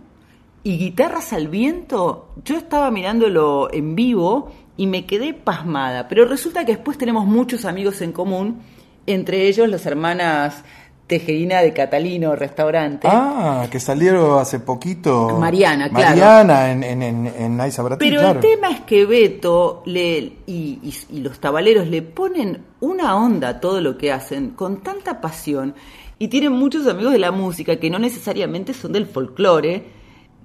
[0.64, 2.34] y guitarras al viento.
[2.44, 6.08] Yo estaba mirándolo en vivo y me quedé pasmada.
[6.08, 8.62] Pero resulta que después tenemos muchos amigos en común,
[9.06, 10.64] entre ellos las hermanas
[11.10, 13.08] Tejerina de Catalino Restaurante.
[13.12, 15.38] Ah, que salieron hace poquito.
[15.40, 16.10] Mariana, claro.
[16.10, 18.40] Mariana en, en, en, en Aiza Baratín, Pero claro.
[18.40, 23.50] el tema es que Beto le, y, y- y los tabaleros le ponen una onda
[23.50, 25.74] a todo lo que hacen con tanta pasión
[26.20, 29.84] y tienen muchos amigos de la música que no necesariamente son del folclore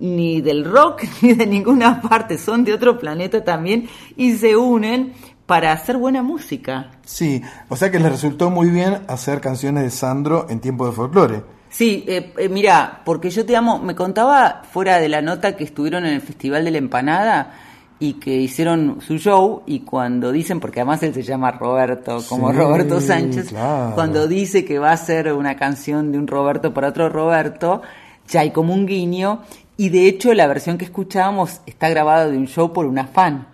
[0.00, 3.86] ni del rock ni de ninguna parte, son de otro planeta también
[4.16, 5.12] y se unen
[5.46, 6.90] para hacer buena música.
[7.04, 10.92] Sí, o sea que les resultó muy bien hacer canciones de Sandro en tiempo de
[10.92, 11.42] folclore.
[11.68, 15.64] Sí, eh, eh, mira, porque yo te amo, me contaba fuera de la nota que
[15.64, 17.52] estuvieron en el Festival de la Empanada
[17.98, 22.50] y que hicieron su show y cuando dicen, porque además él se llama Roberto, como
[22.50, 23.92] Sí, Roberto Sánchez, claro.
[23.94, 27.82] cuando dice que va a ser una canción de un Roberto para otro Roberto,
[28.28, 29.40] ya hay como un guiño
[29.76, 33.48] y de hecho la versión que escuchábamos está grabada de un show por una fan.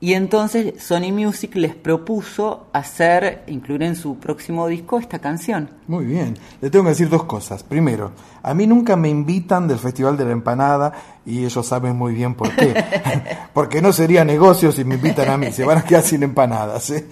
[0.00, 5.70] Y entonces Sony Music les propuso hacer, incluir en su próximo disco esta canción.
[5.86, 6.36] Muy bien.
[6.60, 7.62] Le tengo que decir dos cosas.
[7.62, 8.12] Primero,
[8.42, 10.92] a mí nunca me invitan del Festival de la Empanada
[11.24, 12.74] y ellos saben muy bien por qué.
[13.54, 16.90] Porque no sería negocio si me invitan a mí, se van a quedar sin empanadas.
[16.90, 17.06] ¿eh?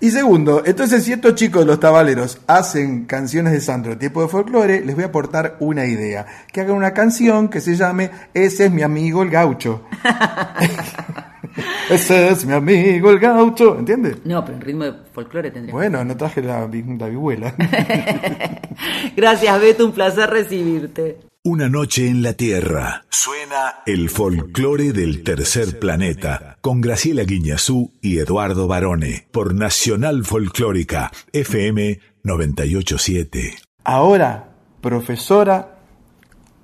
[0.00, 4.26] Y segundo, entonces si estos chicos de los tabaleros hacen canciones de Sandro, tipo de
[4.26, 6.26] folclore, les voy a aportar una idea.
[6.50, 9.82] Que hagan una canción que se llame Ese es mi amigo el gaucho.
[11.90, 14.18] Ese es mi amigo el gaucho, ¿entiendes?
[14.24, 15.72] No, pero en ritmo de folclore tendría.
[15.72, 17.54] Bueno, no traje la, la vihuela.
[19.16, 21.18] Gracias, Beto, un placer recibirte.
[21.44, 23.04] Una noche en la Tierra.
[23.08, 31.10] Suena el folclore del tercer planeta con Graciela Guiñazú y Eduardo Barone por Nacional Folclórica
[31.32, 33.56] FM 987.
[33.82, 35.80] Ahora, profesora,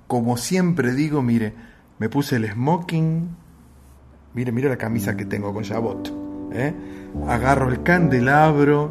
[0.07, 1.53] como siempre digo, mire,
[1.97, 3.35] me puse el smoking,
[4.33, 6.11] mire, mire la camisa que tengo con Jabot,
[6.51, 6.73] ¿eh?
[7.27, 8.89] agarro el candelabro,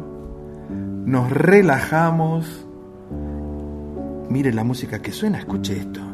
[1.05, 2.67] nos relajamos,
[4.29, 6.08] mire la música que suena, escuche esto.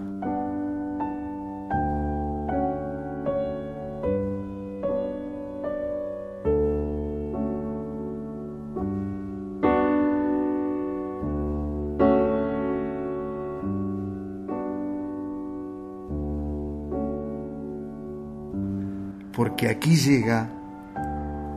[19.36, 20.50] Porque aquí llega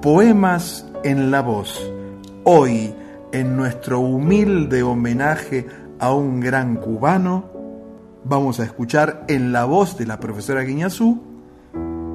[0.03, 1.93] Poemas en la Voz.
[2.45, 2.93] Hoy,
[3.33, 5.67] en nuestro humilde homenaje
[5.99, 7.45] a un gran cubano,
[8.25, 11.23] vamos a escuchar en la voz de la profesora Guiñazú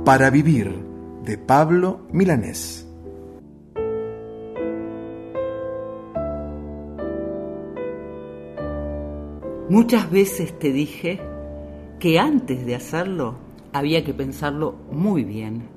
[0.06, 0.76] Para Vivir,
[1.24, 2.88] de Pablo Milanés.
[9.70, 11.22] Muchas veces te dije
[12.00, 15.70] que antes de hacerlo había que pensarlo muy bien,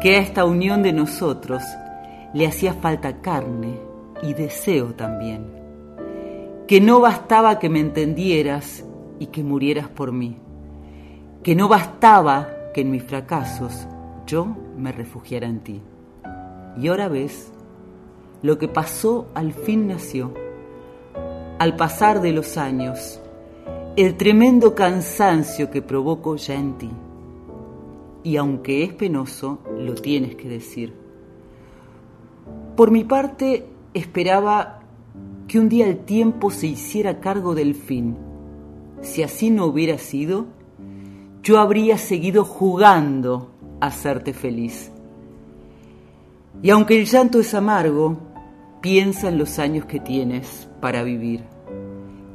[0.00, 1.62] que a esta unión de nosotros
[2.32, 3.78] le hacía falta carne
[4.22, 5.46] y deseo también,
[6.68, 8.84] que no bastaba que me entendieras
[9.18, 10.36] y que murieras por mí,
[11.42, 13.86] que no bastaba que en mis fracasos
[14.26, 15.82] yo me refugiara en ti.
[16.78, 17.50] Y ahora ves,
[18.42, 20.32] lo que pasó al fin nació
[21.58, 23.20] al pasar de los años,
[23.96, 26.90] el tremendo cansancio que provoco ya en ti.
[28.22, 30.94] Y aunque es penoso, lo tienes que decir.
[32.76, 34.80] Por mi parte, esperaba
[35.48, 38.16] que un día el tiempo se hiciera cargo del fin.
[39.02, 40.46] Si así no hubiera sido,
[41.42, 43.50] yo habría seguido jugando
[43.80, 44.92] a hacerte feliz.
[46.62, 48.18] Y aunque el llanto es amargo,
[48.80, 51.42] piensa en los años que tienes para vivir,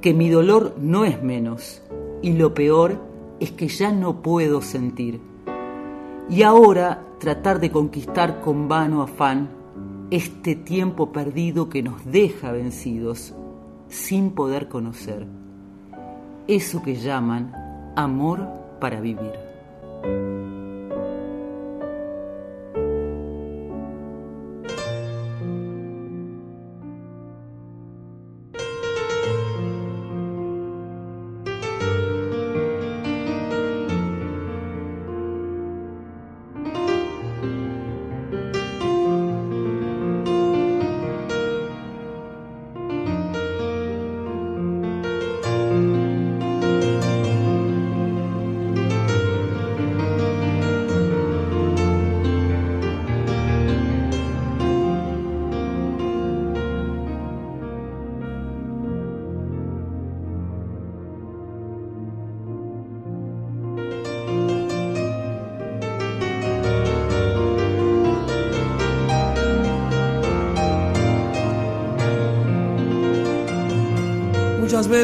[0.05, 1.81] que mi dolor no es menos
[2.21, 3.01] y lo peor
[3.39, 5.19] es que ya no puedo sentir.
[6.29, 9.49] Y ahora tratar de conquistar con vano afán
[10.11, 13.33] este tiempo perdido que nos deja vencidos
[13.87, 15.25] sin poder conocer
[16.47, 17.51] eso que llaman
[17.95, 18.47] amor
[18.79, 19.33] para vivir.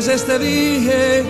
[0.08, 1.24] Veces te dije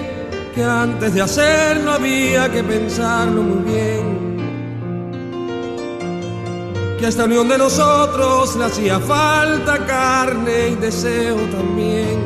[0.56, 4.38] que antes de hacerlo había que pensarlo muy bien.
[6.98, 12.18] Que esta unión de nosotros le hacía falta carne y deseo también.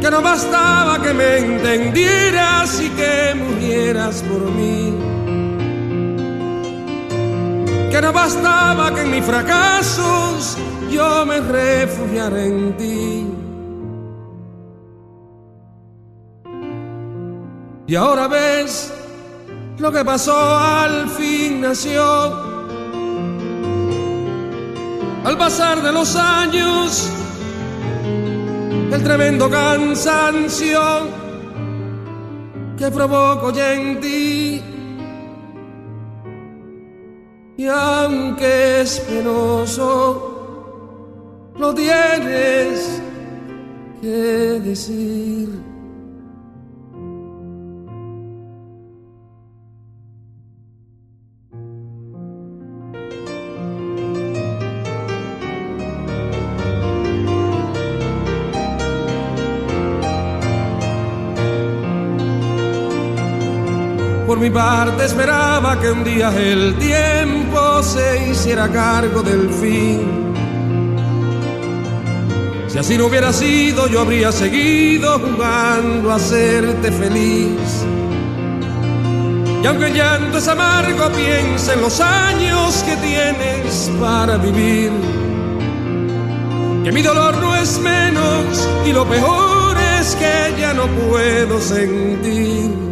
[0.00, 4.94] Que no bastaba que me entendieras y que murieras por mí.
[7.90, 10.56] Que no bastaba que en mis fracasos
[10.92, 13.31] yo me refugiara en ti.
[17.92, 18.90] Y ahora ves
[19.76, 22.02] lo que pasó al fin nació.
[25.24, 27.10] Al pasar de los años,
[28.92, 30.80] el tremendo cansancio
[32.78, 34.62] que provoco ya en ti.
[37.58, 40.30] Y aunque es penoso,
[41.58, 43.02] lo tienes
[44.00, 44.08] que
[44.64, 45.71] decir.
[64.52, 70.34] Parte esperaba que un día el tiempo se hiciera cargo del fin.
[72.68, 77.84] Si así no hubiera sido, yo habría seguido jugando a hacerte feliz.
[79.62, 84.90] Y aunque el llanto es amargo, piensa en los años que tienes para vivir.
[86.84, 92.91] Que mi dolor no es menos y lo peor es que ya no puedo sentir.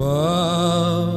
[0.00, 1.10] Para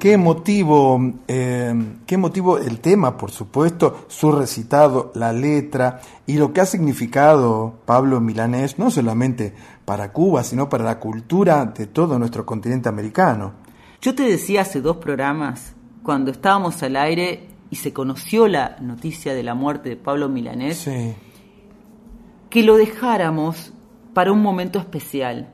[0.00, 0.98] Qué motivo,
[1.28, 1.74] eh,
[2.06, 7.74] qué motivo el tema, por supuesto, su recitado, la letra y lo que ha significado
[7.84, 9.52] Pablo Milanés, no solamente
[9.90, 13.54] para Cuba, sino para la cultura de todo nuestro continente americano.
[14.00, 19.34] Yo te decía hace dos programas, cuando estábamos al aire y se conoció la noticia
[19.34, 20.88] de la muerte de Pablo Milanés,
[22.50, 23.72] que lo dejáramos
[24.14, 25.52] para un momento especial,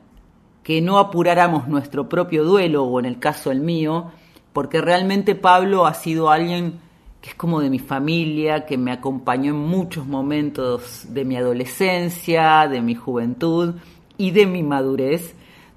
[0.61, 4.11] que no apuráramos nuestro propio duelo, o en el caso el mío,
[4.53, 6.79] porque realmente Pablo ha sido alguien
[7.21, 12.67] que es como de mi familia, que me acompañó en muchos momentos de mi adolescencia,
[12.67, 13.73] de mi juventud
[14.17, 15.35] y de mi madurez.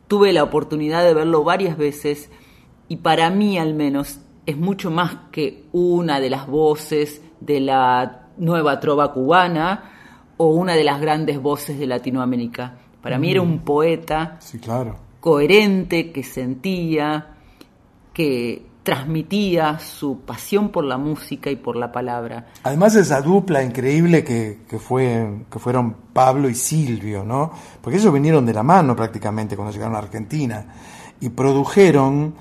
[0.08, 2.30] Tuve la oportunidad de verlo varias veces
[2.88, 8.28] y para mí al menos es mucho más que una de las voces de la
[8.36, 9.92] nueva trova cubana
[10.36, 12.78] o una de las grandes voces de Latinoamérica.
[13.02, 14.96] Para mí era un poeta sí, claro.
[15.20, 17.34] coherente, que sentía,
[18.12, 22.46] que transmitía su pasión por la música y por la palabra.
[22.62, 27.52] Además esa dupla increíble que, que, fue, que fueron Pablo y Silvio, ¿no?
[27.80, 30.66] Porque ellos vinieron de la mano prácticamente cuando llegaron a Argentina
[31.20, 32.34] y produjeron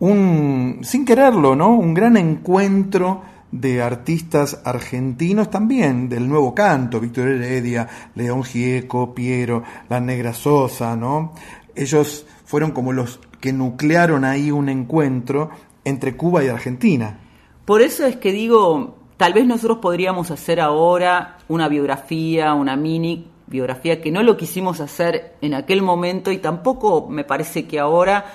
[0.00, 1.70] un, sin quererlo, ¿no?
[1.70, 9.62] Un gran encuentro de artistas argentinos también, del nuevo canto, Víctor Heredia, León Gieco, Piero,
[9.90, 11.34] La Negra Sosa, ¿no?
[11.74, 15.50] Ellos fueron como los que nuclearon ahí un encuentro
[15.84, 17.18] entre Cuba y Argentina.
[17.64, 23.28] Por eso es que digo, tal vez nosotros podríamos hacer ahora una biografía, una mini
[23.46, 28.32] biografía, que no lo quisimos hacer en aquel momento y tampoco me parece que ahora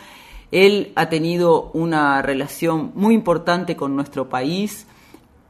[0.52, 4.88] él ha tenido una relación muy importante con nuestro país.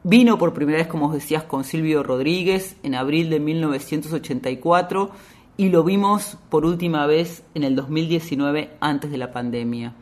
[0.02, 5.10] Vino por primera vez, como os decías, con Silvio Rodríguez en abril de 1984
[5.56, 9.92] y lo vimos por última vez en el 2019 antes de la pandemia.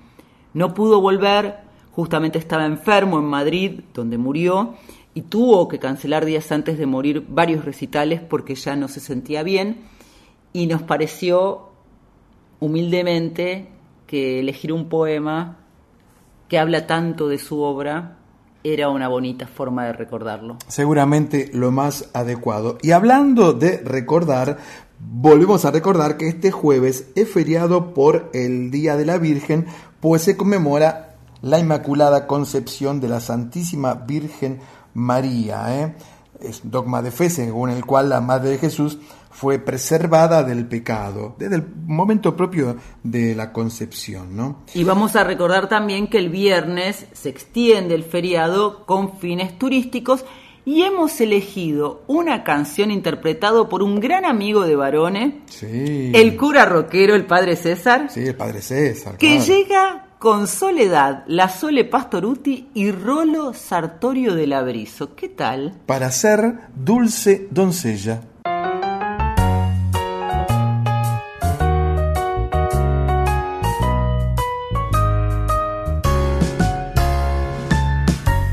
[0.54, 1.65] No pudo volver
[1.96, 4.74] justamente estaba enfermo en Madrid, donde murió,
[5.14, 9.42] y tuvo que cancelar días antes de morir varios recitales porque ya no se sentía
[9.42, 9.78] bien,
[10.52, 11.70] y nos pareció
[12.60, 13.70] humildemente
[14.06, 15.56] que elegir un poema
[16.48, 18.18] que habla tanto de su obra
[18.62, 20.58] era una bonita forma de recordarlo.
[20.68, 22.76] Seguramente lo más adecuado.
[22.82, 24.58] Y hablando de recordar,
[25.00, 29.66] volvemos a recordar que este jueves es feriado por el Día de la Virgen,
[30.00, 34.60] pues se conmemora la Inmaculada Concepción de la Santísima Virgen
[34.94, 35.82] María.
[35.82, 35.94] ¿eh?
[36.40, 38.98] Es un dogma de fe según el cual la Madre de Jesús
[39.36, 44.62] fue preservada del pecado desde el momento propio de la concepción, ¿no?
[44.72, 50.24] Y vamos a recordar también que el viernes se extiende el feriado con fines turísticos
[50.64, 56.10] y hemos elegido una canción interpretada por un gran amigo de varones, sí.
[56.14, 58.08] el cura rockero, el padre César.
[58.10, 59.18] Sí, el padre César.
[59.18, 59.44] Que claro.
[59.44, 65.14] llega con Soledad, la Sole Pastoruti y Rolo Sartorio del Abrizo.
[65.14, 65.74] ¿Qué tal?
[65.86, 68.22] Para ser dulce doncella.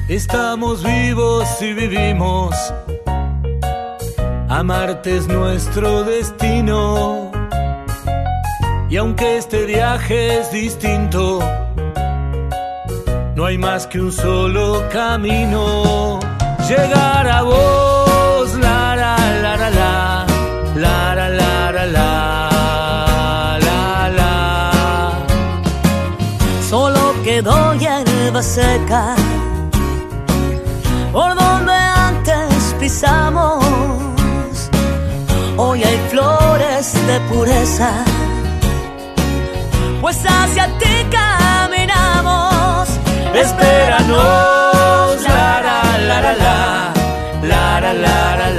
[0.07, 2.55] Estamos vivos y vivimos.
[4.47, 7.32] Amarte es nuestro destino.
[8.93, 11.39] Y aunque este viaje es distinto,
[13.35, 16.19] no hay más que un solo camino.
[16.69, 20.25] Llegar a vos, la la la la la,
[20.75, 21.87] la la la la
[23.65, 25.11] la, la.
[26.69, 29.15] Solo quedó hierba seca
[31.11, 34.69] por donde antes pisamos.
[35.57, 38.05] Hoy hay flores de pureza,
[40.03, 42.89] pues hacia ti caminamos.
[43.33, 46.93] Espéranos, la la la la la,
[47.41, 48.52] la la la la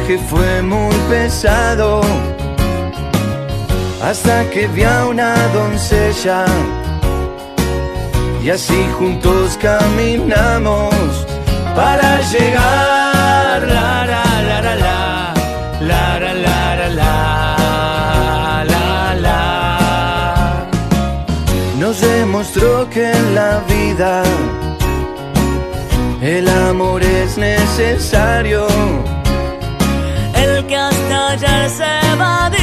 [0.00, 2.00] viaje fue muy pesado.
[4.02, 6.44] Hasta que vi a una doncella
[8.42, 10.94] y así juntos caminamos
[11.74, 13.62] para llegar.
[13.62, 15.34] La la la la la,
[15.80, 20.66] la la la la la, la la.
[21.78, 24.22] Nos demostró que en la vida
[26.22, 28.66] el amor es necesario.
[31.32, 32.59] El que hasta ayer se evadía, hoy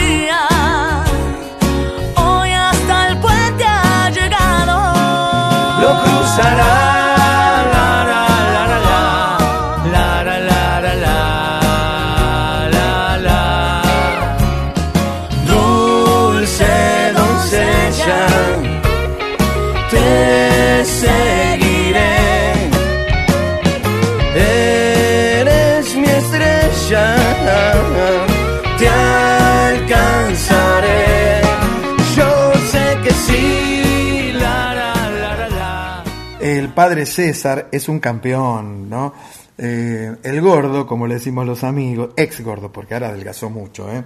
[36.77, 39.11] Padre César es un campeón, ¿no?
[39.57, 44.03] Eh, el gordo, como le decimos los amigos, ex gordo, porque ahora adelgazó mucho, ¿eh?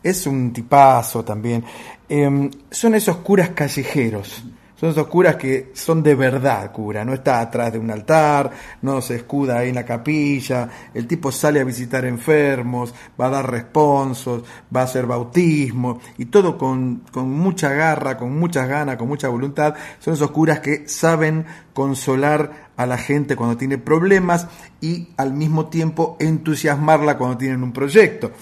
[0.00, 1.64] es un tipazo también.
[2.08, 4.44] Eh, son esos curas callejeros,
[4.82, 8.50] son esos curas que son de verdad cura, no está atrás de un altar,
[8.82, 13.30] no se escuda ahí en la capilla, el tipo sale a visitar enfermos, va a
[13.30, 14.42] dar responsos,
[14.74, 19.28] va a hacer bautismo, y todo con, con mucha garra, con muchas ganas, con mucha
[19.28, 19.76] voluntad.
[20.00, 24.48] Son esos curas que saben consolar a la gente cuando tiene problemas
[24.80, 28.32] y al mismo tiempo entusiasmarla cuando tienen un proyecto.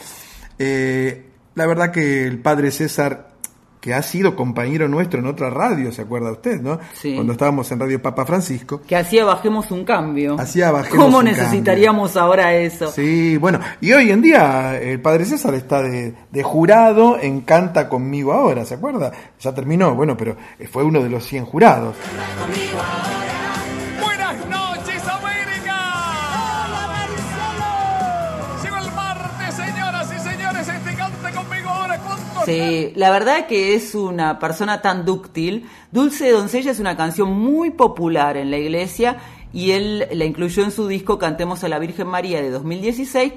[0.59, 3.30] Eh, la verdad que el padre César
[3.81, 6.79] que ha sido compañero nuestro en otra radio, ¿se acuerda usted, no?
[6.95, 7.15] Sí.
[7.15, 8.83] Cuando estábamos en Radio Papa Francisco.
[8.83, 10.39] Que hacía bajemos un cambio.
[10.39, 12.91] Hacía bajemos ¿Cómo un necesitaríamos ahora eso?
[12.91, 17.89] Sí, bueno, y hoy en día el padre César está de, de jurado en Canta
[17.89, 19.13] conmigo ahora, ¿se acuerda?
[19.41, 20.37] Ya terminó, bueno, pero
[20.71, 21.97] fue uno de los 100 jurados.
[32.51, 35.69] Sí, la verdad que es una persona tan dúctil.
[35.93, 39.19] Dulce Doncella es una canción muy popular en la iglesia
[39.53, 43.33] y él la incluyó en su disco Cantemos a la Virgen María de 2016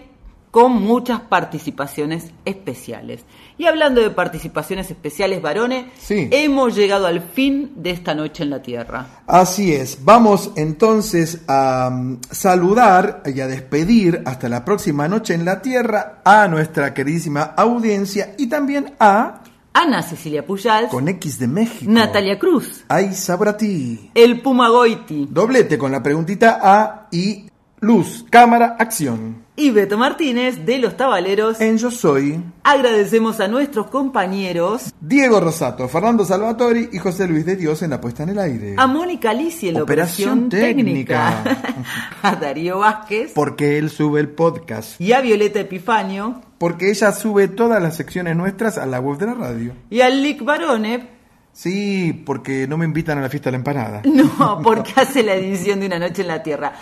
[0.54, 3.22] con muchas participaciones especiales.
[3.58, 6.28] Y hablando de participaciones especiales, varones, Sí.
[6.30, 9.08] hemos llegado al fin de esta noche en la Tierra.
[9.26, 15.44] Así es, vamos entonces a mm, saludar y a despedir hasta la próxima noche en
[15.44, 19.42] la Tierra a nuestra queridísima audiencia y también a
[19.74, 21.92] Ana Cecilia Pujals, con X de México.
[21.92, 24.12] Natalia Cruz, Ay, Sabrati.
[24.14, 27.48] el Puma Goiti Doblete con la preguntita A y
[27.84, 29.44] luz, cámara, acción.
[29.56, 31.60] y Beto Martínez de Los Tabaleros.
[31.62, 37.58] En Yo Soy, Agradecemos a nuestros compañeros, Diego Rosato, Fernando Salvatori y José Luis de
[37.58, 38.76] Dios en la puesta en el aire.
[38.78, 41.44] a Mónica Alici en la Operación operación, técnica,
[42.24, 45.00] a Darío Vázquez Porque él sube el podcast.
[45.02, 49.26] y a Violeta Epifanio Porque ella sube todas las secciones nuestras a la web de
[49.26, 49.74] la radio.
[49.90, 51.10] y al Lick Barone,
[51.56, 54.02] Sí, porque no me invitan a la fiesta de la empanada.
[54.06, 56.74] no, porque hace la edición de Una Noche en la Tierra.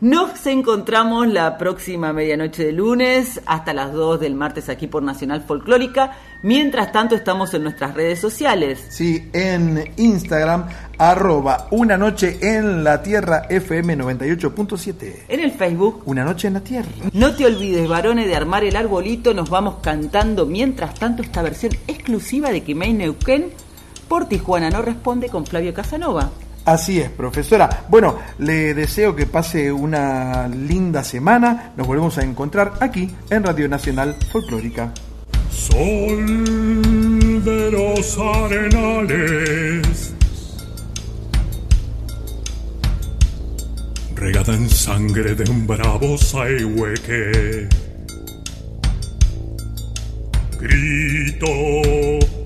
[0.00, 5.42] Nos encontramos la próxima medianoche de lunes hasta las 2 del martes aquí por Nacional
[5.42, 6.16] Folclórica.
[6.44, 8.78] Mientras tanto estamos en nuestras redes sociales.
[8.90, 10.68] Sí, en Instagram,
[10.98, 15.14] arroba una noche en la tierra FM 98.7.
[15.26, 16.02] En el Facebook.
[16.06, 16.88] Una noche en la tierra.
[17.12, 19.34] No te olvides, varones, de armar el arbolito.
[19.34, 23.46] Nos vamos cantando mientras tanto esta versión exclusiva de Kimei Neuquén
[24.06, 26.30] por Tijuana No Responde con Flavio Casanova.
[26.68, 27.86] Así es, profesora.
[27.88, 31.72] Bueno, le deseo que pase una linda semana.
[31.78, 34.92] Nos volvemos a encontrar aquí en Radio Nacional Folclórica.
[35.50, 40.12] Sol de los arenales,
[44.14, 47.66] regada en sangre de un bravo saihueque.
[50.60, 51.46] Grito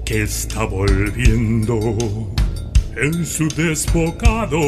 [0.05, 1.77] que está volviendo
[2.97, 4.61] en su desbocado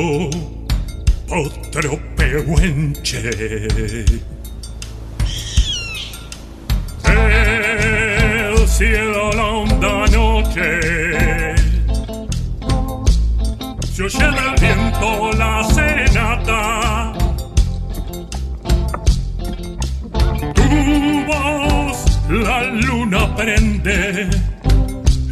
[1.29, 3.31] otro pehuenche.
[7.05, 11.55] El cielo la honda noche
[13.93, 17.13] se oye del viento la serenata
[20.55, 21.99] tu voz
[22.29, 24.29] la luna prende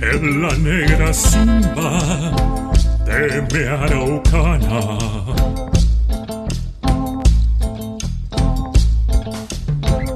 [0.01, 2.33] en la negra simba
[3.69, 4.81] araucana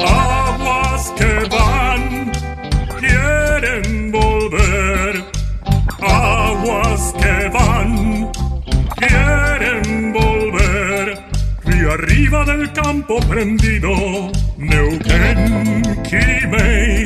[0.01, 2.33] aguas que van
[3.01, 5.25] quieren volver.
[6.01, 8.31] Aguas que van
[8.97, 11.19] quieren volver.
[11.65, 13.91] Río arriba del campo prendido
[14.57, 17.06] Neuquén Quimei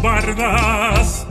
[0.00, 1.26] Tus bardas.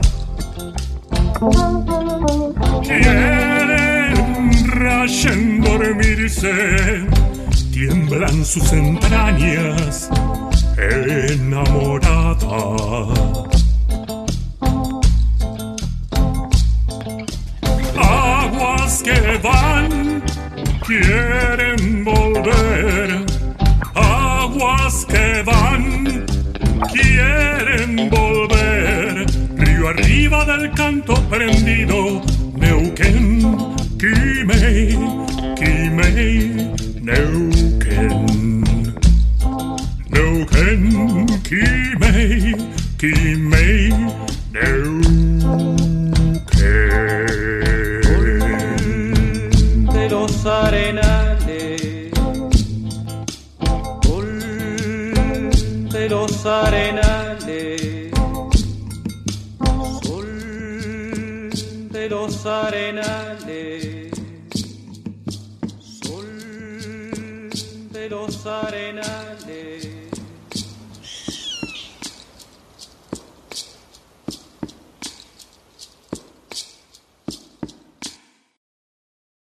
[2.82, 7.06] Quieren rayen dormirse,
[7.72, 9.99] tiemblan sus entrañas